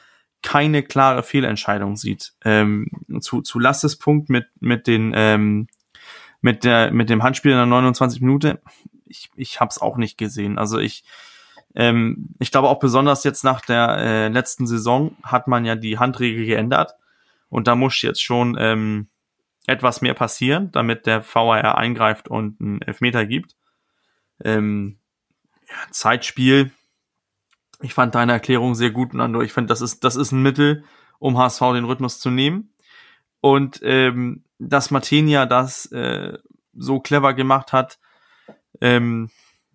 keine 0.43 0.83
klare 0.83 1.23
Fehlentscheidung 1.23 1.97
sieht. 1.97 2.35
Ähm, 2.45 2.89
zu, 3.21 3.41
zu 3.43 3.59
Lasses 3.59 3.97
Punkt 3.97 4.29
mit 4.29 4.47
mit 4.61 4.87
den 4.87 5.13
ähm, 5.15 5.69
mit 6.41 6.65
der 6.65 6.93
mit 6.93 7.11
dem 7.11 7.23
Handspiel 7.23 7.53
in 7.53 7.57
der 7.57 7.67
29 7.67 8.21
Minute 8.21 8.61
ich, 9.07 9.31
ich 9.37 9.61
habe 9.61 9.71
es 9.71 9.81
auch 9.81 9.97
nicht 9.97 10.19
gesehen. 10.19 10.59
Also 10.59 10.79
ich, 10.79 11.05
ähm, 11.75 12.31
ich 12.39 12.51
glaube 12.51 12.69
auch 12.69 12.79
besonders 12.79 13.25
jetzt 13.25 13.45
nach 13.45 13.61
der 13.61 13.99
äh, 13.99 14.29
letzten 14.29 14.67
Saison 14.67 15.17
hat 15.23 15.49
man 15.49 15.65
ja 15.65 15.77
die 15.77 15.99
Handregel 15.99 16.47
geändert 16.47 16.95
und 17.49 17.67
da 17.67 17.75
muss 17.75 18.01
jetzt 18.03 18.23
schon 18.23 18.57
ähm, 18.59 19.09
etwas 19.67 20.01
mehr 20.01 20.15
passieren, 20.15 20.71
damit 20.73 21.07
der 21.07 21.25
VAR 21.25 21.77
eingreift 21.77 22.29
und 22.29 22.61
einen 22.61 22.83
Elfmeter 22.83 23.27
gibt. 23.27 23.57
Ähm, 24.45 24.99
ja, 25.69 25.75
Zeitspiel. 25.91 26.71
Ich 27.83 27.95
fand 27.95 28.15
deine 28.15 28.33
Erklärung 28.33 28.75
sehr 28.75 28.91
gut, 28.91 29.13
Nando. 29.13 29.43
Ich 29.43 29.53
finde, 29.53 29.69
das 29.69 29.81
ist, 29.81 30.05
das 30.05 30.17
ist 30.17 30.33
ein 30.33 30.43
Mittel, 30.43 30.85
um 31.19 31.37
HSV 31.37 31.61
den 31.73 31.85
Rhythmus 31.85 32.21
zu 32.21 32.31
nehmen. 32.31 32.73
Und 33.41 33.81
ähm, 33.83 34.45
dass 34.59 34.91
Martinia 34.91 35.47
das 35.47 35.87
äh, 35.93 36.39
so 36.75 37.01
clever 37.01 37.35
gemacht 37.35 37.73
hat, 37.73 37.99
ähm, 38.81 39.31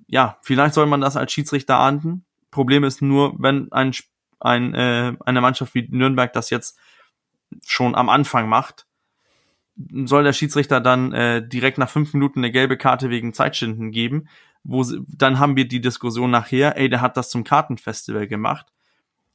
ja, 0.07 0.37
vielleicht 0.41 0.73
soll 0.73 0.85
man 0.85 1.01
das 1.01 1.15
als 1.15 1.31
Schiedsrichter 1.31 1.79
ahnden. 1.79 2.25
Problem 2.51 2.83
ist 2.83 3.01
nur, 3.01 3.33
wenn 3.37 3.71
ein, 3.71 3.93
ein, 4.39 4.73
äh, 4.73 5.13
eine 5.25 5.41
Mannschaft 5.41 5.73
wie 5.73 5.87
Nürnberg 5.89 6.33
das 6.33 6.49
jetzt 6.49 6.77
schon 7.65 7.95
am 7.95 8.09
Anfang 8.09 8.49
macht, 8.49 8.85
soll 10.05 10.23
der 10.23 10.33
Schiedsrichter 10.33 10.81
dann 10.81 11.13
äh, 11.13 11.47
direkt 11.47 11.77
nach 11.77 11.89
fünf 11.89 12.13
Minuten 12.13 12.39
eine 12.39 12.51
gelbe 12.51 12.77
Karte 12.77 13.09
wegen 13.09 13.33
Zeitschinden 13.33 13.91
geben, 13.91 14.27
wo 14.63 14.83
sie, 14.83 15.01
dann 15.07 15.39
haben 15.39 15.55
wir 15.55 15.67
die 15.67 15.81
Diskussion 15.81 16.29
nachher, 16.29 16.77
ey, 16.77 16.89
der 16.89 17.01
hat 17.01 17.17
das 17.17 17.29
zum 17.29 17.43
Kartenfestival 17.43 18.27
gemacht. 18.27 18.67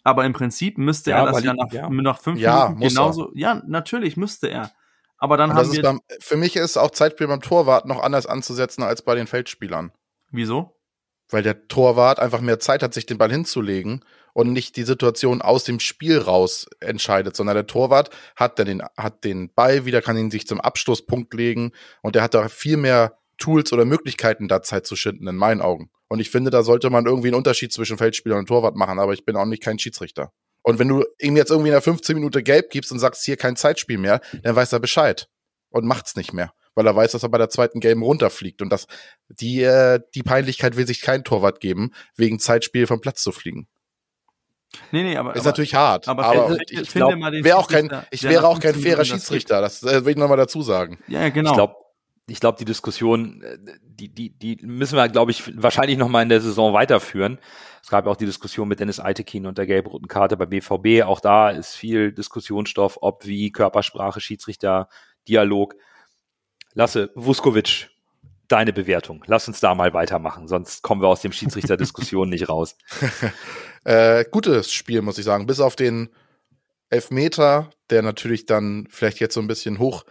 Aber 0.05 0.25
im 0.25 0.33
Prinzip 0.33 0.79
müsste 0.79 1.11
ja, 1.11 1.25
er 1.25 1.33
das 1.33 1.43
ja 1.43 1.55
nach, 1.55 1.73
ja. 1.73 1.91
nach 1.91 2.21
fünf 2.21 2.39
ja, 2.39 2.69
Minuten 2.69 2.89
genauso. 2.89 3.33
Er. 3.33 3.39
Ja, 3.39 3.63
natürlich 3.67 4.17
müsste 4.17 4.49
er. 4.49 4.71
Aber 5.19 5.37
dann 5.37 5.55
haben 5.55 5.73
wir. 5.73 5.83
Beim, 5.83 6.01
für 6.21 6.37
mich 6.37 6.57
ist 6.57 6.77
auch 6.77 6.91
Zeitspiel 6.91 7.27
beim 7.27 7.41
Torwart 7.41 7.87
noch 7.87 8.03
anders 8.03 8.27
anzusetzen 8.27 8.83
als 8.83 9.03
bei 9.03 9.15
den 9.15 9.27
Feldspielern. 9.27 9.93
Wieso? 10.31 10.77
Weil 11.31 11.43
der 11.43 11.67
Torwart 11.69 12.21
einfach 12.21 12.41
mehr 12.41 12.61
Zeit 12.61 12.83
hat, 12.83 12.95
sich 12.95 13.07
den 13.07 13.19
Ball 13.19 13.31
hinzulegen 13.31 14.05
und 14.33 14.53
nicht 14.53 14.77
die 14.77 14.83
Situation 14.83 15.43
aus 15.43 15.65
dem 15.65 15.81
Spiel 15.81 16.19
raus 16.19 16.67
entscheidet, 16.81 17.35
sondern 17.35 17.57
der 17.57 17.67
Torwart 17.67 18.11
hat 18.37 18.59
den, 18.59 18.83
hat 18.97 19.25
den 19.25 19.53
Ball 19.53 19.87
wieder, 19.87 20.03
kann 20.03 20.17
ihn 20.17 20.31
sich 20.31 20.47
zum 20.47 20.61
Abschlusspunkt 20.61 21.33
legen 21.35 21.73
und 22.03 22.15
der 22.15 22.23
hat 22.23 22.35
da 22.35 22.49
viel 22.49 22.77
mehr 22.77 23.19
Tools 23.39 23.73
oder 23.73 23.85
Möglichkeiten, 23.85 24.47
da 24.47 24.63
Zeit 24.63 24.87
zu 24.87 24.95
schinden, 24.95 25.27
in 25.27 25.37
meinen 25.37 25.63
Augen. 25.63 25.91
Und 26.09 26.21
ich 26.21 26.31
finde, 26.31 26.51
da 26.51 26.63
sollte 26.63 26.91
man 26.91 27.07
irgendwie 27.07 27.29
einen 27.29 27.37
Unterschied 27.37 27.73
zwischen 27.73 27.99
Feldspieler 27.99 28.37
und 28.37 28.47
Torwart 28.47 28.77
machen, 28.77 28.99
aber 28.99 29.13
ich 29.13 29.25
bin 29.25 29.37
auch 29.37 29.47
nicht 29.47 29.63
kein 29.63 29.79
Schiedsrichter. 29.79 30.33
Und 30.67 30.81
wenn 30.81 30.89
du 30.89 31.05
ihm 31.21 31.37
jetzt 31.37 31.53
irgendwie 31.53 31.69
in 31.69 31.75
der 31.75 31.81
15 31.81 32.17
Minute 32.17 32.43
gelb 32.43 32.71
gibst 32.71 32.91
und 32.91 32.99
sagst, 32.99 33.25
hier 33.25 33.37
kein 33.37 33.55
Zeitspiel 33.55 33.99
mehr, 33.99 34.21
dann 34.43 34.57
weiß 34.57 34.73
er 34.73 34.81
Bescheid 34.81 35.29
und 35.71 35.87
macht's 35.87 36.17
nicht 36.17 36.33
mehr. 36.33 36.53
Weil 36.75 36.89
er 36.89 36.97
weiß, 36.97 37.13
dass 37.13 37.23
er 37.23 37.29
bei 37.29 37.39
der 37.39 37.51
zweiten 37.51 37.79
Game 37.79 38.03
runterfliegt 38.03 38.61
und 38.61 38.71
dass 38.71 38.89
die, 39.29 39.63
äh, 39.63 40.01
die 40.17 40.25
Peinlichkeit 40.25 40.77
will 40.77 40.85
sich 40.85 41.03
kein 41.03 41.23
Torwart 41.23 41.61
geben, 41.61 41.93
wegen 42.17 42.41
Zeitspiel 42.41 42.89
vom 42.89 43.01
Platz 43.01 43.23
zu 43.23 43.31
fliegen. 43.31 43.69
Nee, 44.91 45.05
nee, 45.05 45.17
aber. 45.17 45.37
Ist 45.37 45.43
aber, 45.43 45.51
natürlich 45.51 45.77
hart, 45.77 46.09
aber 46.09 46.25
aber, 46.25 46.57
ich, 46.57 46.81
ich 46.81 46.91
finde 46.91 47.11
glaub, 47.11 47.19
mal 47.21 47.31
den 47.31 47.45
wär 47.45 47.59
auch 47.59 47.69
kein, 47.69 47.83
Schiedsrichter, 47.83 48.09
ich 48.11 48.23
wäre 48.25 48.49
auch 48.49 48.59
kein 48.59 48.73
15 48.73 48.83
fairer 48.83 49.03
Minuten 49.03 49.13
das 49.13 49.23
Schiedsrichter, 49.23 49.61
das 49.61 49.83
äh, 49.85 50.05
will 50.05 50.11
ich 50.11 50.19
nochmal 50.19 50.37
dazu 50.37 50.63
sagen. 50.63 50.99
Ja, 51.07 51.23
ja, 51.23 51.29
genau. 51.29 51.51
Ich 51.51 51.57
glaube, 51.57 51.75
ich 52.29 52.41
glaube, 52.41 52.59
die 52.59 52.65
Diskussion, 52.65 53.43
äh, 53.43 53.59
die, 53.83 54.09
die, 54.09 54.31
die 54.31 54.59
müssen 54.67 54.97
wir, 54.97 55.09
glaube 55.09 55.31
ich, 55.31 55.61
wahrscheinlich 55.63 55.97
noch 55.97 56.09
mal 56.09 56.23
in 56.23 56.29
der 56.29 56.41
Saison 56.41 56.73
weiterführen. 56.73 57.39
Es 57.83 57.89
gab 57.89 58.07
ja 58.07 58.13
auch 58.13 58.17
die 58.17 58.27
Diskussion 58.27 58.69
mit 58.69 58.81
Dennis 58.81 58.99
Eitekin 58.99 59.47
und 59.47 59.59
der 59.59 59.67
gelb-roten 59.67 60.09
Karte 60.09 60.37
bei 60.37 60.47
BVB. 60.47 61.05
Auch 61.05 61.21
da 61.21 61.51
ist 61.51 61.75
viel 61.75 62.13
Diskussionsstoff, 62.13 62.99
ob 63.01 63.25
wie 63.27 63.53
Körpersprache, 63.53 64.21
Schiedsrichter, 64.21 64.89
Dialog. 65.29 65.77
Lasse, 66.75 67.11
Vuskovic, 67.15 67.89
deine 68.49 68.73
Bewertung. 68.73 69.25
Lass 69.27 69.49
uns 69.49 69.61
da 69.61 69.75
mal 69.75 69.95
weitermachen, 69.95 70.47
sonst 70.47 70.83
kommen 70.83 71.01
wir 71.01 71.09
aus 71.09 71.23
dem 71.23 71.33
Schiedsrichter-Diskussion 71.33 72.29
nicht 72.29 72.49
raus. 72.49 72.77
Äh, 73.87 74.25
gutes 74.29 74.73
Spiel, 74.73 75.01
muss 75.01 75.17
ich 75.17 75.25
sagen. 75.25 75.47
Bis 75.47 75.61
auf 75.61 75.77
den 75.77 76.09
Elfmeter, 76.91 77.71
der 77.89 78.03
natürlich 78.03 78.45
dann 78.45 78.89
vielleicht 78.91 79.21
jetzt 79.21 79.35
so 79.35 79.41
ein 79.41 79.47
bisschen 79.47 79.79
hoch 79.79 80.05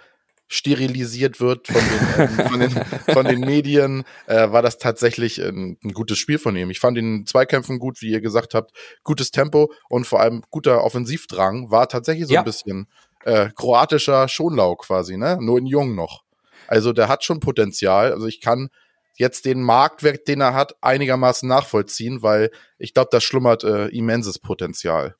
sterilisiert 0.47 1.39
wird 1.39 1.67
von 1.67 1.81
den, 1.81 2.17
ähm, 2.17 2.29
von 2.49 2.59
den, 2.59 2.71
von 3.13 3.25
den 3.25 3.39
Medien, 3.39 4.03
äh, 4.27 4.51
war 4.51 4.61
das 4.61 4.77
tatsächlich 4.77 5.41
ein, 5.41 5.77
ein 5.83 5.93
gutes 5.93 6.17
Spiel 6.17 6.37
von 6.39 6.55
ihm. 6.55 6.69
Ich 6.69 6.79
fand 6.79 6.97
ihn 6.97 7.17
in 7.19 7.25
Zweikämpfen 7.25 7.79
gut, 7.79 8.01
wie 8.01 8.11
ihr 8.11 8.21
gesagt 8.21 8.53
habt, 8.53 8.71
gutes 9.03 9.31
Tempo 9.31 9.71
und 9.89 10.05
vor 10.05 10.19
allem 10.21 10.43
guter 10.51 10.83
Offensivdrang. 10.83 11.71
War 11.71 11.87
tatsächlich 11.87 12.27
so 12.27 12.33
Ja. 12.33 12.41
ein 12.41 12.45
bisschen 12.45 12.87
äh, 13.23 13.49
kroatischer 13.55 14.27
Schonlau 14.27 14.75
quasi, 14.75 15.17
ne? 15.17 15.37
Nur 15.41 15.57
in 15.57 15.65
Jung 15.65 15.95
noch. 15.95 16.23
Also 16.67 16.93
der 16.93 17.07
hat 17.09 17.23
schon 17.23 17.39
Potenzial. 17.39 18.11
Also 18.11 18.27
ich 18.27 18.39
kann 18.39 18.69
jetzt 19.17 19.45
den 19.45 19.61
Marktwert, 19.63 20.27
den 20.27 20.41
er 20.41 20.53
hat, 20.53 20.75
einigermaßen 20.81 21.47
nachvollziehen, 21.49 22.21
weil 22.21 22.51
ich 22.77 22.93
glaube, 22.93 23.09
da 23.11 23.19
schlummert 23.21 23.63
äh, 23.63 23.87
immenses 23.87 24.39
Potenzial 24.39 25.15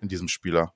in 0.00 0.08
diesem 0.08 0.28
Spieler. 0.28 0.74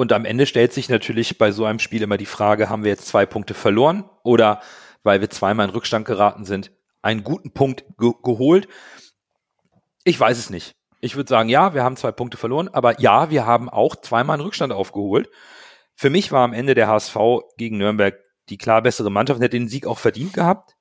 Und 0.00 0.14
am 0.14 0.24
Ende 0.24 0.46
stellt 0.46 0.72
sich 0.72 0.88
natürlich 0.88 1.36
bei 1.36 1.52
so 1.52 1.66
einem 1.66 1.78
Spiel 1.78 2.00
immer 2.00 2.16
die 2.16 2.24
Frage, 2.24 2.70
haben 2.70 2.84
wir 2.84 2.90
jetzt 2.90 3.06
zwei 3.06 3.26
Punkte 3.26 3.52
verloren 3.52 4.08
oder 4.22 4.62
weil 5.02 5.20
wir 5.20 5.28
zweimal 5.28 5.68
in 5.68 5.74
Rückstand 5.74 6.06
geraten 6.06 6.46
sind, 6.46 6.72
einen 7.02 7.22
guten 7.22 7.52
Punkt 7.52 7.84
ge 7.98 8.14
geholt? 8.22 8.66
Ich 10.04 10.18
weiß 10.18 10.38
es 10.38 10.48
nicht. 10.48 10.74
Ich 11.02 11.16
würde 11.16 11.28
sagen, 11.28 11.50
ja, 11.50 11.74
wir 11.74 11.84
haben 11.84 11.98
zwei 11.98 12.12
Punkte 12.12 12.38
verloren, 12.38 12.70
aber 12.72 12.98
ja, 12.98 13.28
wir 13.28 13.44
haben 13.44 13.68
auch 13.68 13.94
zweimal 13.94 14.36
einen 14.36 14.44
Rückstand 14.44 14.72
aufgeholt. 14.72 15.28
Für 15.94 16.08
mich 16.08 16.32
war 16.32 16.44
am 16.44 16.54
Ende 16.54 16.74
der 16.74 16.88
HSV 16.88 17.18
gegen 17.58 17.76
Nürnberg 17.76 18.18
die 18.48 18.56
klar 18.56 18.80
bessere 18.80 19.10
Mannschaft 19.10 19.36
und 19.36 19.44
hätte 19.44 19.58
den 19.58 19.68
Sieg 19.68 19.86
auch 19.86 19.98
verdient 19.98 20.32
gehabt. 20.32 20.76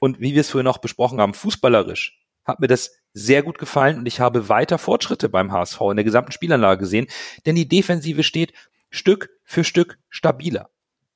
Und 0.00 0.20
wie 0.20 0.32
wir 0.32 0.40
es 0.40 0.48
vorhin 0.48 0.64
noch 0.64 0.78
besprochen 0.78 1.20
haben, 1.20 1.34
fußballerisch 1.34 2.18
hat 2.46 2.60
mir 2.60 2.68
das 2.68 2.92
sehr 3.14 3.42
gut 3.42 3.58
gefallen 3.58 3.98
und 3.98 4.06
ich 4.06 4.20
habe 4.20 4.48
weiter 4.48 4.76
Fortschritte 4.76 5.28
beim 5.28 5.52
HSV 5.52 5.80
in 5.90 5.96
der 5.96 6.04
gesamten 6.04 6.32
Spielanlage 6.32 6.80
gesehen, 6.80 7.06
denn 7.46 7.54
die 7.54 7.68
Defensive 7.68 8.24
steht 8.24 8.52
Stück 8.90 9.30
für 9.44 9.64
Stück 9.64 9.98
stabiler. 10.10 10.68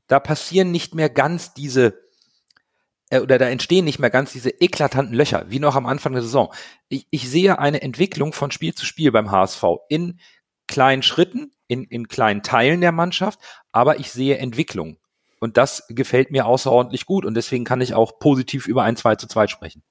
Da 0.06 0.20
passieren 0.20 0.70
nicht 0.70 0.94
mehr 0.94 1.10
ganz 1.10 1.52
diese 1.52 1.98
äh, 3.10 3.20
oder 3.20 3.38
da 3.38 3.48
entstehen 3.48 3.84
nicht 3.84 3.98
mehr 3.98 4.10
ganz 4.10 4.32
diese 4.32 4.50
eklatanten 4.50 5.14
Löcher, 5.14 5.46
wie 5.48 5.58
noch 5.58 5.76
am 5.76 5.86
Anfang 5.86 6.12
der 6.12 6.22
Saison. 6.22 6.52
Ich, 6.88 7.06
ich 7.10 7.28
sehe 7.28 7.58
eine 7.58 7.82
Entwicklung 7.82 8.32
von 8.32 8.50
Spiel 8.50 8.74
zu 8.74 8.86
Spiel 8.86 9.12
beim 9.12 9.30
HSV 9.30 9.64
in 9.88 10.20
kleinen 10.66 11.02
Schritten, 11.02 11.52
in, 11.66 11.84
in 11.84 12.08
kleinen 12.08 12.42
Teilen 12.42 12.80
der 12.80 12.92
Mannschaft, 12.92 13.40
aber 13.72 13.98
ich 13.98 14.12
sehe 14.12 14.38
Entwicklung. 14.38 14.98
Und 15.40 15.56
das 15.56 15.84
gefällt 15.88 16.30
mir 16.30 16.46
außerordentlich 16.46 17.06
gut 17.06 17.24
und 17.24 17.34
deswegen 17.34 17.64
kann 17.64 17.80
ich 17.80 17.94
auch 17.94 18.18
positiv 18.18 18.66
über 18.66 18.82
ein 18.82 18.96
2 18.96 19.16
zu 19.16 19.28
2 19.28 19.46
sprechen. 19.46 19.82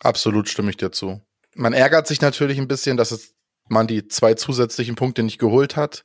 Absolut 0.00 0.48
stimme 0.48 0.70
ich 0.70 0.76
dir 0.76 0.92
zu. 0.92 1.20
Man 1.54 1.72
ärgert 1.72 2.06
sich 2.06 2.20
natürlich 2.20 2.58
ein 2.58 2.68
bisschen, 2.68 2.96
dass 2.96 3.10
es, 3.10 3.34
man 3.68 3.86
die 3.86 4.08
zwei 4.08 4.34
zusätzlichen 4.34 4.94
Punkte 4.94 5.22
nicht 5.22 5.38
geholt 5.38 5.76
hat. 5.76 6.04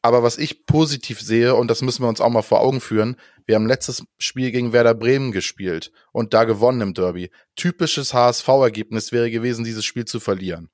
Aber 0.00 0.22
was 0.22 0.38
ich 0.38 0.64
positiv 0.66 1.20
sehe, 1.20 1.54
und 1.54 1.68
das 1.68 1.82
müssen 1.82 2.02
wir 2.02 2.08
uns 2.08 2.20
auch 2.20 2.30
mal 2.30 2.42
vor 2.42 2.60
Augen 2.60 2.80
führen, 2.80 3.16
wir 3.46 3.56
haben 3.56 3.66
letztes 3.66 4.04
Spiel 4.18 4.52
gegen 4.52 4.72
Werder 4.72 4.94
Bremen 4.94 5.32
gespielt 5.32 5.90
und 6.12 6.34
da 6.34 6.44
gewonnen 6.44 6.80
im 6.80 6.94
Derby. 6.94 7.30
Typisches 7.56 8.14
HSV-Ergebnis 8.14 9.10
wäre 9.10 9.30
gewesen, 9.30 9.64
dieses 9.64 9.84
Spiel 9.84 10.04
zu 10.04 10.20
verlieren. 10.20 10.70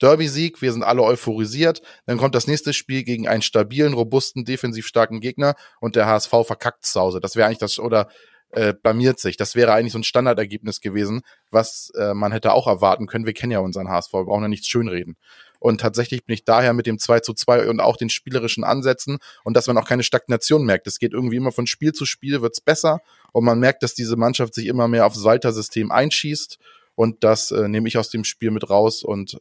Derby-Sieg, 0.00 0.62
wir 0.62 0.72
sind 0.72 0.84
alle 0.84 1.02
euphorisiert, 1.02 1.82
dann 2.06 2.18
kommt 2.18 2.36
das 2.36 2.46
nächste 2.46 2.72
Spiel 2.72 3.02
gegen 3.02 3.26
einen 3.26 3.42
stabilen, 3.42 3.94
robusten, 3.94 4.44
defensiv 4.44 4.86
starken 4.86 5.20
Gegner 5.20 5.54
und 5.80 5.96
der 5.96 6.06
HSV 6.06 6.30
verkackt 6.44 6.84
zu 6.84 7.00
Hause. 7.00 7.20
Das 7.20 7.34
wäre 7.34 7.46
eigentlich 7.46 7.58
das, 7.58 7.80
oder 7.80 8.08
äh, 8.50 8.72
blamiert 8.72 9.20
sich. 9.20 9.36
Das 9.36 9.54
wäre 9.54 9.72
eigentlich 9.72 9.92
so 9.92 9.98
ein 9.98 10.04
Standardergebnis 10.04 10.80
gewesen, 10.80 11.22
was 11.50 11.90
äh, 11.98 12.14
man 12.14 12.32
hätte 12.32 12.52
auch 12.52 12.66
erwarten 12.66 13.06
können. 13.06 13.26
Wir 13.26 13.34
kennen 13.34 13.52
ja 13.52 13.58
unseren 13.60 13.88
HSV, 13.88 14.12
wir 14.12 14.24
brauchen 14.24 14.42
ja 14.42 14.48
nichts 14.48 14.68
schönreden. 14.68 15.16
Und 15.60 15.80
tatsächlich 15.80 16.24
bin 16.24 16.34
ich 16.34 16.44
daher 16.44 16.72
mit 16.72 16.86
dem 16.86 16.98
2 16.98 17.20
zu 17.20 17.34
2 17.34 17.68
und 17.68 17.80
auch 17.80 17.96
den 17.96 18.10
spielerischen 18.10 18.62
Ansätzen 18.64 19.18
und 19.42 19.56
dass 19.56 19.66
man 19.66 19.76
auch 19.76 19.88
keine 19.88 20.04
Stagnation 20.04 20.64
merkt. 20.64 20.86
Es 20.86 20.98
geht 20.98 21.12
irgendwie 21.12 21.36
immer 21.36 21.52
von 21.52 21.66
Spiel 21.66 21.92
zu 21.92 22.06
Spiel, 22.06 22.40
wird's 22.42 22.60
besser 22.60 23.00
und 23.32 23.44
man 23.44 23.58
merkt, 23.58 23.82
dass 23.82 23.94
diese 23.94 24.16
Mannschaft 24.16 24.54
sich 24.54 24.66
immer 24.66 24.86
mehr 24.86 25.04
aufs 25.04 25.24
Walter-System 25.24 25.90
einschießt 25.90 26.58
und 26.94 27.22
das 27.22 27.50
äh, 27.50 27.68
nehme 27.68 27.86
ich 27.86 27.98
aus 27.98 28.10
dem 28.10 28.24
Spiel 28.24 28.50
mit 28.50 28.70
raus. 28.70 29.02
Und 29.02 29.38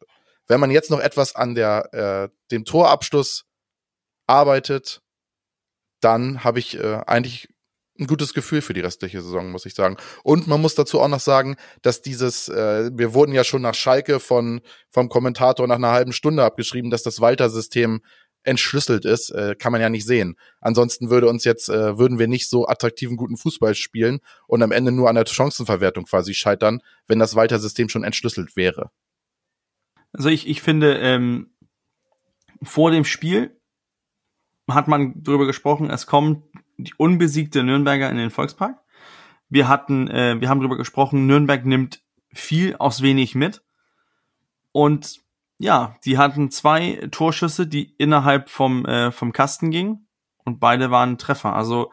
wenn 0.47 0.59
man 0.59 0.69
jetzt 0.69 0.91
noch 0.91 0.99
etwas 0.99 1.35
an 1.35 1.55
der, 1.55 1.93
äh, 1.93 2.29
dem 2.51 2.65
Torabschluss 2.65 3.45
arbeitet, 4.27 5.01
dann 5.99 6.43
habe 6.43 6.59
ich 6.59 6.77
äh, 6.77 7.01
eigentlich 7.07 7.49
ein 7.99 8.07
gutes 8.07 8.33
Gefühl 8.33 8.61
für 8.61 8.73
die 8.73 8.81
restliche 8.81 9.21
Saison, 9.21 9.51
muss 9.51 9.65
ich 9.65 9.73
sagen. 9.73 9.97
Und 10.23 10.47
man 10.47 10.61
muss 10.61 10.75
dazu 10.75 10.99
auch 10.99 11.07
noch 11.07 11.19
sagen, 11.19 11.55
dass 11.81 12.01
dieses, 12.01 12.49
äh, 12.49 12.91
wir 12.93 13.13
wurden 13.13 13.33
ja 13.33 13.43
schon 13.43 13.61
nach 13.61 13.75
Schalke 13.75 14.19
von, 14.19 14.61
vom 14.89 15.09
Kommentator 15.09 15.67
nach 15.67 15.75
einer 15.75 15.91
halben 15.91 16.13
Stunde 16.13 16.43
abgeschrieben, 16.43 16.91
dass 16.91 17.03
das 17.03 17.21
Walter-System 17.21 18.01
entschlüsselt 18.43 19.03
ist, 19.03 19.29
äh, 19.31 19.55
kann 19.59 19.73
man 19.73 19.81
ja 19.81 19.89
nicht 19.89 20.05
sehen. 20.05 20.37
Ansonsten 20.61 21.09
würde 21.09 21.27
uns 21.27 21.43
jetzt, 21.43 21.69
äh, 21.69 21.97
würden 21.97 22.17
wir 22.17 22.27
nicht 22.27 22.49
so 22.49 22.67
attraktiven 22.67 23.17
guten 23.17 23.35
Fußball 23.35 23.75
spielen 23.75 24.19
und 24.47 24.63
am 24.63 24.71
Ende 24.71 24.91
nur 24.91 25.09
an 25.09 25.15
der 25.15 25.25
Chancenverwertung 25.25 26.05
quasi 26.05 26.33
scheitern, 26.33 26.79
wenn 27.07 27.19
das 27.19 27.35
Walter-System 27.35 27.89
schon 27.89 28.05
entschlüsselt 28.05 28.55
wäre. 28.55 28.91
Also 30.13 30.29
ich, 30.29 30.47
ich 30.47 30.61
finde, 30.61 30.97
ähm, 30.99 31.51
vor 32.63 32.91
dem 32.91 33.03
Spiel 33.03 33.59
hat 34.69 34.87
man 34.87 35.21
darüber 35.23 35.45
gesprochen, 35.45 35.89
es 35.89 36.07
kommt 36.07 36.43
die 36.77 36.93
unbesiegte 36.97 37.63
Nürnberger 37.63 38.09
in 38.09 38.17
den 38.17 38.29
Volkspark. 38.29 38.79
Wir 39.49 39.67
hatten, 39.67 40.07
äh, 40.09 40.39
wir 40.39 40.49
haben 40.49 40.59
darüber 40.59 40.77
gesprochen, 40.77 41.25
Nürnberg 41.25 41.65
nimmt 41.65 42.01
viel 42.33 42.75
aus 42.77 43.01
wenig 43.01 43.35
mit. 43.35 43.63
Und 44.71 45.21
ja, 45.57 45.95
die 46.05 46.17
hatten 46.17 46.51
zwei 46.51 47.07
Torschüsse, 47.11 47.65
die 47.65 47.95
innerhalb 47.97 48.49
vom, 48.49 48.85
äh, 48.85 49.11
vom 49.11 49.33
Kasten 49.33 49.71
gingen. 49.71 50.07
Und 50.45 50.59
beide 50.59 50.91
waren 50.91 51.17
Treffer. 51.17 51.55
Also 51.55 51.91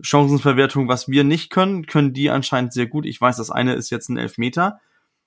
Chancenverwertung, 0.00 0.88
was 0.88 1.08
wir 1.08 1.24
nicht 1.24 1.50
können, 1.50 1.86
können 1.86 2.12
die 2.12 2.30
anscheinend 2.30 2.72
sehr 2.72 2.86
gut. 2.86 3.04
Ich 3.04 3.20
weiß, 3.20 3.36
das 3.36 3.50
eine 3.50 3.74
ist 3.74 3.90
jetzt 3.90 4.08
ein 4.08 4.16
Elfmeter. 4.16 4.80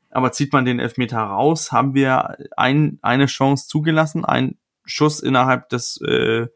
Aber 0.09 0.31
zieht 0.31 0.53
man 0.53 0.65
den 0.65 0.79
Elfmeter 0.79 1.19
raus, 1.19 1.71
haben 1.71 1.93
wir 1.93 2.37
ein, 2.55 2.99
eine 3.01 3.25
Chance 3.25 3.67
zugelassen, 3.67 4.23
ein 4.23 4.57
Schuss 4.85 5.19
innerhalb 5.19 5.67
des, 5.69 5.99
äh, 6.01 6.47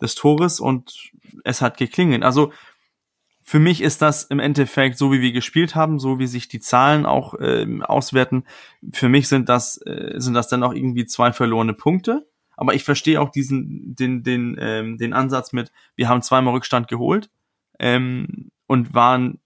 des 0.00 0.14
Tores 0.14 0.60
und 0.60 1.10
es 1.44 1.62
hat 1.62 1.76
geklingelt. 1.76 2.22
Also 2.22 2.52
für 3.42 3.60
mich 3.60 3.80
ist 3.80 4.02
das 4.02 4.24
im 4.24 4.40
Endeffekt 4.40 4.98
so, 4.98 5.12
wie 5.12 5.20
wir 5.20 5.32
gespielt 5.32 5.76
haben, 5.76 6.00
so 6.00 6.18
wie 6.18 6.26
sich 6.26 6.48
die 6.48 6.58
Zahlen 6.58 7.06
auch 7.06 7.34
ähm, 7.40 7.82
auswerten. 7.82 8.44
Für 8.92 9.08
mich 9.08 9.28
sind 9.28 9.48
das 9.48 9.80
äh, 9.86 10.14
sind 10.16 10.34
das 10.34 10.48
dann 10.48 10.64
auch 10.64 10.74
irgendwie 10.74 11.06
zwei 11.06 11.32
verlorene 11.32 11.72
Punkte. 11.72 12.26
Aber 12.56 12.74
ich 12.74 12.82
verstehe 12.82 13.20
auch 13.20 13.30
diesen 13.30 13.94
den 13.94 14.24
den 14.24 14.56
ähm, 14.58 14.98
den 14.98 15.12
Ansatz 15.12 15.52
mit, 15.52 15.70
wir 15.94 16.08
haben 16.08 16.22
zweimal 16.22 16.54
Rückstand 16.54 16.88
geholt 16.88 17.30
ähm, 17.78 18.50
und 18.66 18.94
waren 18.94 19.38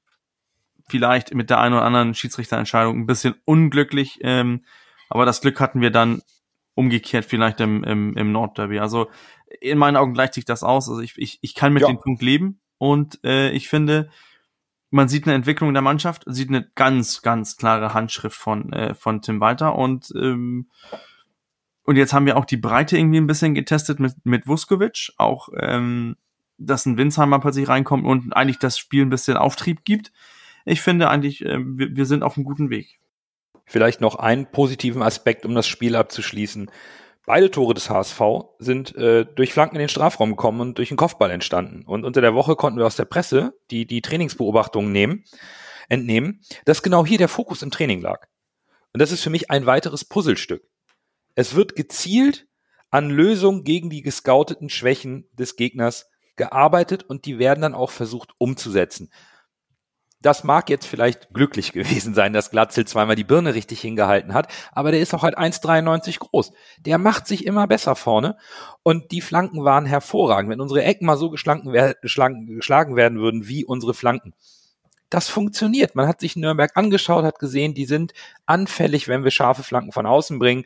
vielleicht 0.89 1.35
mit 1.35 1.51
der 1.51 1.61
einen 1.61 1.75
oder 1.75 1.85
anderen 1.85 2.15
Schiedsrichterentscheidung 2.15 3.01
ein 3.01 3.07
bisschen 3.07 3.35
unglücklich. 3.45 4.19
Ähm, 4.23 4.65
aber 5.11 5.27
das 5.27 5.43
Glück 5.43 5.61
hatten 5.61 5.83
wir 5.83 5.91
dann 5.91 6.23
umgekehrt 6.75 7.27
vielleicht 7.27 7.61
im, 7.61 7.85
im, 7.85 8.17
im 8.17 8.33
Nordderby. 8.33 8.79
Also 8.79 9.11
in 9.61 9.79
meinen 9.79 9.97
Augen 9.97 10.15
gleicht 10.15 10.35
sich 10.35 10.45
das 10.45 10.63
aus. 10.63 10.89
Also 10.89 11.01
ich, 11.01 11.15
ich, 11.17 11.39
ich 11.43 11.55
kann 11.55 11.73
mit 11.73 11.83
Ja. 11.83 11.89
dem 11.89 11.99
Punkt 12.01 12.23
leben 12.23 12.61
und 12.79 13.19
äh, 13.25 13.51
ich 13.51 13.69
finde, 13.69 14.11
man 14.91 15.09
sieht 15.09 15.27
eine 15.27 15.35
Entwicklung 15.35 15.69
in 15.71 15.75
der 15.75 15.83
Mannschaft, 15.83 16.25
sieht 16.27 16.49
eine 16.49 16.69
ganz, 16.75 17.23
ganz 17.23 17.57
klare 17.57 17.95
Handschrift 17.95 18.37
von, 18.37 18.73
äh, 18.73 18.95
von 18.95 19.23
Tim 19.23 19.41
Walter 19.41 19.77
und 19.77 20.13
ähm, 20.17 20.69
und 21.83 21.97
jetzt 21.97 22.13
haben 22.13 22.27
wir 22.27 22.37
auch 22.37 22.45
die 22.45 22.57
Breite 22.59 22.97
irgendwie 22.97 23.19
ein 23.21 23.27
bisschen 23.27 23.55
getestet 23.55 23.99
mit, 23.99 24.15
mit 24.25 24.47
Vuskovic, 24.47 25.13
auch 25.17 25.49
ähm, 25.59 26.17
dass 26.59 26.87
ein 26.87 26.99
Winsheimer 26.99 27.41
plötzlich 27.41 27.69
reinkommt 27.69 28.05
und 28.05 28.33
eigentlich 28.37 28.59
das 28.59 28.79
Spiel 28.79 29.03
ein 29.05 29.11
bisschen 29.11 29.37
Auftrieb 29.37 29.85
gibt. 29.85 30.13
Ich 30.65 30.83
finde 30.83 31.09
eigentlich, 31.09 31.45
äh, 31.45 31.59
wir, 31.59 31.97
wir 31.97 32.07
sind 32.07 32.23
auf 32.23 32.37
einem 32.37 32.45
guten 32.45 32.71
Weg. 32.71 33.01
Vielleicht 33.65 34.01
noch 34.01 34.17
einen 34.17 34.51
positiven 34.51 35.03
Aspekt, 35.03 35.47
um 35.47 35.55
das 35.55 35.67
Spiel 35.67 35.97
abzuschließen. 35.97 36.71
Beide 37.31 37.53
Tore 37.53 37.75
des 37.75 37.89
HSV 37.89 38.21
sind 38.59 38.97
äh, 38.97 39.25
durch 39.25 39.53
Flanken 39.53 39.77
in 39.77 39.81
den 39.83 39.89
Strafraum 39.89 40.31
gekommen 40.31 40.61
und 40.61 40.79
durch 40.79 40.91
einen 40.91 40.97
Kopfball 40.97 41.31
entstanden. 41.31 41.85
Und 41.87 42.05
unter 42.05 42.21
der 42.21 42.35
Woche 42.35 42.57
konnten 42.57 42.81
wir 42.81 42.87
aus 42.87 42.97
der 42.97 43.05
Presse 43.05 43.55
die, 43.71 43.87
die 43.87 44.03
Trainingsbeobachtungen 44.03 44.91
nehmen, 44.91 45.23
entnehmen, 45.89 46.41
dass 46.65 46.83
genau 46.83 47.07
hier 47.07 47.19
der 47.19 47.29
Fokus 47.29 47.63
im 47.63 47.71
Training 47.71 48.01
lag. 48.01 48.27
Und 48.93 49.01
das 49.01 49.13
ist 49.13 49.23
für 49.23 49.31
mich 49.31 49.49
ein 49.49 49.65
weiteres 49.65 50.05
Puzzlestück. 50.05 50.65
Es 51.37 51.55
wird 51.55 51.77
gezielt 51.77 52.49
an 52.91 53.11
Lösungen 53.11 53.63
gegen 53.63 53.91
die 53.91 54.03
gescouteten 54.03 54.69
Schwächen 54.69 55.29
des 55.33 55.55
Gegners 55.55 56.11
gearbeitet 56.35 57.05
und 57.05 57.27
die 57.27 57.39
werden 57.39 57.61
dann 57.61 57.75
auch 57.75 57.93
versucht 57.93 58.33
umzusetzen. 58.39 59.09
Das 60.23 60.45
mag 60.45 60.69
jetzt 60.69 60.87
vielleicht 60.87 61.33
glücklich 61.33 61.73
gewesen 61.75 62.15
sein, 62.15 62.33
dass 62.33 62.51
Glatzel 62.51 62.87
zweimal 62.87 63.17
die 63.17 63.25
Birne 63.25 63.55
richtig 63.55 63.81
hingehalten 63.81 64.35
hat, 64.35 64.53
aber 64.73 64.91
der 64.91 65.01
ist 65.01 65.15
auch 65.15 65.23
halt 65.23 65.39
1,93 65.39 66.19
groß. 66.19 66.53
Der 66.81 66.99
macht 66.99 67.27
sich 67.27 67.47
immer 67.47 67.67
besser 67.67 67.97
vorne 67.97 68.37
und 68.83 69.13
die 69.13 69.21
Flanken 69.21 69.65
waren 69.65 69.87
hervorragend. 69.87 70.51
Wenn 70.51 70.61
unsere 70.61 70.85
Ecken 70.85 71.07
mal 71.07 71.17
so 71.17 71.31
geschlagen 71.31 71.73
werden 71.73 73.19
würden 73.19 73.49
wie 73.49 73.65
unsere 73.65 73.95
Flanken, 73.95 74.35
das 75.11 75.29
funktioniert. 75.29 75.97
Man 75.97 76.07
hat 76.07 76.21
sich 76.21 76.37
Nürnberg 76.37 76.71
angeschaut, 76.77 77.25
hat 77.25 77.41
gesehen, 77.41 77.75
die 77.75 77.85
sind 77.85 78.15
anfällig, 78.47 79.09
wenn 79.09 79.25
wir 79.25 79.33
scharfe 79.33 79.65
Flanken 79.65 79.93
von 79.93 80.07
außen 80.07 80.39
bringen. 80.39 80.65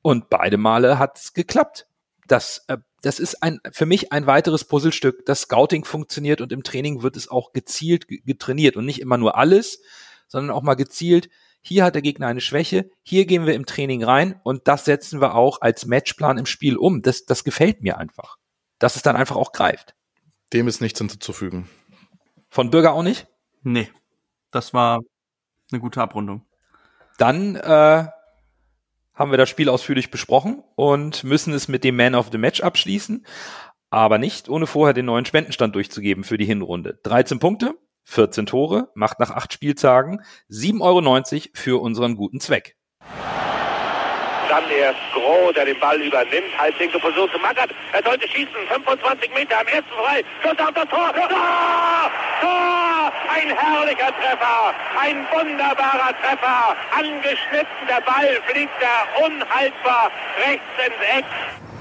Und 0.00 0.30
beide 0.30 0.56
Male 0.56 0.98
hat 0.98 1.18
es 1.18 1.34
geklappt. 1.34 1.86
Das, 2.26 2.64
äh, 2.68 2.78
das 3.02 3.18
ist 3.18 3.42
ein, 3.42 3.60
für 3.72 3.84
mich 3.84 4.12
ein 4.12 4.26
weiteres 4.26 4.64
Puzzlestück. 4.64 5.26
Das 5.26 5.42
Scouting 5.42 5.84
funktioniert 5.84 6.40
und 6.40 6.52
im 6.52 6.62
Training 6.62 7.02
wird 7.02 7.16
es 7.16 7.28
auch 7.28 7.52
gezielt 7.52 8.06
getrainiert 8.08 8.76
und 8.76 8.86
nicht 8.86 9.00
immer 9.00 9.18
nur 9.18 9.36
alles, 9.36 9.82
sondern 10.28 10.56
auch 10.56 10.62
mal 10.62 10.74
gezielt. 10.74 11.28
Hier 11.60 11.84
hat 11.84 11.94
der 11.94 12.02
Gegner 12.02 12.28
eine 12.28 12.40
Schwäche, 12.40 12.90
hier 13.02 13.26
gehen 13.26 13.46
wir 13.46 13.54
im 13.54 13.66
Training 13.66 14.02
rein 14.02 14.40
und 14.44 14.66
das 14.66 14.84
setzen 14.84 15.20
wir 15.20 15.34
auch 15.34 15.60
als 15.60 15.84
Matchplan 15.86 16.38
im 16.38 16.46
Spiel 16.46 16.76
um. 16.76 17.02
Das, 17.02 17.24
das 17.24 17.44
gefällt 17.44 17.82
mir 17.82 17.98
einfach. 17.98 18.36
Dass 18.78 18.96
es 18.96 19.02
dann 19.02 19.16
einfach 19.16 19.36
auch 19.36 19.52
greift. 19.52 19.94
Dem 20.52 20.66
ist 20.68 20.80
nichts 20.80 20.98
hinzuzufügen. 20.98 21.68
Von 22.50 22.70
Bürger 22.70 22.92
auch 22.94 23.02
nicht? 23.02 23.26
Nee, 23.62 23.90
das 24.50 24.74
war 24.74 25.00
eine 25.70 25.80
gute 25.80 26.00
Abrundung. 26.02 26.44
Dann 27.18 27.56
äh, 27.56 28.06
haben 29.14 29.30
wir 29.30 29.38
das 29.38 29.48
Spiel 29.48 29.68
ausführlich 29.68 30.10
besprochen 30.10 30.62
und 30.74 31.24
müssen 31.24 31.52
es 31.52 31.68
mit 31.68 31.84
dem 31.84 31.96
Man 31.96 32.14
of 32.14 32.30
the 32.32 32.38
Match 32.38 32.60
abschließen, 32.60 33.26
aber 33.90 34.18
nicht 34.18 34.48
ohne 34.48 34.66
vorher 34.66 34.94
den 34.94 35.06
neuen 35.06 35.26
Spendenstand 35.26 35.74
durchzugeben 35.74 36.24
für 36.24 36.38
die 36.38 36.46
Hinrunde. 36.46 36.98
13 37.02 37.38
Punkte, 37.38 37.74
14 38.04 38.46
Tore, 38.46 38.90
macht 38.94 39.20
nach 39.20 39.30
acht 39.30 39.52
Spieltagen 39.52 40.22
7,90 40.50 40.80
Euro 40.80 41.50
für 41.54 41.80
unseren 41.82 42.16
guten 42.16 42.40
Zweck. 42.40 42.76
Dann 44.48 44.64
erst 44.70 45.00
Groh, 45.14 45.52
der 45.52 45.64
den 45.64 45.78
Ball 45.78 46.00
übernimmt. 46.00 46.56
Halblinke 46.58 46.98
Position 46.98 47.30
zu 47.30 47.38
Mackert. 47.38 47.70
Er 47.92 48.02
sollte 48.02 48.28
schießen. 48.28 48.52
25 48.68 49.34
Meter 49.34 49.60
am 49.60 49.66
ersten 49.66 49.92
frei. 49.92 50.24
Schuss 50.42 50.58
auf 50.58 50.74
das 50.74 50.88
Tor. 50.88 51.12
Tor! 51.14 51.28
Tor! 52.40 53.12
Ein 53.28 53.56
herrlicher 53.56 54.12
Treffer. 54.18 54.74
Ein 55.00 55.26
wunderbarer 55.32 56.14
Treffer. 56.20 56.76
Angeschnitten. 56.96 57.86
Der 57.88 58.00
Ball 58.02 58.40
fliegt 58.48 58.72
er 58.80 59.24
unhaltbar 59.26 60.10
rechts 60.46 60.64
ins 60.86 61.18
Eck. 61.18 61.24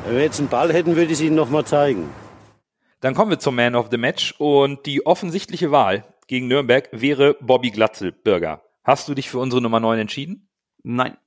Wenn 0.05 0.16
wir 0.16 0.24
jetzt 0.24 0.39
einen 0.39 0.49
Ball 0.49 0.74
hätten, 0.74 0.95
würde 0.95 1.07
ich 1.07 1.20
es 1.20 1.22
Ihnen 1.22 1.36
nochmal 1.36 1.66
zeigen. 1.66 2.14
Dann 3.01 3.16
kommen 3.16 3.32
wir 3.32 3.39
zum 3.39 3.55
Man 3.55 3.76
of 3.76 3.88
the 3.91 3.97
Match 3.97 4.34
und 4.38 4.86
die 4.86 5.05
offensichtliche 5.05 5.72
Wahl 5.72 6.05
gegen 6.28 6.47
Nürnberg 6.47 6.88
wäre 6.91 7.36
Bobby 7.41 7.72
Glatzel, 7.72 8.12
Bürger. 8.12 8.62
Hast 8.84 9.09
du 9.09 9.14
dich 9.14 9.30
für 9.30 9.39
unsere 9.39 9.62
Nummer 9.62 9.80
9 9.80 9.99
entschieden? 9.99 10.47
Nein. 10.84 11.18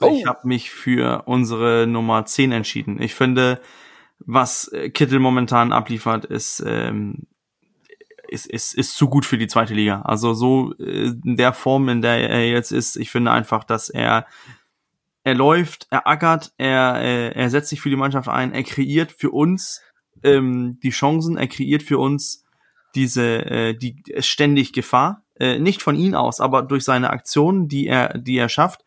Oh. 0.00 0.14
Ich 0.14 0.26
habe 0.26 0.46
mich 0.46 0.70
für 0.70 1.22
unsere 1.26 1.86
Nummer 1.86 2.26
10 2.26 2.52
entschieden. 2.52 3.00
Ich 3.00 3.14
finde, 3.14 3.60
was 4.18 4.68
äh, 4.68 4.90
Kittel 4.90 5.18
momentan 5.20 5.72
abliefert, 5.72 6.24
ist, 6.24 6.62
ähm, 6.66 7.26
ist, 8.28 8.46
ist, 8.46 8.74
ist 8.74 8.96
zu 8.96 9.08
gut 9.08 9.24
für 9.24 9.38
die 9.38 9.46
zweite 9.46 9.74
Liga. 9.74 10.02
Also 10.02 10.34
so 10.34 10.74
äh, 10.78 11.12
in 11.24 11.36
der 11.36 11.52
Form, 11.52 11.88
in 11.88 12.02
der 12.02 12.28
er 12.28 12.48
jetzt 12.48 12.72
ist, 12.72 12.96
ich 12.96 13.10
finde 13.10 13.30
einfach, 13.30 13.64
dass 13.64 13.88
er 13.88 14.26
er 15.26 15.34
läuft, 15.34 15.88
er 15.90 16.06
ackert, 16.06 16.52
er, 16.56 17.00
äh, 17.02 17.32
er 17.32 17.50
setzt 17.50 17.70
sich 17.70 17.80
für 17.80 17.90
die 17.90 17.96
Mannschaft 17.96 18.28
ein, 18.28 18.52
er 18.52 18.62
kreiert 18.62 19.10
für 19.10 19.32
uns 19.32 19.82
ähm, 20.22 20.78
die 20.84 20.90
Chancen, 20.90 21.36
er 21.36 21.48
kreiert 21.48 21.82
für 21.82 21.98
uns 21.98 22.44
diese 22.94 23.44
äh, 23.44 23.74
die 23.74 24.04
ständig 24.20 24.72
Gefahr, 24.72 25.24
äh, 25.40 25.58
nicht 25.58 25.82
von 25.82 25.96
ihm 25.96 26.14
aus, 26.14 26.38
aber 26.40 26.62
durch 26.62 26.84
seine 26.84 27.10
Aktionen, 27.10 27.66
die 27.66 27.88
er 27.88 28.16
die 28.18 28.38
er 28.38 28.48
schafft 28.48 28.85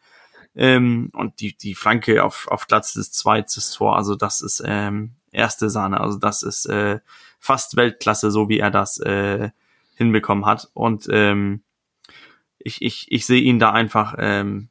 ähm, 0.56 1.10
und 1.14 1.39
die, 1.39 1.56
die 1.58 1.76
Flanke 1.76 2.24
auf, 2.24 2.47
auf 2.47 2.68
Glatz 2.68 2.93
des 2.93 3.12
zweites 3.12 3.72
Tor, 3.72 3.95
also 3.95 4.16
das 4.16 4.41
ist 4.41 4.64
ähm, 4.66 5.16
erste 5.32 5.70
Sahne, 5.70 6.00
also 6.00 6.18
das 6.18 6.43
ist 6.43 6.66
äh, 6.66 7.00
fast 7.39 7.76
Weltklasse, 7.76 8.32
so 8.32 8.50
wie 8.50 8.60
er 8.60 8.72
das 8.72 9.00
äh, 9.00 9.52
hinbekommen 9.95 10.45
hat. 10.45 10.70
Und 10.74 11.08
ähm, 11.12 11.64
ich, 12.58 12.82
ich, 12.82 13.12
ich 13.12 13.26
sehe 13.26 13.41
ihn 13.41 13.60
da 13.60 13.72
einfach, 13.72 14.16
ähm, 14.18 14.70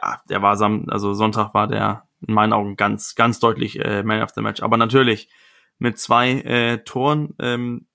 ja, 0.00 0.20
der 0.28 0.42
war 0.42 0.56
sam 0.56 0.86
also 0.88 1.14
Sonntag 1.14 1.54
war 1.54 1.66
der 1.66 2.06
in 2.26 2.34
meinen 2.34 2.52
Augen 2.52 2.76
ganz, 2.76 3.14
ganz 3.14 3.38
deutlich 3.38 3.78
äh, 3.80 4.02
Man 4.02 4.22
of 4.22 4.30
the 4.34 4.40
Match. 4.40 4.62
Aber 4.62 4.76
natürlich 4.76 5.28
mit 5.78 5.98
zwei 5.98 6.32
äh, 6.40 6.78
Toren, 6.78 7.34
ähm, 7.38 7.86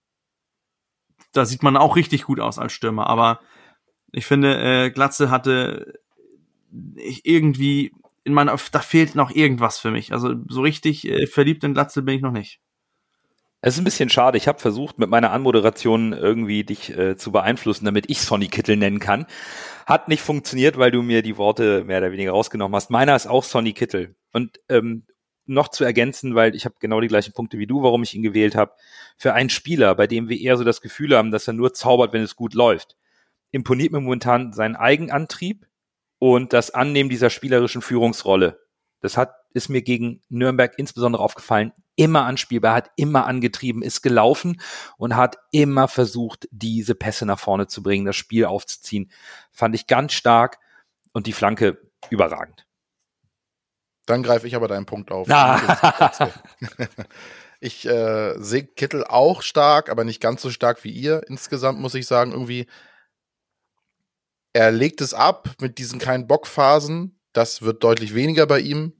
da 1.31 1.45
sieht 1.45 1.63
man 1.63 1.77
auch 1.77 1.95
richtig 1.95 2.23
gut 2.23 2.39
aus 2.39 2.59
als 2.59 2.73
Stürmer. 2.73 3.07
Aber 3.07 3.39
ich 4.11 4.25
finde, 4.25 4.57
äh, 4.61 4.89
Glatze 4.89 5.29
hatte 5.29 5.99
ich 6.95 7.25
irgendwie 7.25 7.91
in 8.23 8.33
meiner, 8.33 8.57
da 8.71 8.79
fehlt 8.79 9.15
noch 9.15 9.31
irgendwas 9.31 9.79
für 9.79 9.91
mich. 9.91 10.13
Also 10.13 10.35
so 10.47 10.61
richtig 10.61 11.07
äh, 11.07 11.27
verliebt 11.27 11.63
in 11.63 11.73
Glatzel 11.73 12.03
bin 12.03 12.15
ich 12.15 12.21
noch 12.21 12.31
nicht. 12.31 12.59
Es 13.61 13.73
ist 13.73 13.81
ein 13.81 13.85
bisschen 13.85 14.09
schade. 14.09 14.37
Ich 14.37 14.47
habe 14.47 14.59
versucht, 14.59 14.99
mit 14.99 15.09
meiner 15.09 15.31
Anmoderation 15.31 16.13
irgendwie 16.13 16.63
dich 16.63 16.97
äh, 16.97 17.17
zu 17.17 17.31
beeinflussen, 17.31 17.85
damit 17.85 18.09
ich 18.09 18.21
Sonny 18.21 18.47
Kittel 18.47 18.77
nennen 18.77 18.99
kann. 18.99 19.25
Hat 19.85 20.07
nicht 20.07 20.21
funktioniert, 20.21 20.77
weil 20.77 20.91
du 20.91 21.01
mir 21.01 21.21
die 21.21 21.35
Worte 21.37 21.83
mehr 21.83 21.97
oder 21.97 22.11
weniger 22.11 22.31
rausgenommen 22.31 22.75
hast. 22.75 22.89
Meiner 22.89 23.15
ist 23.15 23.27
auch 23.27 23.43
Sonny 23.43 23.73
Kittel. 23.73 24.15
Und 24.31 24.61
ähm, 24.69 25.03
noch 25.45 25.67
zu 25.69 25.83
ergänzen, 25.83 26.35
weil 26.35 26.55
ich 26.55 26.63
habe 26.63 26.75
genau 26.79 27.01
die 27.01 27.07
gleichen 27.07 27.33
Punkte 27.33 27.57
wie 27.57 27.67
du, 27.67 27.81
warum 27.81 28.03
ich 28.03 28.13
ihn 28.13 28.23
gewählt 28.23 28.55
habe. 28.55 28.73
Für 29.17 29.33
einen 29.33 29.49
Spieler, 29.49 29.95
bei 29.95 30.07
dem 30.07 30.29
wir 30.29 30.39
eher 30.39 30.55
so 30.55 30.63
das 30.63 30.79
Gefühl 30.79 31.17
haben, 31.17 31.31
dass 31.31 31.47
er 31.47 31.53
nur 31.53 31.73
zaubert, 31.73 32.13
wenn 32.13 32.21
es 32.21 32.35
gut 32.35 32.53
läuft, 32.53 32.95
imponiert 33.51 33.91
mir 33.91 33.99
momentan 33.99 34.53
sein 34.53 34.75
Eigenantrieb, 34.75 35.65
und 36.19 36.53
das 36.53 36.71
Annehmen 36.71 37.09
dieser 37.09 37.29
spielerischen 37.29 37.81
Führungsrolle. 37.81 38.59
Das 39.01 39.17
hat, 39.17 39.33
ist 39.53 39.69
mir 39.69 39.81
gegen 39.81 40.21
Nürnberg 40.29 40.73
insbesondere 40.77 41.23
aufgefallen, 41.23 41.71
immer 41.95 42.25
anspielbar, 42.25 42.75
hat 42.75 42.91
immer 42.95 43.25
angetrieben, 43.25 43.81
ist 43.81 44.01
gelaufen 44.01 44.61
und 44.97 45.15
hat 45.15 45.37
immer 45.51 45.87
versucht, 45.87 46.47
diese 46.51 46.95
Pässe 46.95 47.25
nach 47.25 47.39
vorne 47.39 47.67
zu 47.67 47.81
bringen, 47.81 48.05
das 48.05 48.15
Spiel 48.15 48.45
aufzuziehen. 48.45 49.11
Fand 49.51 49.75
ich 49.75 49.87
ganz 49.87 50.13
stark 50.13 50.59
und 51.11 51.27
die 51.27 51.33
Flanke 51.33 51.81
überragend. 52.09 52.65
Dann 54.05 54.23
greife 54.23 54.47
ich 54.47 54.55
aber 54.55 54.67
deinen 54.67 54.85
Punkt 54.85 55.11
auf. 55.11 55.27
Ah. 55.31 56.29
ich 57.59 57.85
äh, 57.85 58.39
sehe 58.39 58.63
Kittel 58.63 59.03
auch 59.03 59.41
stark, 59.41 59.89
aber 59.89 60.03
nicht 60.03 60.21
ganz 60.21 60.41
so 60.41 60.49
stark 60.49 60.83
wie 60.83 60.91
ihr. 60.91 61.21
Insgesamt 61.27 61.79
muss 61.79 61.95
ich 61.95 62.07
sagen, 62.07 62.31
irgendwie 62.31 62.65
er 64.53 64.71
legt 64.71 65.01
es 65.01 65.13
ab 65.13 65.49
mit 65.59 65.77
diesen 65.77 65.99
keinen 65.99 66.27
Bockphasen. 66.27 67.19
Das 67.33 67.61
wird 67.61 67.83
deutlich 67.83 68.15
weniger 68.15 68.47
bei 68.47 68.59
ihm. 68.59 68.93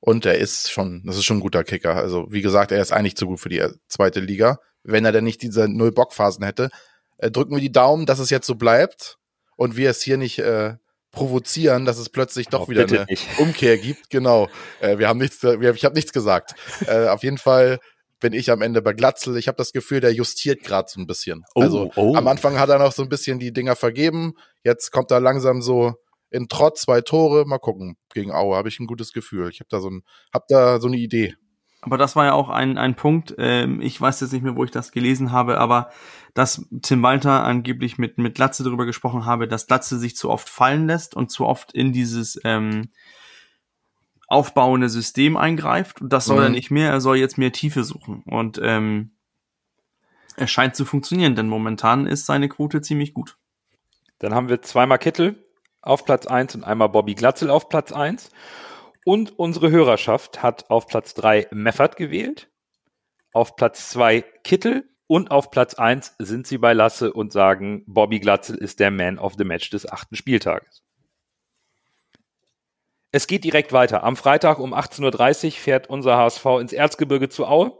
Und 0.00 0.26
er 0.26 0.38
ist 0.38 0.70
schon, 0.70 1.02
das 1.04 1.16
ist 1.16 1.24
schon 1.24 1.38
ein 1.38 1.42
guter 1.42 1.64
Kicker. 1.64 1.96
Also, 1.96 2.26
wie 2.30 2.42
gesagt, 2.42 2.72
er 2.72 2.80
ist 2.80 2.92
eigentlich 2.92 3.16
zu 3.16 3.26
gut 3.26 3.40
für 3.40 3.48
die 3.48 3.64
zweite 3.88 4.20
Liga. 4.20 4.58
Wenn 4.84 5.04
er 5.04 5.12
denn 5.12 5.24
nicht 5.24 5.42
diese 5.42 5.68
null 5.68 5.92
Bockphasen 5.92 6.44
hätte, 6.44 6.70
äh, 7.18 7.30
drücken 7.30 7.54
wir 7.54 7.60
die 7.60 7.72
Daumen, 7.72 8.06
dass 8.06 8.20
es 8.20 8.30
jetzt 8.30 8.46
so 8.46 8.54
bleibt 8.54 9.18
und 9.56 9.76
wir 9.76 9.90
es 9.90 10.00
hier 10.00 10.16
nicht 10.16 10.38
äh, 10.38 10.76
provozieren, 11.10 11.84
dass 11.84 11.98
es 11.98 12.10
plötzlich 12.10 12.46
doch 12.46 12.66
oh, 12.66 12.68
wieder 12.68 12.86
eine 12.86 13.06
nicht. 13.08 13.26
Umkehr 13.38 13.76
gibt. 13.76 14.08
Genau. 14.10 14.48
Äh, 14.80 14.98
wir 14.98 15.08
haben 15.08 15.18
nichts, 15.18 15.42
wir, 15.42 15.74
ich 15.74 15.84
habe 15.84 15.96
nichts 15.96 16.12
gesagt. 16.12 16.54
äh, 16.86 17.08
auf 17.08 17.22
jeden 17.22 17.38
Fall 17.38 17.80
bin 18.20 18.32
ich 18.32 18.50
am 18.50 18.62
Ende 18.62 18.82
bei 18.82 18.92
Glatzel. 18.92 19.36
Ich 19.36 19.48
habe 19.48 19.56
das 19.56 19.72
Gefühl, 19.72 20.00
der 20.00 20.12
justiert 20.12 20.62
gerade 20.62 20.88
so 20.90 21.00
ein 21.00 21.06
bisschen. 21.06 21.44
Oh, 21.54 21.62
also 21.62 21.90
oh. 21.96 22.14
am 22.14 22.26
Anfang 22.26 22.58
hat 22.58 22.68
er 22.68 22.78
noch 22.78 22.92
so 22.92 23.02
ein 23.02 23.08
bisschen 23.08 23.38
die 23.38 23.52
Dinger 23.52 23.76
vergeben. 23.76 24.34
Jetzt 24.64 24.90
kommt 24.90 25.10
er 25.10 25.20
langsam 25.20 25.62
so 25.62 25.94
in 26.30 26.48
Trott, 26.48 26.78
zwei 26.78 27.00
Tore. 27.00 27.44
Mal 27.46 27.58
gucken. 27.58 27.96
Gegen 28.12 28.32
Aue 28.32 28.56
habe 28.56 28.68
ich 28.68 28.80
ein 28.80 28.86
gutes 28.86 29.12
Gefühl. 29.12 29.48
Ich 29.50 29.60
habe 29.60 29.68
da 29.70 29.80
so 29.80 29.90
ein, 29.90 30.02
hab 30.32 30.46
da 30.48 30.80
so 30.80 30.88
eine 30.88 30.96
Idee. 30.96 31.34
Aber 31.80 31.96
das 31.96 32.16
war 32.16 32.24
ja 32.24 32.32
auch 32.32 32.48
ein, 32.48 32.76
ein 32.76 32.96
Punkt, 32.96 33.36
ähm, 33.38 33.80
ich 33.80 34.00
weiß 34.00 34.20
jetzt 34.20 34.32
nicht 34.32 34.42
mehr, 34.42 34.56
wo 34.56 34.64
ich 34.64 34.72
das 34.72 34.90
gelesen 34.90 35.30
habe, 35.30 35.58
aber 35.58 35.90
dass 36.34 36.66
Tim 36.82 37.02
Walter 37.04 37.44
angeblich 37.44 37.98
mit, 37.98 38.18
mit 38.18 38.34
Glatze 38.34 38.64
darüber 38.64 38.84
gesprochen 38.84 39.26
habe, 39.26 39.46
dass 39.46 39.68
Glatze 39.68 39.96
sich 39.98 40.16
zu 40.16 40.28
oft 40.28 40.48
fallen 40.48 40.88
lässt 40.88 41.14
und 41.14 41.30
zu 41.30 41.46
oft 41.46 41.72
in 41.72 41.92
dieses 41.92 42.38
ähm, 42.42 42.90
aufbauende 44.28 44.88
System 44.88 45.36
eingreift. 45.36 46.00
Und 46.00 46.12
das 46.12 46.26
soll 46.26 46.38
mhm. 46.38 46.42
er 46.44 46.50
nicht 46.50 46.70
mehr, 46.70 46.90
er 46.90 47.00
soll 47.00 47.16
jetzt 47.16 47.38
mehr 47.38 47.52
Tiefe 47.52 47.82
suchen. 47.82 48.22
Und 48.26 48.60
ähm, 48.62 49.16
es 50.36 50.50
scheint 50.50 50.76
zu 50.76 50.84
funktionieren, 50.84 51.34
denn 51.34 51.48
momentan 51.48 52.06
ist 52.06 52.26
seine 52.26 52.48
Quote 52.48 52.80
ziemlich 52.80 53.14
gut. 53.14 53.36
Dann 54.20 54.34
haben 54.34 54.48
wir 54.48 54.62
zweimal 54.62 54.98
Kittel 54.98 55.44
auf 55.80 56.04
Platz 56.04 56.26
1 56.26 56.54
und 56.54 56.64
einmal 56.64 56.88
Bobby 56.90 57.14
Glatzel 57.14 57.50
auf 57.50 57.68
Platz 57.68 57.92
1. 57.92 58.30
Und 59.04 59.38
unsere 59.38 59.70
Hörerschaft 59.70 60.42
hat 60.42 60.70
auf 60.70 60.86
Platz 60.86 61.14
3 61.14 61.48
Meffert 61.50 61.96
gewählt, 61.96 62.50
auf 63.32 63.56
Platz 63.56 63.88
2 63.90 64.22
Kittel 64.44 64.88
und 65.06 65.30
auf 65.30 65.50
Platz 65.50 65.74
1 65.74 66.16
sind 66.18 66.46
sie 66.46 66.58
bei 66.58 66.74
Lasse 66.74 67.12
und 67.12 67.32
sagen, 67.32 67.84
Bobby 67.86 68.20
Glatzel 68.20 68.56
ist 68.56 68.80
der 68.80 68.90
Man 68.90 69.18
of 69.18 69.34
the 69.38 69.44
Match 69.44 69.70
des 69.70 69.90
achten 69.90 70.16
Spieltages. 70.16 70.84
Es 73.18 73.26
geht 73.26 73.42
direkt 73.42 73.72
weiter. 73.72 74.04
Am 74.04 74.14
Freitag 74.14 74.60
um 74.60 74.72
18.30 74.72 75.46
Uhr 75.46 75.50
fährt 75.50 75.90
unser 75.90 76.16
HSV 76.16 76.44
ins 76.60 76.72
Erzgebirge 76.72 77.28
zu 77.28 77.48
Aue. 77.48 77.76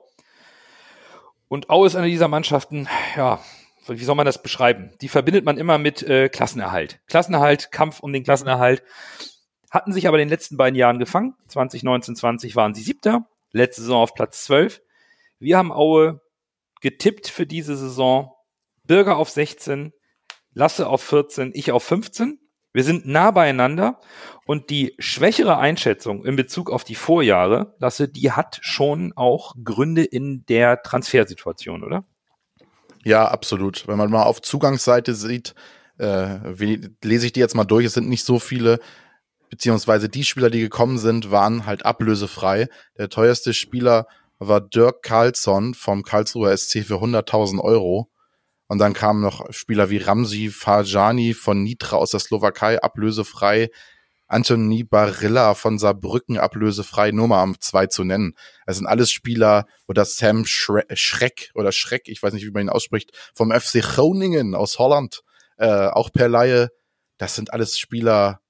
Und 1.47 1.71
Aue 1.71 1.87
ist 1.87 1.95
eine 1.95 2.09
dieser 2.09 2.27
Mannschaften, 2.27 2.89
ja, 3.17 3.39
wie 3.87 4.03
soll 4.03 4.17
man 4.17 4.27
das 4.27 4.43
beschreiben? 4.43 4.93
Die 5.01 5.07
verbindet 5.07 5.45
man 5.45 5.57
immer 5.57 5.79
mit 5.79 6.03
äh, 6.03 6.29
Klassenerhalt. 6.29 6.99
Klassenerhalt, 7.07 7.71
Kampf 7.71 8.01
um 8.01 8.13
den 8.13 8.25
Klassenerhalt. 8.25 8.83
Hatten 9.71 9.93
sich 9.93 10.09
aber 10.09 10.17
in 10.17 10.27
den 10.27 10.29
letzten 10.29 10.57
beiden 10.57 10.75
Jahren 10.75 10.99
gefangen. 10.99 11.37
2019, 11.47 12.17
20 12.17 12.57
waren 12.57 12.75
sie 12.75 12.83
siebter. 12.83 13.29
Letzte 13.53 13.83
Saison 13.83 14.03
auf 14.03 14.15
Platz 14.15 14.43
12. 14.43 14.83
Wir 15.39 15.57
haben 15.57 15.71
Aue 15.71 16.21
getippt 16.81 17.29
für 17.29 17.47
diese 17.47 17.77
Saison. 17.77 18.33
Bürger 18.83 19.17
auf 19.17 19.31
16, 19.31 19.93
Lasse 20.53 20.89
auf 20.89 21.01
14, 21.05 21.53
ich 21.55 21.71
auf 21.71 21.85
15. 21.85 22.41
Wir 22.73 22.85
sind 22.85 23.07
nah 23.07 23.31
beieinander 23.31 23.99
und 24.47 24.71
die 24.71 24.95
schwächere 24.99 25.59
Einschätzung 25.59 26.25
in 26.25 26.37
Bezug 26.37 26.71
auf 26.71 26.85
die 26.85 26.95
Vorjahre, 26.95 27.75
Lasse, 27.79 28.09
die 28.09 28.33
hat 28.33 28.59
schon 28.63 29.13
auch 29.17 29.55
Gründe 29.63 30.05
in 30.05 30.45
der 30.47 30.83
Transfersituation, 30.83 31.83
oder? 31.83 32.05
Ja, 33.05 33.27
absolut. 33.27 33.89
Wenn 33.89 33.99
man 33.99 34.11
mal 34.11 34.25
auf 34.25 34.43
Zugangsseite 34.43 35.15
sieht, 35.15 35.55
äh, 35.99 36.39
wie, 36.45 36.91
lese 37.03 37.27
ich 37.27 37.33
die 37.33 37.41
jetzt 37.41 37.55
mal 37.55 37.65
durch, 37.65 37.87
es 37.87 37.95
sind 37.95 38.09
nicht 38.09 38.25
so 38.25 38.39
viele, 38.39 38.81
beziehungsweise 39.51 40.09
die 40.09 40.25
Spieler, 40.25 40.51
die 40.51 40.61
gekommen 40.61 40.99
sind, 40.99 41.31
waren 41.31 41.67
halt 41.67 41.87
ablösefrei. 41.87 42.69
Der 42.97 43.09
teuerste 43.09 43.55
Spieler 43.55 44.07
war 44.39 44.61
Dirk 44.61 45.03
Carlsson 45.03 45.75
vom 45.75 46.03
Karlsruher 46.03 46.57
SC 46.57 46.85
für 46.85 46.97
100.000 46.97 47.61
Euro. 47.61 48.11
Und 48.69 48.79
dann 48.79 48.93
kamen 48.93 49.23
noch 49.23 49.51
Spieler 49.51 49.91
wie 49.91 49.97
Ramsi 49.97 50.51
Farjani 50.51 51.35
von 51.35 51.63
Nitra 51.63 51.97
aus 51.97 52.11
der 52.11 52.21
Slowakei, 52.21 52.81
ablösefrei. 52.81 53.71
Anthony 54.29 54.85
Barilla 54.85 55.55
von 55.55 55.79
Saarbrücken 55.79 56.37
ablösefrei, 56.37 57.13
nur 57.13 57.29
mal 57.29 57.43
um 57.43 57.59
zwei 57.61 57.87
zu 57.87 58.05
nennen. 58.05 58.35
Es 58.67 58.77
sind 58.77 58.87
alles 58.87 59.11
Spieler 59.11 59.67
oder 59.87 60.05
Sam 60.05 60.45
Schre 60.45 60.85
Schreck 60.93 61.51
oder 61.55 61.73
Schreck, 61.73 62.09
ich 62.09 62.23
weiß 62.23 62.35
nicht, 62.35 62.45
wie 62.45 62.51
man 62.51 62.65
ihn 62.65 62.69
ausspricht, 62.69 63.11
vom 63.35 63.51
FC 63.51 63.81
Groningen 63.81 64.55
aus 64.55 64.79
Holland, 64.79 65.23
äh, 65.57 65.87
auch 65.89 66.13
per 66.13 66.29
Laie. 66.29 66.69
Das 67.17 67.35
sind 67.35 67.55
alles 67.55 67.79
Spieler. 67.79 68.41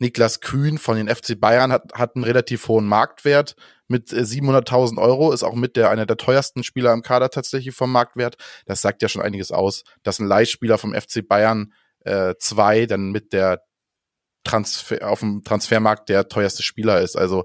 Niklas 0.00 0.38
Kühn 0.38 0.78
von 0.78 0.96
den 0.96 1.08
FC 1.08 1.38
Bayern 1.38 1.72
hat, 1.72 1.92
hat 1.94 2.14
einen 2.14 2.22
relativ 2.22 2.68
hohen 2.68 2.86
Marktwert 2.86 3.56
mit 3.88 4.10
700.000 4.10 4.96
äh, 4.96 5.00
Euro, 5.00 5.32
ist 5.32 5.42
auch 5.42 5.54
mit 5.54 5.76
der 5.76 5.90
einer 5.90 6.06
der 6.06 6.16
teuersten 6.16 6.62
Spieler 6.62 6.92
im 6.92 7.02
Kader 7.02 7.30
tatsächlich 7.30 7.74
vom 7.74 7.90
Marktwert. 7.90 8.36
Das 8.66 8.80
sagt 8.80 9.02
ja 9.02 9.08
schon 9.08 9.22
einiges 9.22 9.50
aus, 9.50 9.82
dass 10.02 10.18
ein 10.18 10.26
Leihspieler 10.26 10.78
vom 10.78 10.94
FC 10.94 11.26
Bayern 11.26 11.72
äh, 12.04 12.34
zwei 12.38 12.86
dann 12.86 13.10
mit 13.10 13.32
der 13.32 13.62
Transfer, 14.44 15.08
auf 15.08 15.20
dem 15.20 15.42
Transfermarkt 15.42 16.08
der 16.08 16.28
teuerste 16.28 16.62
Spieler 16.62 17.00
ist. 17.00 17.16
Also 17.16 17.44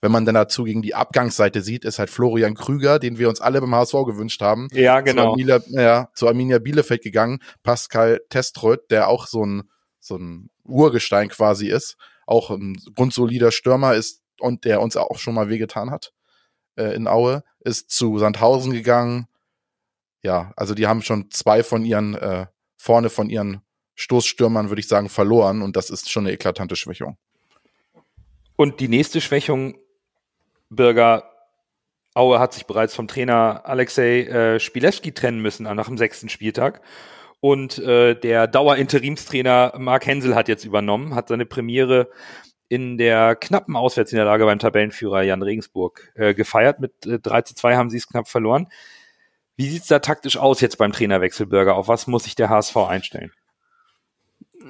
wenn 0.00 0.12
man 0.12 0.26
dann 0.26 0.34
dazu 0.34 0.64
gegen 0.64 0.82
die 0.82 0.94
Abgangsseite 0.94 1.62
sieht, 1.62 1.84
ist 1.84 1.98
halt 1.98 2.10
Florian 2.10 2.54
Krüger, 2.54 2.98
den 2.98 3.18
wir 3.18 3.28
uns 3.28 3.40
alle 3.40 3.60
beim 3.60 3.74
HSV 3.74 3.94
gewünscht 4.06 4.42
haben. 4.42 4.68
Ja, 4.72 5.00
genau. 5.00 5.22
Zu 5.22 5.28
Arminia, 5.30 5.60
ja, 5.68 6.08
zu 6.14 6.28
Arminia 6.28 6.58
Bielefeld 6.58 7.02
gegangen. 7.02 7.38
Pascal 7.62 8.20
Teströth, 8.28 8.90
der 8.90 9.08
auch 9.08 9.26
so 9.26 9.44
ein, 9.44 9.70
so 9.98 10.16
ein 10.16 10.50
Urgestein 10.64 11.28
quasi 11.28 11.68
ist. 11.68 11.96
Auch 12.26 12.50
ein 12.50 12.76
grundsolider 12.94 13.50
Stürmer 13.52 13.94
ist 13.94 14.22
und 14.40 14.64
der 14.64 14.80
uns 14.80 14.96
auch 14.96 15.18
schon 15.18 15.34
mal 15.34 15.48
wehgetan 15.48 15.90
hat 15.90 16.12
äh, 16.76 16.94
in 16.94 17.08
Aue, 17.08 17.42
ist 17.60 17.90
zu 17.90 18.18
Sandhausen 18.18 18.72
gegangen. 18.72 19.26
Ja, 20.22 20.52
also 20.56 20.74
die 20.74 20.86
haben 20.86 21.02
schon 21.02 21.30
zwei 21.30 21.62
von 21.62 21.84
ihren, 21.84 22.14
äh, 22.14 22.46
vorne 22.76 23.10
von 23.10 23.30
ihren 23.30 23.62
Stoßstürmern, 23.94 24.68
würde 24.68 24.80
ich 24.80 24.88
sagen, 24.88 25.08
verloren 25.08 25.62
und 25.62 25.76
das 25.76 25.90
ist 25.90 26.10
schon 26.10 26.24
eine 26.24 26.34
eklatante 26.34 26.76
Schwächung. 26.76 27.16
Und 28.56 28.80
die 28.80 28.88
nächste 28.88 29.20
Schwächung, 29.20 29.78
Bürger, 30.68 31.30
Aue 32.14 32.38
hat 32.38 32.54
sich 32.54 32.64
bereits 32.64 32.94
vom 32.94 33.08
Trainer 33.08 33.62
Alexei 33.66 34.22
äh, 34.22 34.58
Spilewski 34.58 35.12
trennen 35.12 35.40
müssen 35.42 35.64
nach 35.64 35.86
dem 35.86 35.98
sechsten 35.98 36.30
Spieltag. 36.30 36.80
Und 37.40 37.78
äh, 37.78 38.18
der 38.18 38.46
Dauerinterimstrainer 38.46 39.74
Marc 39.76 40.06
Hensel 40.06 40.34
hat 40.34 40.48
jetzt 40.48 40.64
übernommen, 40.64 41.14
hat 41.14 41.28
seine 41.28 41.44
Premiere 41.44 42.08
in 42.68 42.98
der 42.98 43.36
knappen 43.36 43.76
Auswärtsniederlage 43.76 44.44
beim 44.44 44.58
Tabellenführer 44.58 45.22
Jan 45.22 45.42
Regensburg 45.42 46.12
äh, 46.14 46.34
gefeiert. 46.34 46.80
Mit 46.80 47.06
äh, 47.06 47.18
3 47.18 47.42
zu 47.42 47.54
2 47.54 47.76
haben 47.76 47.90
sie 47.90 47.98
es 47.98 48.08
knapp 48.08 48.28
verloren. 48.28 48.68
Wie 49.56 49.68
sieht's 49.68 49.86
da 49.86 50.00
taktisch 50.00 50.36
aus 50.36 50.60
jetzt 50.60 50.76
beim 50.76 50.92
Trainerwechsel, 50.92 51.46
Bürger? 51.46 51.76
Auf 51.76 51.88
was 51.88 52.06
muss 52.06 52.24
sich 52.24 52.34
der 52.34 52.50
HSV 52.50 52.76
einstellen? 52.76 53.32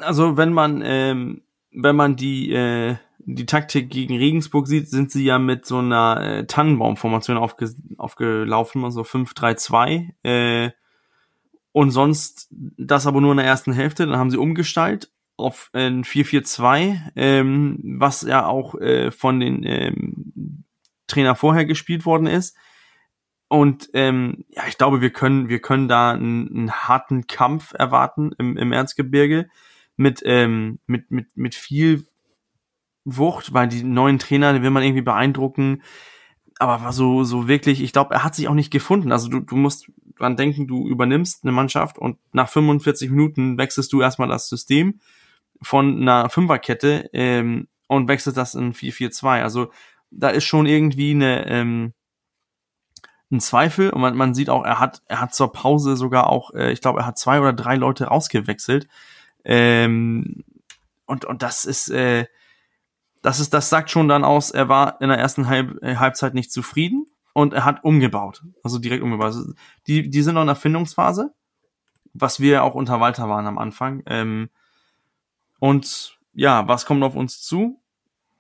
Also 0.01 0.37
wenn 0.37 0.53
man 0.53 0.83
ähm, 0.85 1.43
wenn 1.73 1.97
man 1.97 2.17
die 2.17 2.53
äh, 2.53 2.97
die 3.19 3.47
Taktik 3.47 3.91
gegen 3.91 4.17
Regensburg 4.17 4.69
sieht, 4.69 4.89
sind 4.89 5.11
sie 5.11 5.25
ja 5.25 5.39
mit 5.39 5.67
so 5.67 5.79
einer 5.79 6.21
äh, 6.21 6.47
Tannenbaumformation 6.47 7.39
aufge 7.39 7.75
aufgelaufen, 7.97 8.85
also 8.85 9.03
5-3-2. 9.03 10.11
Äh, 10.23 10.71
und 11.73 11.91
sonst 11.91 12.49
das 12.51 13.07
aber 13.07 13.21
nur 13.21 13.33
in 13.33 13.39
der 13.39 13.47
ersten 13.47 13.73
Hälfte. 13.73 14.07
Dann 14.07 14.17
haben 14.17 14.31
sie 14.31 14.39
umgestaltet 14.39 15.11
auf 15.37 15.71
ein 15.73 16.05
4-4-2, 16.05 17.13
ähm, 17.17 17.79
was 17.99 18.23
ja 18.23 18.47
auch 18.47 18.75
äh, 18.77 19.11
von 19.11 19.41
den 19.41 19.63
ähm, 19.65 20.65
Trainer 21.07 21.35
vorher 21.35 21.65
gespielt 21.65 22.07
worden 22.07 22.27
ist. 22.27 22.57
Und 23.49 23.91
ähm, 23.93 24.45
ja, 24.49 24.65
ich 24.67 24.77
glaube, 24.79 25.01
wir 25.01 25.11
können, 25.11 25.49
wir 25.49 25.61
können 25.61 25.89
da 25.89 26.13
einen, 26.13 26.49
einen 26.49 26.73
harten 26.73 27.27
Kampf 27.27 27.75
erwarten 27.75 28.33
im, 28.39 28.57
im 28.57 28.73
Erzgebirge 28.73 29.49
mit, 29.97 30.23
ähm, 30.25 30.81
mit, 30.87 31.11
mit, 31.11 31.37
mit 31.37 31.55
viel 31.55 32.07
Wucht, 33.05 33.53
weil 33.53 33.69
die 33.69 33.85
neuen 33.85 34.19
Trainer, 34.19 34.53
die 34.53 34.63
will 34.63 34.71
man 34.71 34.83
irgendwie 34.83 35.03
beeindrucken. 35.03 35.83
Aber 36.59 36.83
war 36.83 36.93
so, 36.93 37.23
so 37.23 37.47
wirklich, 37.47 37.83
ich 37.83 37.93
glaube, 37.93 38.15
er 38.15 38.25
hat 38.25 38.35
sich 38.35 38.49
auch 38.49 38.55
nicht 38.55 38.73
gefunden. 38.73 39.13
Also 39.13 39.29
du, 39.29 39.41
du 39.41 39.57
musst 39.57 39.93
dran 40.19 40.37
denken, 40.37 40.67
du 40.67 40.89
übernimmst 40.89 41.45
eine 41.45 41.53
Mannschaft 41.53 41.99
und 41.99 42.19
nach 42.33 42.49
45 42.49 43.11
Minuten 43.11 43.59
wechselst 43.59 43.93
du 43.93 44.01
erstmal 44.01 44.29
das 44.29 44.49
System 44.49 45.01
von 45.63 46.01
einer 46.01 46.29
Fünferkette 46.29 47.11
ähm, 47.13 47.69
und 47.87 48.09
wechselt 48.09 48.37
das 48.37 48.55
in 48.55 48.75
4-4-2. 48.75 49.43
Also 49.43 49.71
da 50.11 50.29
ist 50.29 50.45
schon 50.45 50.67
irgendwie 50.67 51.13
eine 51.13 51.47
ähm, 51.49 51.95
ein 53.31 53.41
Zweifel 53.41 53.91
und 53.91 54.01
man, 54.01 54.17
man 54.17 54.35
sieht 54.35 54.51
auch, 54.51 54.65
er 54.65 54.79
hat 54.79 55.03
er 55.07 55.21
hat 55.21 55.35
zur 55.35 55.53
Pause 55.53 55.97
sogar 55.97 56.29
auch, 56.31 56.53
äh, 56.55 56.71
ich 56.71 56.81
glaube, 56.81 57.01
er 57.01 57.07
hat 57.07 57.19
zwei 57.19 57.41
oder 57.41 57.53
drei 57.53 57.77
Leute 57.77 58.07
rausgewechselt 58.07 58.87
ähm, 59.45 60.45
und 61.07 61.25
und 61.25 61.43
das 61.43 61.65
ist 61.65 61.89
äh, 61.91 62.27
das 63.23 63.41
ist 63.41 63.53
das 63.53 63.69
sagt 63.69 63.91
schon 63.91 64.09
dann 64.09 64.25
aus, 64.25 64.51
er 64.53 64.69
war 64.69 65.01
in 65.01 65.09
der 65.09 65.19
ersten 65.19 65.49
Halb, 65.49 65.83
äh, 65.83 65.97
Halbzeit 65.97 66.35
nicht 66.35 66.53
zufrieden 66.53 67.07
und 67.33 67.53
er 67.53 67.65
hat 67.65 67.83
umgebaut, 67.83 68.45
also 68.63 68.79
direkt 68.79 69.03
umgebaut. 69.03 69.27
Also 69.27 69.53
die 69.89 70.09
die 70.09 70.23
sind 70.23 70.35
noch 70.35 70.43
in 70.43 70.47
der 70.47 70.57
Findungsphase, 70.57 71.35
was 72.15 72.39
wir 72.39 72.63
auch 72.63 72.75
unter 72.75 73.01
Walter 73.01 73.29
waren 73.29 73.47
am 73.47 73.59
Anfang. 73.59 74.03
Ähm, 74.07 74.51
und 75.59 76.19
ja, 76.33 76.69
was 76.69 76.87
kommt 76.87 77.03
auf 77.03 77.17
uns 77.17 77.43
zu? 77.43 77.81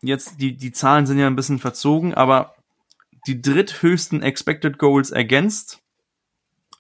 Jetzt, 0.03 0.41
die, 0.41 0.57
die 0.57 0.73
Zahlen 0.73 1.07
sind 1.07 1.19
ja 1.19 1.27
ein 1.27 1.37
bisschen 1.37 1.59
verzogen, 1.59 2.15
aber 2.15 2.55
die 3.27 3.41
dritthöchsten 3.41 4.23
Expected 4.23 4.79
Goals 4.79 5.11
ergänzt 5.11 5.83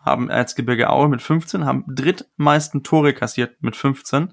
haben 0.07 0.30
Erzgebirge 0.30 0.89
Aue 0.89 1.09
mit 1.09 1.20
15, 1.20 1.66
haben 1.66 1.84
drittmeisten 1.89 2.84
Tore 2.84 3.12
kassiert 3.12 3.61
mit 3.61 3.74
15. 3.74 4.32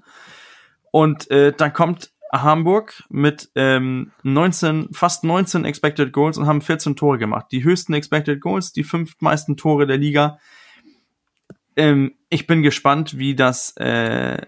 Und 0.92 1.30
äh, 1.30 1.52
dann 1.52 1.72
kommt 1.72 2.12
Hamburg 2.32 3.02
mit 3.08 3.50
ähm, 3.56 4.12
19, 4.22 4.90
fast 4.92 5.24
19 5.24 5.64
Expected 5.64 6.12
Goals 6.12 6.38
und 6.38 6.46
haben 6.46 6.62
14 6.62 6.96
Tore 6.96 7.18
gemacht. 7.18 7.46
Die 7.50 7.64
höchsten 7.64 7.92
Expected 7.92 8.40
Goals, 8.40 8.72
die 8.72 8.84
fünf 8.84 9.14
meisten 9.20 9.56
Tore 9.56 9.86
der 9.86 9.98
Liga. 9.98 10.38
Ähm, 11.76 12.14
ich 12.30 12.46
bin 12.46 12.62
gespannt, 12.62 13.18
wie 13.18 13.34
das 13.34 13.76
äh, 13.76 14.42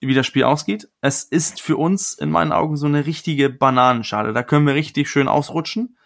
wie 0.00 0.14
das 0.14 0.26
Spiel 0.26 0.44
ausgeht. 0.44 0.88
Es 1.00 1.24
ist 1.24 1.60
für 1.60 1.76
uns 1.76 2.14
in 2.14 2.30
meinen 2.30 2.52
Augen 2.52 2.76
so 2.76 2.86
eine 2.86 3.06
richtige 3.06 3.50
Bananenschale. 3.50 4.32
Da 4.32 4.42
können 4.42 4.66
wir 4.66 4.74
richtig 4.74 5.10
schön 5.10 5.28
ausrutschen. 5.28 5.96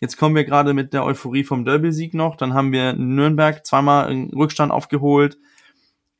Jetzt 0.00 0.16
kommen 0.16 0.34
wir 0.34 0.44
gerade 0.44 0.74
mit 0.74 0.92
der 0.92 1.04
Euphorie 1.04 1.44
vom 1.44 1.64
Derby-Sieg 1.64 2.14
noch. 2.14 2.36
Dann 2.36 2.52
haben 2.52 2.72
wir 2.72 2.94
Nürnberg 2.94 3.64
zweimal 3.64 4.06
einen 4.06 4.30
Rückstand 4.30 4.72
aufgeholt. 4.72 5.38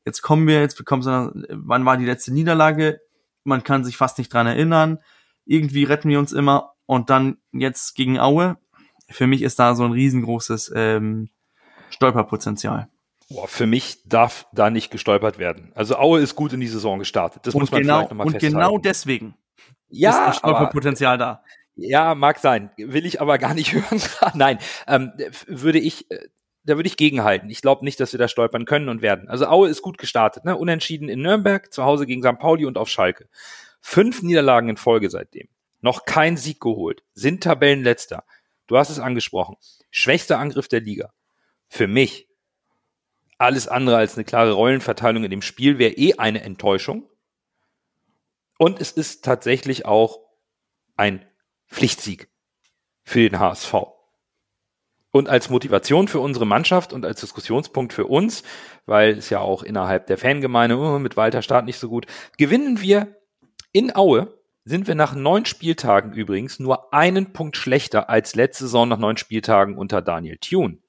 Jetzt 0.05 0.21
kommen 0.21 0.47
wir, 0.47 0.61
jetzt 0.61 0.77
bekommen 0.77 1.03
wir, 1.03 1.33
wann 1.49 1.85
war 1.85 1.97
die 1.97 2.05
letzte 2.05 2.33
Niederlage? 2.33 3.01
Man 3.43 3.63
kann 3.63 3.83
sich 3.83 3.97
fast 3.97 4.17
nicht 4.17 4.33
dran 4.33 4.47
erinnern. 4.47 4.99
Irgendwie 5.45 5.83
retten 5.83 6.09
wir 6.09 6.19
uns 6.19 6.31
immer. 6.31 6.73
Und 6.85 7.09
dann 7.09 7.37
jetzt 7.51 7.95
gegen 7.95 8.19
Aue. 8.19 8.57
Für 9.09 9.27
mich 9.27 9.41
ist 9.41 9.59
da 9.59 9.75
so 9.75 9.83
ein 9.83 9.91
riesengroßes 9.91 10.71
ähm, 10.75 11.29
Stolperpotenzial. 11.89 12.87
Boah, 13.29 13.47
für 13.47 13.65
mich 13.65 14.03
darf 14.05 14.47
da 14.53 14.69
nicht 14.69 14.91
gestolpert 14.91 15.39
werden. 15.39 15.71
Also 15.73 15.97
Aue 15.97 16.19
ist 16.19 16.35
gut 16.35 16.53
in 16.53 16.59
die 16.59 16.67
Saison 16.67 16.99
gestartet. 16.99 17.47
Das 17.47 17.55
und 17.55 17.61
muss 17.61 17.71
man 17.71 17.81
genau, 17.81 17.97
vielleicht 17.97 18.11
nochmal 18.11 18.27
und 18.27 18.33
festhalten. 18.33 18.55
genau 18.55 18.77
deswegen 18.77 19.35
ja, 19.89 20.09
ist 20.09 20.17
das 20.17 20.43
aber, 20.43 20.55
Stolperpotenzial 20.57 21.17
da. 21.17 21.43
ja, 21.75 22.15
mag 22.15 22.39
sein. 22.39 22.71
Will 22.77 23.05
ich 23.05 23.21
aber 23.21 23.37
gar 23.37 23.53
nicht 23.53 23.73
hören. 23.73 24.01
Nein, 24.33 24.59
ähm, 24.87 25.11
würde 25.47 25.79
ich, 25.79 26.09
äh, 26.11 26.19
da 26.63 26.75
würde 26.75 26.87
ich 26.87 26.97
gegenhalten. 26.97 27.49
Ich 27.49 27.61
glaube 27.61 27.83
nicht, 27.85 27.99
dass 27.99 28.11
wir 28.11 28.17
da 28.19 28.27
stolpern 28.27 28.65
können 28.65 28.89
und 28.89 29.01
werden. 29.01 29.29
Also 29.29 29.47
Aue 29.47 29.69
ist 29.69 29.81
gut 29.81 29.97
gestartet. 29.97 30.45
Ne? 30.45 30.55
Unentschieden 30.55 31.09
in 31.09 31.21
Nürnberg, 31.21 31.71
zu 31.71 31.83
Hause 31.83 32.05
gegen 32.05 32.23
St. 32.23 32.39
Pauli 32.39 32.65
und 32.65 32.77
auf 32.77 32.89
Schalke. 32.89 33.27
Fünf 33.81 34.21
Niederlagen 34.23 34.69
in 34.69 34.77
Folge 34.77 35.09
seitdem. 35.09 35.47
Noch 35.81 36.05
kein 36.05 36.37
Sieg 36.37 36.59
geholt. 36.59 37.03
Sind 37.13 37.43
Tabellenletzter. 37.43 38.23
Du 38.65 38.77
hast 38.77 38.89
es 38.89 38.99
angesprochen. 38.99 39.57
Schwächster 39.91 40.39
Angriff 40.39 40.67
der 40.67 40.81
Liga. 40.81 41.13
Für 41.67 41.87
mich 41.87 42.27
alles 43.37 43.67
andere 43.67 43.97
als 43.97 44.15
eine 44.15 44.25
klare 44.25 44.53
Rollenverteilung 44.53 45.23
in 45.23 45.31
dem 45.31 45.41
Spiel 45.41 45.77
wäre 45.77 45.93
eh 45.93 46.15
eine 46.15 46.41
Enttäuschung. 46.41 47.09
Und 48.57 48.79
es 48.79 48.91
ist 48.91 49.25
tatsächlich 49.25 49.85
auch 49.85 50.19
ein 50.95 51.25
Pflichtsieg 51.67 52.29
für 53.03 53.29
den 53.29 53.39
HSV. 53.39 53.73
Und 55.11 55.29
als 55.29 55.49
Motivation 55.49 56.07
für 56.07 56.19
unsere 56.19 56.45
Mannschaft 56.45 56.91
und 56.91 57.05
als 57.05 57.21
Diskussionspunkt 57.21 57.93
für 57.93 58.05
uns, 58.05 58.43
weil 58.85 59.17
es 59.17 59.29
ja 59.29 59.39
auch 59.39 59.63
innerhalb 59.63 60.07
der 60.07 60.17
Fangemeinde 60.17 60.77
oh, 60.77 60.99
mit 60.99 61.15
Walter 61.15 61.41
Start 61.41 61.65
nicht 61.65 61.79
so 61.79 61.89
gut, 61.89 62.05
gewinnen 62.37 62.81
wir 62.81 63.15
in 63.71 63.95
Aue, 63.95 64.33
sind 64.65 64.87
wir 64.87 64.95
nach 64.95 65.15
neun 65.15 65.45
Spieltagen 65.45 66.11
übrigens 66.13 66.59
nur 66.59 66.93
einen 66.93 67.33
Punkt 67.33 67.55
schlechter 67.55 68.09
als 68.09 68.35
letzte 68.35 68.65
Saison 68.65 68.89
nach 68.89 68.97
neun 68.97 69.15
Spieltagen 69.15 69.77
unter 69.77 70.01
Daniel 70.01 70.37
Thune. 70.37 70.79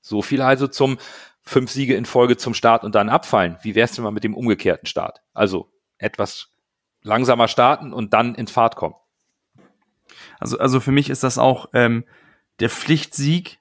So 0.00 0.22
viel 0.22 0.40
also 0.40 0.66
zum 0.66 0.98
fünf 1.46 1.70
Siege 1.70 1.94
in 1.94 2.04
Folge 2.04 2.36
zum 2.36 2.54
Start 2.54 2.84
und 2.84 2.94
dann 2.94 3.08
abfallen. 3.08 3.56
Wie 3.62 3.74
wär's 3.74 3.92
denn 3.92 4.04
mal 4.04 4.10
mit 4.10 4.24
dem 4.24 4.34
umgekehrten 4.34 4.86
Start? 4.86 5.22
Also 5.32 5.72
etwas 5.98 6.52
langsamer 7.02 7.48
starten 7.48 7.92
und 7.92 8.12
dann 8.12 8.34
ins 8.34 8.50
Fahrt 8.50 8.76
kommen. 8.76 8.96
Also, 10.40 10.58
also 10.58 10.80
für 10.80 10.92
mich 10.92 11.08
ist 11.08 11.22
das 11.22 11.38
auch 11.38 11.68
ähm, 11.72 12.04
der 12.58 12.68
Pflichtsieg, 12.68 13.60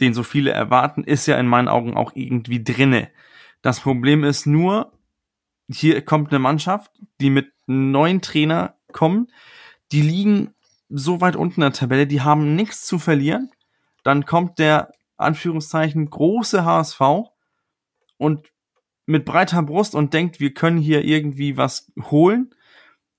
den 0.00 0.14
so 0.14 0.22
viele 0.22 0.50
erwarten, 0.50 1.04
ist 1.04 1.26
ja 1.26 1.36
in 1.38 1.46
meinen 1.46 1.68
Augen 1.68 1.96
auch 1.96 2.12
irgendwie 2.14 2.62
drinne. 2.62 3.10
Das 3.62 3.80
Problem 3.80 4.24
ist 4.24 4.46
nur, 4.46 4.92
hier 5.68 6.04
kommt 6.04 6.30
eine 6.30 6.38
Mannschaft, 6.38 6.90
die 7.20 7.30
mit 7.30 7.52
neuen 7.66 8.20
Trainer 8.20 8.76
kommen, 8.92 9.28
die 9.92 10.02
liegen 10.02 10.54
so 10.88 11.20
weit 11.20 11.36
unten 11.36 11.62
in 11.62 11.70
der 11.70 11.72
Tabelle, 11.72 12.06
die 12.06 12.20
haben 12.20 12.54
nichts 12.54 12.86
zu 12.86 12.98
verlieren. 12.98 13.50
Dann 14.02 14.26
kommt 14.26 14.58
der 14.58 14.92
Anführungszeichen 15.16 16.10
große 16.10 16.64
HSV 16.64 17.00
und 18.18 18.48
mit 19.06 19.24
breiter 19.24 19.62
Brust 19.62 19.94
und 19.94 20.14
denkt, 20.14 20.40
wir 20.40 20.54
können 20.54 20.78
hier 20.78 21.04
irgendwie 21.04 21.56
was 21.56 21.92
holen. 22.10 22.54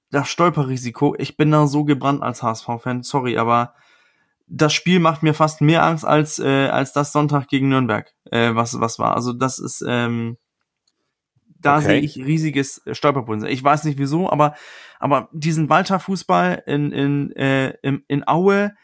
Das 0.09 0.29
Stolperrisiko, 0.29 1.15
ich 1.17 1.37
bin 1.37 1.51
da 1.51 1.67
so 1.67 1.83
gebrannt 1.83 2.23
als 2.23 2.41
HSV-Fan, 2.41 3.03
sorry, 3.03 3.37
aber 3.37 3.75
das 4.47 4.73
Spiel 4.73 4.99
macht 4.99 5.23
mir 5.23 5.33
fast 5.33 5.61
mehr 5.61 5.83
Angst 5.83 6.05
als 6.05 6.39
äh, 6.39 6.67
als 6.67 6.93
das 6.93 7.11
Sonntag 7.11 7.47
gegen 7.47 7.69
Nürnberg, 7.69 8.13
äh, 8.31 8.53
was 8.53 8.79
was 8.79 8.99
war. 8.99 9.15
Also 9.15 9.33
das 9.33 9.59
ist 9.59 9.83
ähm, 9.87 10.37
da 11.59 11.77
Okay. 11.77 11.87
sehe 11.87 11.99
ich 12.01 12.17
riesiges 12.17 12.81
Stolperpotenzial. 12.91 13.51
Ich 13.51 13.63
weiß 13.63 13.85
nicht 13.85 13.97
wieso, 13.97 14.29
aber 14.29 14.55
aber 14.99 15.29
diesen 15.31 15.69
Walter 15.69 15.99
Fußball 15.99 16.63
in 16.67 16.91
in 16.91 17.31
äh, 17.35 17.69
in, 17.81 18.03
in 18.07 18.27
Aue, 18.27 18.75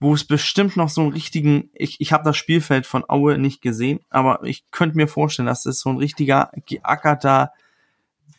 wo 0.00 0.14
es 0.14 0.24
bestimmt 0.24 0.76
noch 0.76 0.88
so 0.88 1.02
einen 1.02 1.12
richtigen, 1.12 1.70
ich 1.74 2.00
ich 2.00 2.12
habe 2.12 2.24
das 2.24 2.36
Spielfeld 2.36 2.86
von 2.86 3.04
Aue 3.08 3.38
nicht 3.38 3.60
gesehen, 3.60 4.00
aber 4.08 4.42
ich 4.44 4.70
könnte 4.70 4.96
mir 4.96 5.06
vorstellen, 5.06 5.46
dass 5.46 5.66
es 5.66 5.80
so 5.80 5.90
ein 5.90 5.98
richtiger 5.98 6.50
geackerter 6.66 7.52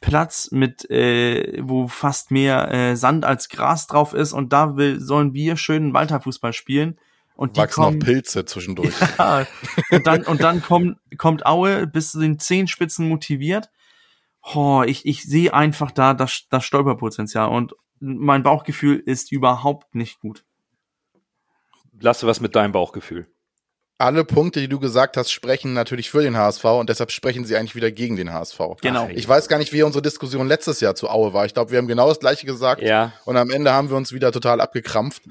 Platz 0.02 0.50
mit, 0.52 0.90
äh, 0.90 1.62
wo 1.62 1.88
fast 1.88 2.32
mehr 2.32 2.72
äh, 2.72 2.96
Sand 2.96 3.24
als 3.24 3.48
Gras 3.50 3.86
drauf 3.86 4.16
ist 4.16 4.34
und 4.34 4.52
da 4.52 4.76
will, 4.76 5.00
sollen 5.00 5.36
wir 5.36 5.56
schönen 5.56 5.94
Walter-Fußball 5.94 6.54
spielen 6.54 6.98
und 7.36 7.56
die 7.56 7.62
Wachsen 7.62 7.82
auch 7.82 7.86
kommen, 7.86 8.00
Pilze 8.00 8.46
zwischendurch. 8.46 8.96
ja, 9.20 9.46
und 9.92 10.08
dann, 10.08 10.24
und 10.24 10.42
dann 10.42 10.64
kommt, 10.64 10.98
kommt 11.20 11.46
Aue 11.46 11.86
bis 11.86 12.12
zu 12.12 12.20
den 12.20 12.40
Zehenspitzen 12.40 13.08
motiviert. 13.08 13.70
Oh, 14.56 14.82
ich, 14.84 15.06
ich 15.06 15.24
sehe 15.24 15.54
einfach 15.54 15.92
da 15.92 16.16
das, 16.16 16.48
das 16.50 16.66
Stolperpotenzial 16.66 17.50
und 17.50 17.76
mein 18.00 18.42
Bauchgefühl 18.42 18.98
ist 18.98 19.32
überhaupt 19.32 19.94
nicht 19.94 20.20
gut. 20.20 20.44
Lass 22.02 22.20
du 22.20 22.28
was 22.28 22.40
mit 22.42 22.56
deinem 22.56 22.72
Bauchgefühl. 22.72 23.28
Alle 23.98 24.26
Punkte, 24.26 24.60
die 24.60 24.68
du 24.68 24.80
gesagt 24.80 25.16
hast, 25.16 25.32
sprechen 25.32 25.74
natürlich 25.74 26.10
für 26.10 26.24
den 26.24 26.36
HSV 26.36 26.64
und 26.66 26.90
deshalb 26.90 27.12
sprechen 27.12 27.46
sie 27.46 27.56
eigentlich 27.56 27.76
wieder 27.76 27.92
gegen 27.92 28.16
den 28.16 28.34
HSV. 28.34 28.60
Genau. 28.82 29.08
Ich 29.10 29.28
weiß 29.28 29.48
gar 29.48 29.60
nicht, 29.60 29.74
wie 29.74 29.84
unsere 29.84 30.02
Diskussion 30.02 30.48
letztes 30.48 30.80
Jahr 30.80 30.96
zu 30.96 31.08
Aue 31.08 31.34
war. 31.34 31.46
Ich 31.46 31.54
glaube, 31.54 31.70
wir 31.70 31.78
haben 31.78 31.88
genau 31.88 32.10
das 32.10 32.20
gleiche 32.20 32.48
gesagt 32.48 32.82
Ja, 32.82 33.14
und 33.26 33.38
am 33.38 33.52
Ende 33.52 33.72
haben 33.74 33.92
wir 33.92 33.98
uns 33.98 34.12
wieder 34.12 34.32
total 34.32 34.60
abgekrampft. 34.60 35.22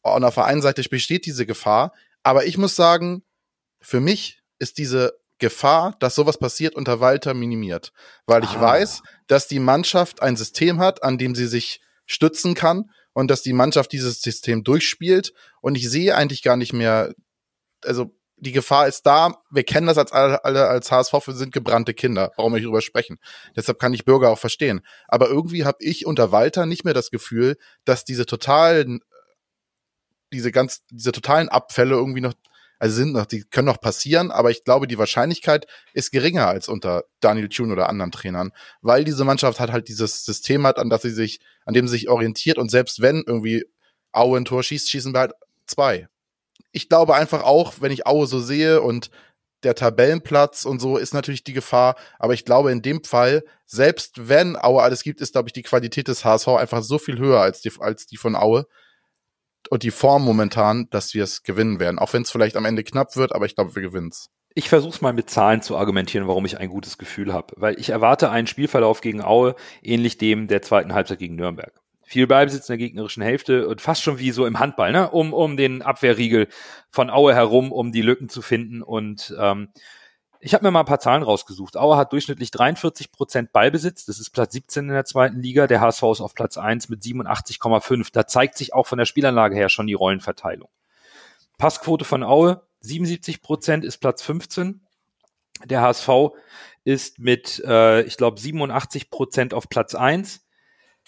Und 0.00 0.24
auf 0.24 0.34
der 0.36 0.46
einen 0.46 0.62
Seite 0.62 0.82
besteht 0.88 1.26
diese 1.26 1.44
Gefahr, 1.44 1.92
aber 2.22 2.46
ich 2.46 2.56
muss 2.56 2.74
sagen, 2.74 3.22
für 3.82 4.00
mich 4.00 4.40
ist 4.58 4.78
diese 4.78 5.12
Gefahr, 5.38 5.94
dass 6.00 6.14
sowas 6.14 6.38
passiert, 6.38 6.74
unter 6.74 7.00
Walter 7.00 7.34
minimiert. 7.34 7.92
Weil 8.24 8.42
ich 8.44 8.56
Ah. 8.56 8.60
weiß, 8.62 9.02
dass 9.26 9.48
die 9.48 9.58
Mannschaft 9.58 10.22
ein 10.22 10.36
System 10.36 10.78
hat, 10.80 11.02
an 11.02 11.18
dem 11.18 11.34
sie 11.34 11.46
sich 11.46 11.82
stützen 12.06 12.54
kann 12.54 12.90
und 13.16 13.30
dass 13.30 13.40
die 13.40 13.54
Mannschaft 13.54 13.92
dieses 13.92 14.20
System 14.20 14.62
durchspielt. 14.62 15.32
Und 15.62 15.74
ich 15.74 15.88
sehe 15.88 16.14
eigentlich 16.14 16.42
gar 16.42 16.58
nicht 16.58 16.74
mehr, 16.74 17.14
also 17.82 18.14
die 18.36 18.52
Gefahr 18.52 18.88
ist 18.88 19.06
da. 19.06 19.42
Wir 19.50 19.64
kennen 19.64 19.86
das 19.86 19.96
als 19.96 20.12
alle, 20.12 20.44
alle 20.44 20.68
als 20.68 20.92
HSV, 20.92 21.14
wir 21.26 21.32
sind 21.32 21.50
gebrannte 21.50 21.94
Kinder. 21.94 22.32
Warum 22.36 22.52
wir 22.52 22.60
drüber 22.60 22.82
sprechen? 22.82 23.16
Deshalb 23.56 23.78
kann 23.78 23.94
ich 23.94 24.04
Bürger 24.04 24.28
auch 24.28 24.38
verstehen. 24.38 24.82
Aber 25.08 25.30
irgendwie 25.30 25.64
habe 25.64 25.78
ich 25.80 26.04
unter 26.04 26.30
Walter 26.30 26.66
nicht 26.66 26.84
mehr 26.84 26.92
das 26.92 27.10
Gefühl, 27.10 27.56
dass 27.86 28.04
diese 28.04 28.26
totalen, 28.26 29.00
diese 30.30 30.52
ganz, 30.52 30.84
diese 30.90 31.12
totalen 31.12 31.48
Abfälle 31.48 31.94
irgendwie 31.94 32.20
noch, 32.20 32.34
also 32.78 32.96
sind 32.96 33.12
noch, 33.12 33.26
die 33.26 33.42
können 33.44 33.66
noch 33.66 33.80
passieren, 33.80 34.30
aber 34.30 34.50
ich 34.50 34.64
glaube, 34.64 34.86
die 34.86 34.98
Wahrscheinlichkeit 34.98 35.66
ist 35.94 36.12
geringer 36.12 36.46
als 36.46 36.68
unter 36.68 37.04
Daniel 37.20 37.48
Thune 37.48 37.72
oder 37.72 37.88
anderen 37.88 38.12
Trainern, 38.12 38.52
weil 38.82 39.04
diese 39.04 39.24
Mannschaft 39.24 39.60
hat 39.60 39.72
halt 39.72 39.88
dieses 39.88 40.24
System 40.24 40.66
hat, 40.66 40.78
an 40.78 40.90
das 40.90 41.02
sie 41.02 41.10
sich, 41.10 41.40
an 41.64 41.74
dem 41.74 41.88
sie 41.88 41.92
sich 41.92 42.08
orientiert 42.08 42.58
und 42.58 42.70
selbst 42.70 43.00
wenn 43.00 43.24
irgendwie 43.26 43.64
Aue 44.12 44.38
ein 44.38 44.44
Tor 44.44 44.62
schießt, 44.62 44.90
schießen 44.90 45.14
wir 45.14 45.20
halt 45.20 45.32
zwei. 45.66 46.08
Ich 46.72 46.88
glaube 46.88 47.14
einfach 47.14 47.42
auch, 47.42 47.74
wenn 47.80 47.92
ich 47.92 48.06
Aue 48.06 48.26
so 48.26 48.40
sehe 48.40 48.80
und 48.82 49.10
der 49.62 49.74
Tabellenplatz 49.74 50.64
und 50.64 50.80
so 50.80 50.96
ist 50.98 51.14
natürlich 51.14 51.44
die 51.44 51.54
Gefahr, 51.54 51.96
aber 52.18 52.34
ich 52.34 52.44
glaube 52.44 52.72
in 52.72 52.82
dem 52.82 53.02
Fall, 53.04 53.42
selbst 53.64 54.28
wenn 54.28 54.56
Aue 54.56 54.82
alles 54.82 55.02
gibt, 55.02 55.20
ist 55.20 55.32
glaube 55.32 55.48
ich 55.48 55.54
die 55.54 55.62
Qualität 55.62 56.08
des 56.08 56.24
HSV 56.24 56.48
einfach 56.48 56.82
so 56.82 56.98
viel 56.98 57.18
höher 57.18 57.40
als 57.40 57.62
die, 57.62 57.72
als 57.80 58.06
die 58.06 58.18
von 58.18 58.36
Aue 58.36 58.66
und 59.70 59.82
die 59.82 59.90
Form 59.90 60.24
momentan, 60.24 60.88
dass 60.90 61.14
wir 61.14 61.24
es 61.24 61.42
gewinnen 61.42 61.80
werden. 61.80 61.98
Auch 61.98 62.12
wenn 62.12 62.22
es 62.22 62.30
vielleicht 62.30 62.56
am 62.56 62.64
Ende 62.64 62.84
knapp 62.84 63.16
wird, 63.16 63.34
aber 63.34 63.46
ich 63.46 63.54
glaube, 63.54 63.74
wir 63.74 63.82
gewinnen 63.82 64.08
es. 64.10 64.30
ich 64.54 64.68
versuche 64.70 64.94
es 64.94 65.00
mal 65.02 65.12
mit 65.12 65.28
Zahlen 65.28 65.60
zu 65.60 65.76
argumentieren, 65.76 66.28
warum 66.28 66.46
ich 66.46 66.58
ein 66.58 66.70
gutes 66.70 66.96
Gefühl 66.98 67.32
habe. 67.32 67.54
Weil 67.56 67.78
ich 67.78 67.90
erwarte 67.90 68.30
einen 68.30 68.46
Spielverlauf 68.46 69.00
gegen 69.02 69.22
Aue, 69.22 69.54
ähnlich 69.82 70.16
dem 70.18 70.48
der 70.48 70.62
zweiten 70.62 70.94
Halbzeit 70.94 71.18
gegen 71.18 71.36
Nürnberg. 71.36 71.72
Viel 72.02 72.26
Ballbesitz 72.26 72.68
in 72.68 72.78
der 72.78 72.86
gegnerischen 72.86 73.22
Hälfte 73.22 73.68
und 73.68 73.80
fast 73.80 74.02
schon 74.02 74.18
wie 74.18 74.30
so 74.30 74.46
im 74.46 74.58
Handball, 74.58 74.92
ne? 74.92 75.10
um, 75.10 75.34
um 75.34 75.56
den 75.56 75.82
Abwehrriegel 75.82 76.48
von 76.88 77.10
Aue 77.10 77.34
herum, 77.34 77.72
um 77.72 77.92
die 77.92 78.02
Lücken 78.02 78.28
zu 78.28 78.42
finden. 78.42 78.82
Und 78.82 79.34
ähm, 79.38 79.68
ich 80.40 80.54
habe 80.54 80.64
mir 80.64 80.70
mal 80.70 80.80
ein 80.80 80.86
paar 80.86 81.00
Zahlen 81.00 81.22
rausgesucht. 81.22 81.76
Aue 81.76 81.96
hat 81.96 82.12
durchschnittlich 82.12 82.50
43 82.50 83.12
Prozent 83.12 83.52
Ballbesitz. 83.52 84.04
Das 84.04 84.18
ist 84.18 84.30
Platz 84.30 84.52
17 84.52 84.88
in 84.88 84.94
der 84.94 85.04
zweiten 85.04 85.40
Liga. 85.40 85.66
Der 85.66 85.80
HSV 85.80 86.02
ist 86.12 86.20
auf 86.20 86.34
Platz 86.34 86.58
1 86.58 86.88
mit 86.88 87.02
87,5. 87.02 88.08
Da 88.12 88.26
zeigt 88.26 88.56
sich 88.56 88.74
auch 88.74 88.86
von 88.86 88.98
der 88.98 89.06
Spielanlage 89.06 89.54
her 89.54 89.68
schon 89.68 89.86
die 89.86 89.94
Rollenverteilung. 89.94 90.68
Passquote 91.58 92.04
von 92.04 92.22
Aue 92.22 92.62
77 92.80 93.42
Prozent 93.42 93.84
ist 93.84 93.98
Platz 93.98 94.22
15. 94.22 94.80
Der 95.64 95.80
HSV 95.80 96.08
ist 96.84 97.18
mit, 97.18 97.62
äh, 97.64 98.02
ich 98.02 98.16
glaube, 98.16 98.38
87 98.38 99.10
Prozent 99.10 99.54
auf 99.54 99.68
Platz 99.68 99.94
1. 99.94 100.46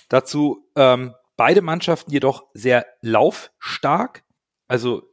Dazu 0.09 0.66
ähm, 0.74 1.14
beide 1.37 1.62
Mannschaften 1.62 2.11
jedoch 2.11 2.47
sehr 2.55 2.87
laufstark. 3.01 4.24
Also 4.66 5.09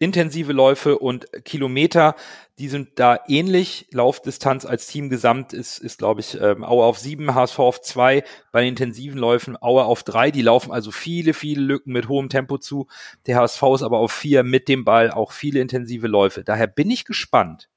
intensive 0.00 0.52
Läufe 0.52 0.98
und 0.98 1.26
Kilometer, 1.44 2.16
die 2.58 2.68
sind 2.68 2.98
da 2.98 3.20
ähnlich. 3.28 3.86
Laufdistanz 3.92 4.64
als 4.64 4.86
Team 4.86 5.10
gesamt 5.10 5.52
ist, 5.52 5.78
ist 5.78 5.98
glaube 5.98 6.20
ich, 6.20 6.40
ähm, 6.40 6.64
Aue 6.64 6.84
auf 6.84 6.98
sieben, 6.98 7.34
HSV 7.34 7.58
auf 7.58 7.80
zwei. 7.82 8.24
Bei 8.50 8.62
den 8.62 8.70
intensiven 8.70 9.18
Läufen 9.18 9.62
Aue 9.62 9.84
auf 9.84 10.02
drei. 10.02 10.30
Die 10.30 10.42
laufen 10.42 10.72
also 10.72 10.90
viele, 10.90 11.34
viele 11.34 11.62
Lücken 11.62 11.92
mit 11.92 12.08
hohem 12.08 12.30
Tempo 12.30 12.56
zu. 12.56 12.88
Der 13.26 13.36
HSV 13.36 13.62
ist 13.74 13.82
aber 13.82 13.98
auf 13.98 14.10
vier 14.10 14.42
mit 14.42 14.68
dem 14.68 14.84
Ball, 14.84 15.10
auch 15.10 15.32
viele 15.32 15.60
intensive 15.60 16.08
Läufe. 16.08 16.44
Daher 16.44 16.66
bin 16.66 16.90
ich 16.90 17.04
gespannt, 17.04 17.68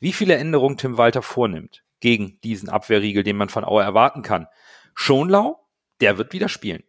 wie 0.00 0.14
viele 0.14 0.36
Änderungen 0.36 0.78
Tim 0.78 0.96
Walter 0.96 1.22
vornimmt 1.22 1.84
gegen 2.00 2.40
diesen 2.40 2.70
Abwehrriegel, 2.70 3.22
den 3.22 3.36
man 3.36 3.50
von 3.50 3.64
Aue 3.64 3.82
erwarten 3.82 4.22
kann. 4.22 4.48
Schonlau, 4.94 5.60
der 6.00 6.16
wird 6.16 6.32
wieder 6.32 6.48
spielen. 6.48 6.82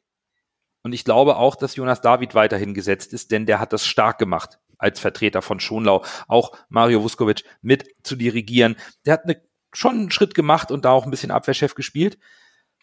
Und 0.84 0.94
ich 0.94 1.06
glaube 1.06 1.38
auch, 1.38 1.56
dass 1.56 1.76
Jonas 1.76 2.02
David 2.02 2.36
weiterhin 2.36 2.74
gesetzt 2.74 3.14
ist, 3.14 3.32
denn 3.32 3.46
der 3.46 3.60
hat 3.60 3.74
das 3.74 3.86
stark 3.88 4.20
gemacht 4.20 4.60
als 4.78 5.00
Vertreter 5.00 5.42
von 5.42 5.62
Schonlau 5.62 6.04
auch 6.28 6.52
Mario 6.70 7.02
Vuskovic 7.02 7.44
mit 7.62 7.88
zu 8.04 8.18
dirigieren. 8.18 8.76
Der 9.06 9.14
hat 9.14 9.24
eine, 9.24 9.42
schon 9.72 9.94
einen 9.94 10.12
Schritt 10.12 10.36
gemacht 10.36 10.72
und 10.72 10.84
da 10.84 10.92
auch 10.92 11.06
ein 11.06 11.12
bisschen 11.12 11.32
Abwehrchef 11.32 11.74
gespielt. 11.74 12.18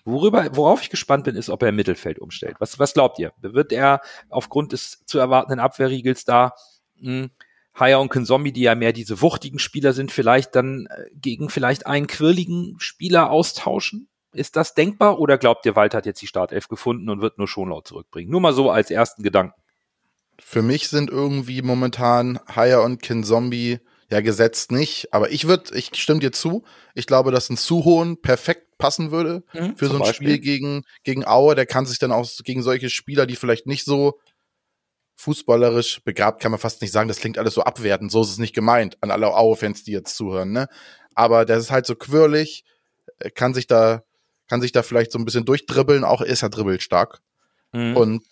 Worüber, 0.05 0.57
worauf 0.57 0.81
ich 0.81 0.89
gespannt 0.89 1.25
bin, 1.25 1.37
ist, 1.37 1.51
ob 1.51 1.63
er 1.63 1.69
im 1.69 1.77
Mittelfeld 1.77 2.19
umstellt. 2.19 2.57
Was, 2.59 2.79
was 2.79 2.95
glaubt 2.95 3.19
ihr? 3.19 3.33
Wird 3.39 3.71
er 3.71 4.01
aufgrund 4.31 4.73
des 4.73 5.05
zu 5.05 5.19
erwartenden 5.19 5.61
Abwehrriegels 5.61 6.25
da 6.25 6.55
mh, 6.97 7.23
hm, 7.23 7.31
Haya 7.75 7.99
und 7.99 8.11
Kinzombie, 8.11 8.53
die 8.53 8.63
ja 8.63 8.75
mehr 8.75 8.93
diese 8.93 9.21
wuchtigen 9.21 9.59
Spieler 9.59 9.93
sind, 9.93 10.11
vielleicht 10.11 10.57
dann 10.57 10.87
äh, 10.87 11.05
gegen 11.15 11.51
vielleicht 11.51 11.87
einen 11.87 12.07
quirligen 12.07 12.77
Spieler 12.79 13.31
austauschen? 13.31 14.09
Ist 14.33 14.57
das 14.57 14.75
denkbar 14.75 15.19
oder 15.19 15.39
glaubt 15.39 15.67
ihr, 15.67 15.77
Walter 15.77 15.99
hat 15.99 16.07
jetzt 16.07 16.23
die 16.23 16.27
Startelf 16.27 16.69
gefunden 16.69 17.09
und 17.09 17.21
wird 17.21 17.39
nur 17.39 17.49
Schonlau 17.49 17.81
zurückbringen? 17.81 18.31
Nur 18.31 18.41
mal 18.41 18.53
so 18.53 18.71
als 18.71 18.91
ersten 18.91 19.23
Gedanken. 19.23 19.61
Für 20.39 20.63
mich 20.63 20.89
sind 20.89 21.11
irgendwie 21.11 21.63
momentan 21.63 22.41
Haya 22.55 22.81
und 22.81 23.03
Kinzombie 23.03 23.81
ja 24.11 24.21
gesetzt 24.21 24.73
nicht, 24.73 25.13
aber 25.13 25.31
ich 25.31 25.47
würde, 25.47 25.75
ich 25.77 25.91
stimme 25.95 26.21
dir 26.21 26.33
zu. 26.33 26.65
Ich 26.95 27.07
glaube, 27.07 27.31
dass 27.31 27.51
ein 27.51 27.57
Suhohn 27.57 28.21
perfekt 28.21 28.79
passen 28.79 29.11
würde 29.11 29.45
mhm, 29.53 29.77
für 29.77 29.87
so 29.87 29.95
ein 29.95 30.01
Beispiel. 30.01 30.29
Spiel 30.29 30.39
gegen, 30.39 30.85
gegen 31.05 31.27
Aue. 31.27 31.55
Der 31.55 31.67
kann 31.67 31.87
sich 31.87 31.99
dann 31.99 32.11
auch 32.11 32.29
gegen 32.45 32.63
solche 32.63 32.91
Spieler, 32.91 33.27
die 33.27 33.37
vielleicht 33.37 33.67
nicht 33.67 33.85
so 33.85 34.19
fußballerisch 35.21 36.03
begabt, 36.03 36.41
kann 36.41 36.51
man 36.51 36.61
fast 36.61 36.81
nicht 36.81 36.93
sagen, 36.93 37.09
das 37.09 37.19
klingt 37.19 37.37
alles 37.39 37.55
so 37.55 37.63
abwertend, 37.63 38.11
so 38.11 38.23
ist 38.23 38.31
es 38.31 38.39
nicht 38.39 38.55
gemeint, 38.55 38.97
an 39.03 39.11
alle 39.11 39.35
Aue-Fans, 39.35 39.85
die 39.85 39.93
jetzt 39.93 40.17
zuhören, 40.17 40.51
ne? 40.51 40.67
Aber 41.15 41.45
der 41.45 41.59
ist 41.59 41.71
halt 41.71 41.85
so 41.85 41.95
quirlig, 41.95 42.65
äh, 43.19 43.31
kann 43.31 43.53
sich 43.53 43.67
da, 43.67 44.03
kann 44.51 44.61
sich 44.61 44.73
da 44.73 44.83
vielleicht 44.83 45.13
so 45.13 45.19
ein 45.19 45.25
bisschen 45.25 45.45
durchdribbeln, 45.45 46.03
auch 46.03 46.21
ist 46.21 46.43
er 46.43 46.51
dribbelstark. 46.51 47.21
Mhm. 47.73 47.97
Und 47.97 48.23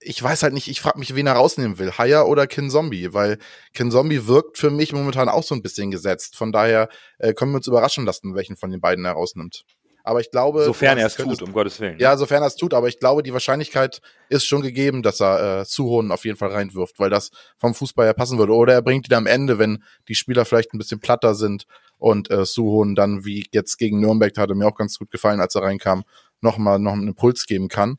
ich 0.00 0.22
weiß 0.22 0.42
halt 0.42 0.52
nicht, 0.52 0.68
ich 0.68 0.82
frage 0.82 0.98
mich, 0.98 1.14
wen 1.14 1.26
er 1.26 1.32
rausnehmen 1.32 1.78
will, 1.78 1.92
Haya 1.92 2.24
oder 2.24 2.46
Kin 2.46 2.68
Zombie, 2.68 3.14
weil 3.14 3.38
Kin 3.72 3.90
Zombie 3.90 4.26
wirkt 4.26 4.58
für 4.58 4.70
mich 4.70 4.92
momentan 4.92 5.30
auch 5.30 5.42
so 5.42 5.54
ein 5.54 5.62
bisschen 5.62 5.90
gesetzt. 5.90 6.36
Von 6.36 6.52
daher 6.52 6.90
äh, 7.18 7.32
können 7.32 7.52
wir 7.52 7.56
uns 7.56 7.68
überraschen 7.68 8.04
lassen, 8.04 8.34
welchen 8.34 8.56
von 8.56 8.70
den 8.70 8.80
beiden 8.80 9.06
er 9.06 9.12
rausnimmt. 9.12 9.64
Aber 10.04 10.20
ich 10.20 10.30
glaube. 10.30 10.64
Sofern 10.64 10.98
er 10.98 11.06
es 11.06 11.16
tut, 11.16 11.42
um 11.42 11.52
Gottes 11.52 11.78
Willen. 11.80 11.98
Ja, 11.98 12.16
sofern 12.16 12.42
er 12.42 12.48
es 12.48 12.56
tut, 12.56 12.74
aber 12.74 12.88
ich 12.88 12.98
glaube, 12.98 13.22
die 13.22 13.32
Wahrscheinlichkeit 13.32 14.00
ist 14.28 14.46
schon 14.46 14.62
gegeben, 14.62 15.02
dass 15.02 15.20
er 15.20 15.60
äh, 15.60 15.64
Suhonen 15.64 16.10
auf 16.10 16.24
jeden 16.24 16.36
Fall 16.36 16.50
reinwirft, 16.50 16.98
weil 16.98 17.10
das 17.10 17.30
vom 17.56 17.74
Fußball 17.74 18.06
her 18.06 18.14
passen 18.14 18.38
würde. 18.38 18.52
Oder 18.54 18.74
er 18.74 18.82
bringt 18.82 19.08
ihn 19.08 19.14
am 19.14 19.26
Ende, 19.26 19.58
wenn 19.58 19.82
die 20.08 20.14
Spieler 20.14 20.44
vielleicht 20.44 20.74
ein 20.74 20.78
bisschen 20.78 21.00
platter 21.00 21.34
sind 21.34 21.66
und 21.98 22.30
äh, 22.30 22.44
Suhonen 22.44 22.94
dann, 22.94 23.24
wie 23.24 23.46
jetzt 23.52 23.76
gegen 23.78 24.00
Nürnberg, 24.00 24.36
hatte 24.36 24.54
mir 24.54 24.66
auch 24.66 24.76
ganz 24.76 24.98
gut 24.98 25.10
gefallen, 25.10 25.40
als 25.40 25.54
er 25.54 25.62
reinkam, 25.62 26.02
nochmal 26.40 26.78
noch 26.78 26.94
einen 26.94 27.08
Impuls 27.08 27.46
geben 27.46 27.68
kann. 27.68 27.98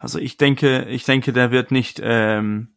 Also 0.00 0.18
ich 0.18 0.36
denke, 0.36 0.84
ich 0.84 1.04
denke, 1.04 1.32
der 1.32 1.50
wird 1.50 1.70
nicht, 1.70 2.00
ähm, 2.02 2.68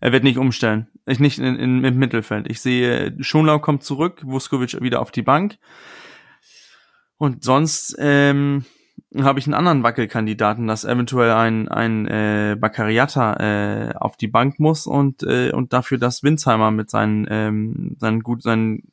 er 0.00 0.12
wird 0.12 0.24
nicht 0.24 0.38
umstellen. 0.38 0.88
Ich 1.06 1.18
nicht 1.18 1.38
in, 1.38 1.56
in, 1.56 1.84
im 1.84 1.98
Mittelfeld. 1.98 2.48
Ich 2.48 2.60
sehe, 2.60 3.16
Schonlau 3.20 3.58
kommt 3.58 3.82
zurück, 3.82 4.20
Vuskovic 4.22 4.80
wieder 4.80 5.00
auf 5.00 5.10
die 5.10 5.22
Bank. 5.22 5.58
Und 7.20 7.44
sonst 7.44 7.96
ähm, 7.98 8.64
habe 9.14 9.38
ich 9.38 9.46
einen 9.46 9.52
anderen 9.52 9.82
Wackelkandidaten, 9.82 10.66
dass 10.66 10.86
eventuell 10.86 11.32
ein, 11.32 11.68
ein 11.68 12.06
äh, 12.06 12.56
Baccariata 12.58 13.34
äh, 13.90 13.94
auf 13.94 14.16
die 14.16 14.26
Bank 14.26 14.58
muss 14.58 14.86
und, 14.86 15.22
äh, 15.24 15.52
und 15.52 15.74
dafür, 15.74 15.98
dass 15.98 16.22
Winsheimer 16.22 16.70
mit 16.70 16.88
seinen, 16.88 17.26
ähm, 17.28 17.96
seinen 18.00 18.22
gut, 18.22 18.42
seinen, 18.42 18.90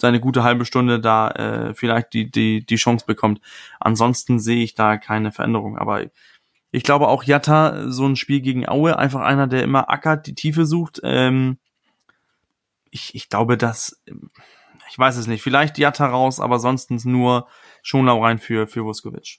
seine 0.00 0.20
gute 0.20 0.44
halbe 0.44 0.66
Stunde 0.66 1.00
da 1.00 1.30
äh, 1.32 1.74
vielleicht 1.74 2.12
die, 2.12 2.30
die, 2.30 2.64
die 2.64 2.76
Chance 2.76 3.06
bekommt. 3.06 3.40
Ansonsten 3.80 4.38
sehe 4.38 4.62
ich 4.62 4.76
da 4.76 4.96
keine 4.96 5.32
Veränderung. 5.32 5.78
Aber 5.78 6.04
ich 6.70 6.84
glaube 6.84 7.08
auch 7.08 7.24
Jatta, 7.24 7.90
so 7.90 8.06
ein 8.06 8.14
Spiel 8.14 8.40
gegen 8.40 8.68
Aue, 8.68 8.96
einfach 8.96 9.22
einer, 9.22 9.48
der 9.48 9.64
immer 9.64 9.90
ackert, 9.90 10.28
die 10.28 10.36
Tiefe 10.36 10.64
sucht. 10.64 11.00
Ähm, 11.02 11.58
ich, 12.92 13.16
ich 13.16 13.28
glaube, 13.28 13.56
dass 13.56 14.00
ich 14.98 15.00
weiß 15.00 15.16
es 15.16 15.28
nicht. 15.28 15.44
Vielleicht 15.44 15.78
Jatta 15.78 16.06
raus, 16.06 16.40
aber 16.40 16.58
sonst 16.58 16.90
nur 16.90 17.46
Schonlau 17.82 18.24
rein 18.24 18.40
für, 18.40 18.66
für 18.66 18.84
Vuskovic. 18.84 19.38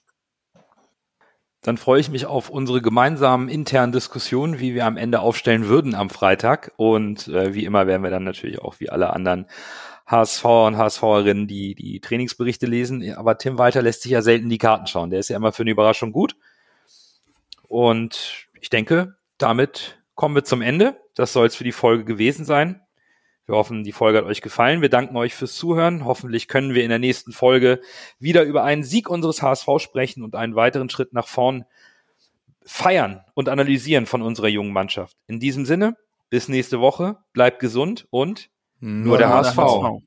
Dann 1.60 1.76
freue 1.76 2.00
ich 2.00 2.08
mich 2.08 2.24
auf 2.24 2.48
unsere 2.48 2.80
gemeinsamen 2.80 3.50
internen 3.50 3.92
Diskussionen, 3.92 4.58
wie 4.58 4.74
wir 4.74 4.86
am 4.86 4.96
Ende 4.96 5.20
aufstellen 5.20 5.66
würden 5.66 5.94
am 5.94 6.08
Freitag. 6.08 6.72
Und 6.78 7.28
äh, 7.28 7.52
wie 7.52 7.66
immer 7.66 7.86
werden 7.86 8.02
wir 8.02 8.10
dann 8.10 8.24
natürlich 8.24 8.58
auch 8.60 8.80
wie 8.80 8.88
alle 8.88 9.12
anderen 9.12 9.48
HSV 10.06 10.44
und 10.46 10.78
HSVerinnen 10.78 11.46
die, 11.46 11.74
die 11.74 12.00
Trainingsberichte 12.00 12.64
lesen. 12.64 13.14
Aber 13.14 13.36
Tim 13.36 13.58
Walter 13.58 13.82
lässt 13.82 14.00
sich 14.00 14.12
ja 14.12 14.22
selten 14.22 14.48
die 14.48 14.56
Karten 14.56 14.86
schauen. 14.86 15.10
Der 15.10 15.20
ist 15.20 15.28
ja 15.28 15.36
immer 15.36 15.52
für 15.52 15.62
eine 15.64 15.72
Überraschung 15.72 16.12
gut. 16.12 16.36
Und 17.68 18.48
ich 18.58 18.70
denke, 18.70 19.16
damit 19.36 20.00
kommen 20.14 20.34
wir 20.34 20.44
zum 20.44 20.62
Ende. 20.62 20.98
Das 21.14 21.34
soll 21.34 21.48
es 21.48 21.54
für 21.54 21.64
die 21.64 21.72
Folge 21.72 22.06
gewesen 22.06 22.46
sein. 22.46 22.80
Wir 23.50 23.56
hoffen, 23.56 23.82
die 23.82 23.90
Folge 23.90 24.18
hat 24.18 24.26
euch 24.26 24.42
gefallen. 24.42 24.80
Wir 24.80 24.90
danken 24.90 25.16
euch 25.16 25.34
fürs 25.34 25.56
Zuhören. 25.56 26.04
Hoffentlich 26.04 26.46
können 26.46 26.72
wir 26.72 26.84
in 26.84 26.88
der 26.88 27.00
nächsten 27.00 27.32
Folge 27.32 27.80
wieder 28.20 28.44
über 28.44 28.62
einen 28.62 28.84
Sieg 28.84 29.10
unseres 29.10 29.42
HSV 29.42 29.66
sprechen 29.78 30.22
und 30.22 30.36
einen 30.36 30.54
weiteren 30.54 30.88
Schritt 30.88 31.12
nach 31.12 31.26
vorn 31.26 31.64
feiern 32.64 33.24
und 33.34 33.48
analysieren 33.48 34.06
von 34.06 34.22
unserer 34.22 34.46
jungen 34.46 34.72
Mannschaft. 34.72 35.16
In 35.26 35.40
diesem 35.40 35.66
Sinne, 35.66 35.96
bis 36.28 36.46
nächste 36.46 36.78
Woche, 36.78 37.16
bleibt 37.32 37.58
gesund 37.58 38.06
und 38.10 38.50
nur, 38.78 39.06
nur 39.06 39.18
der, 39.18 39.30
HSV. 39.30 39.56
der 39.56 39.64
HSV. 39.64 40.02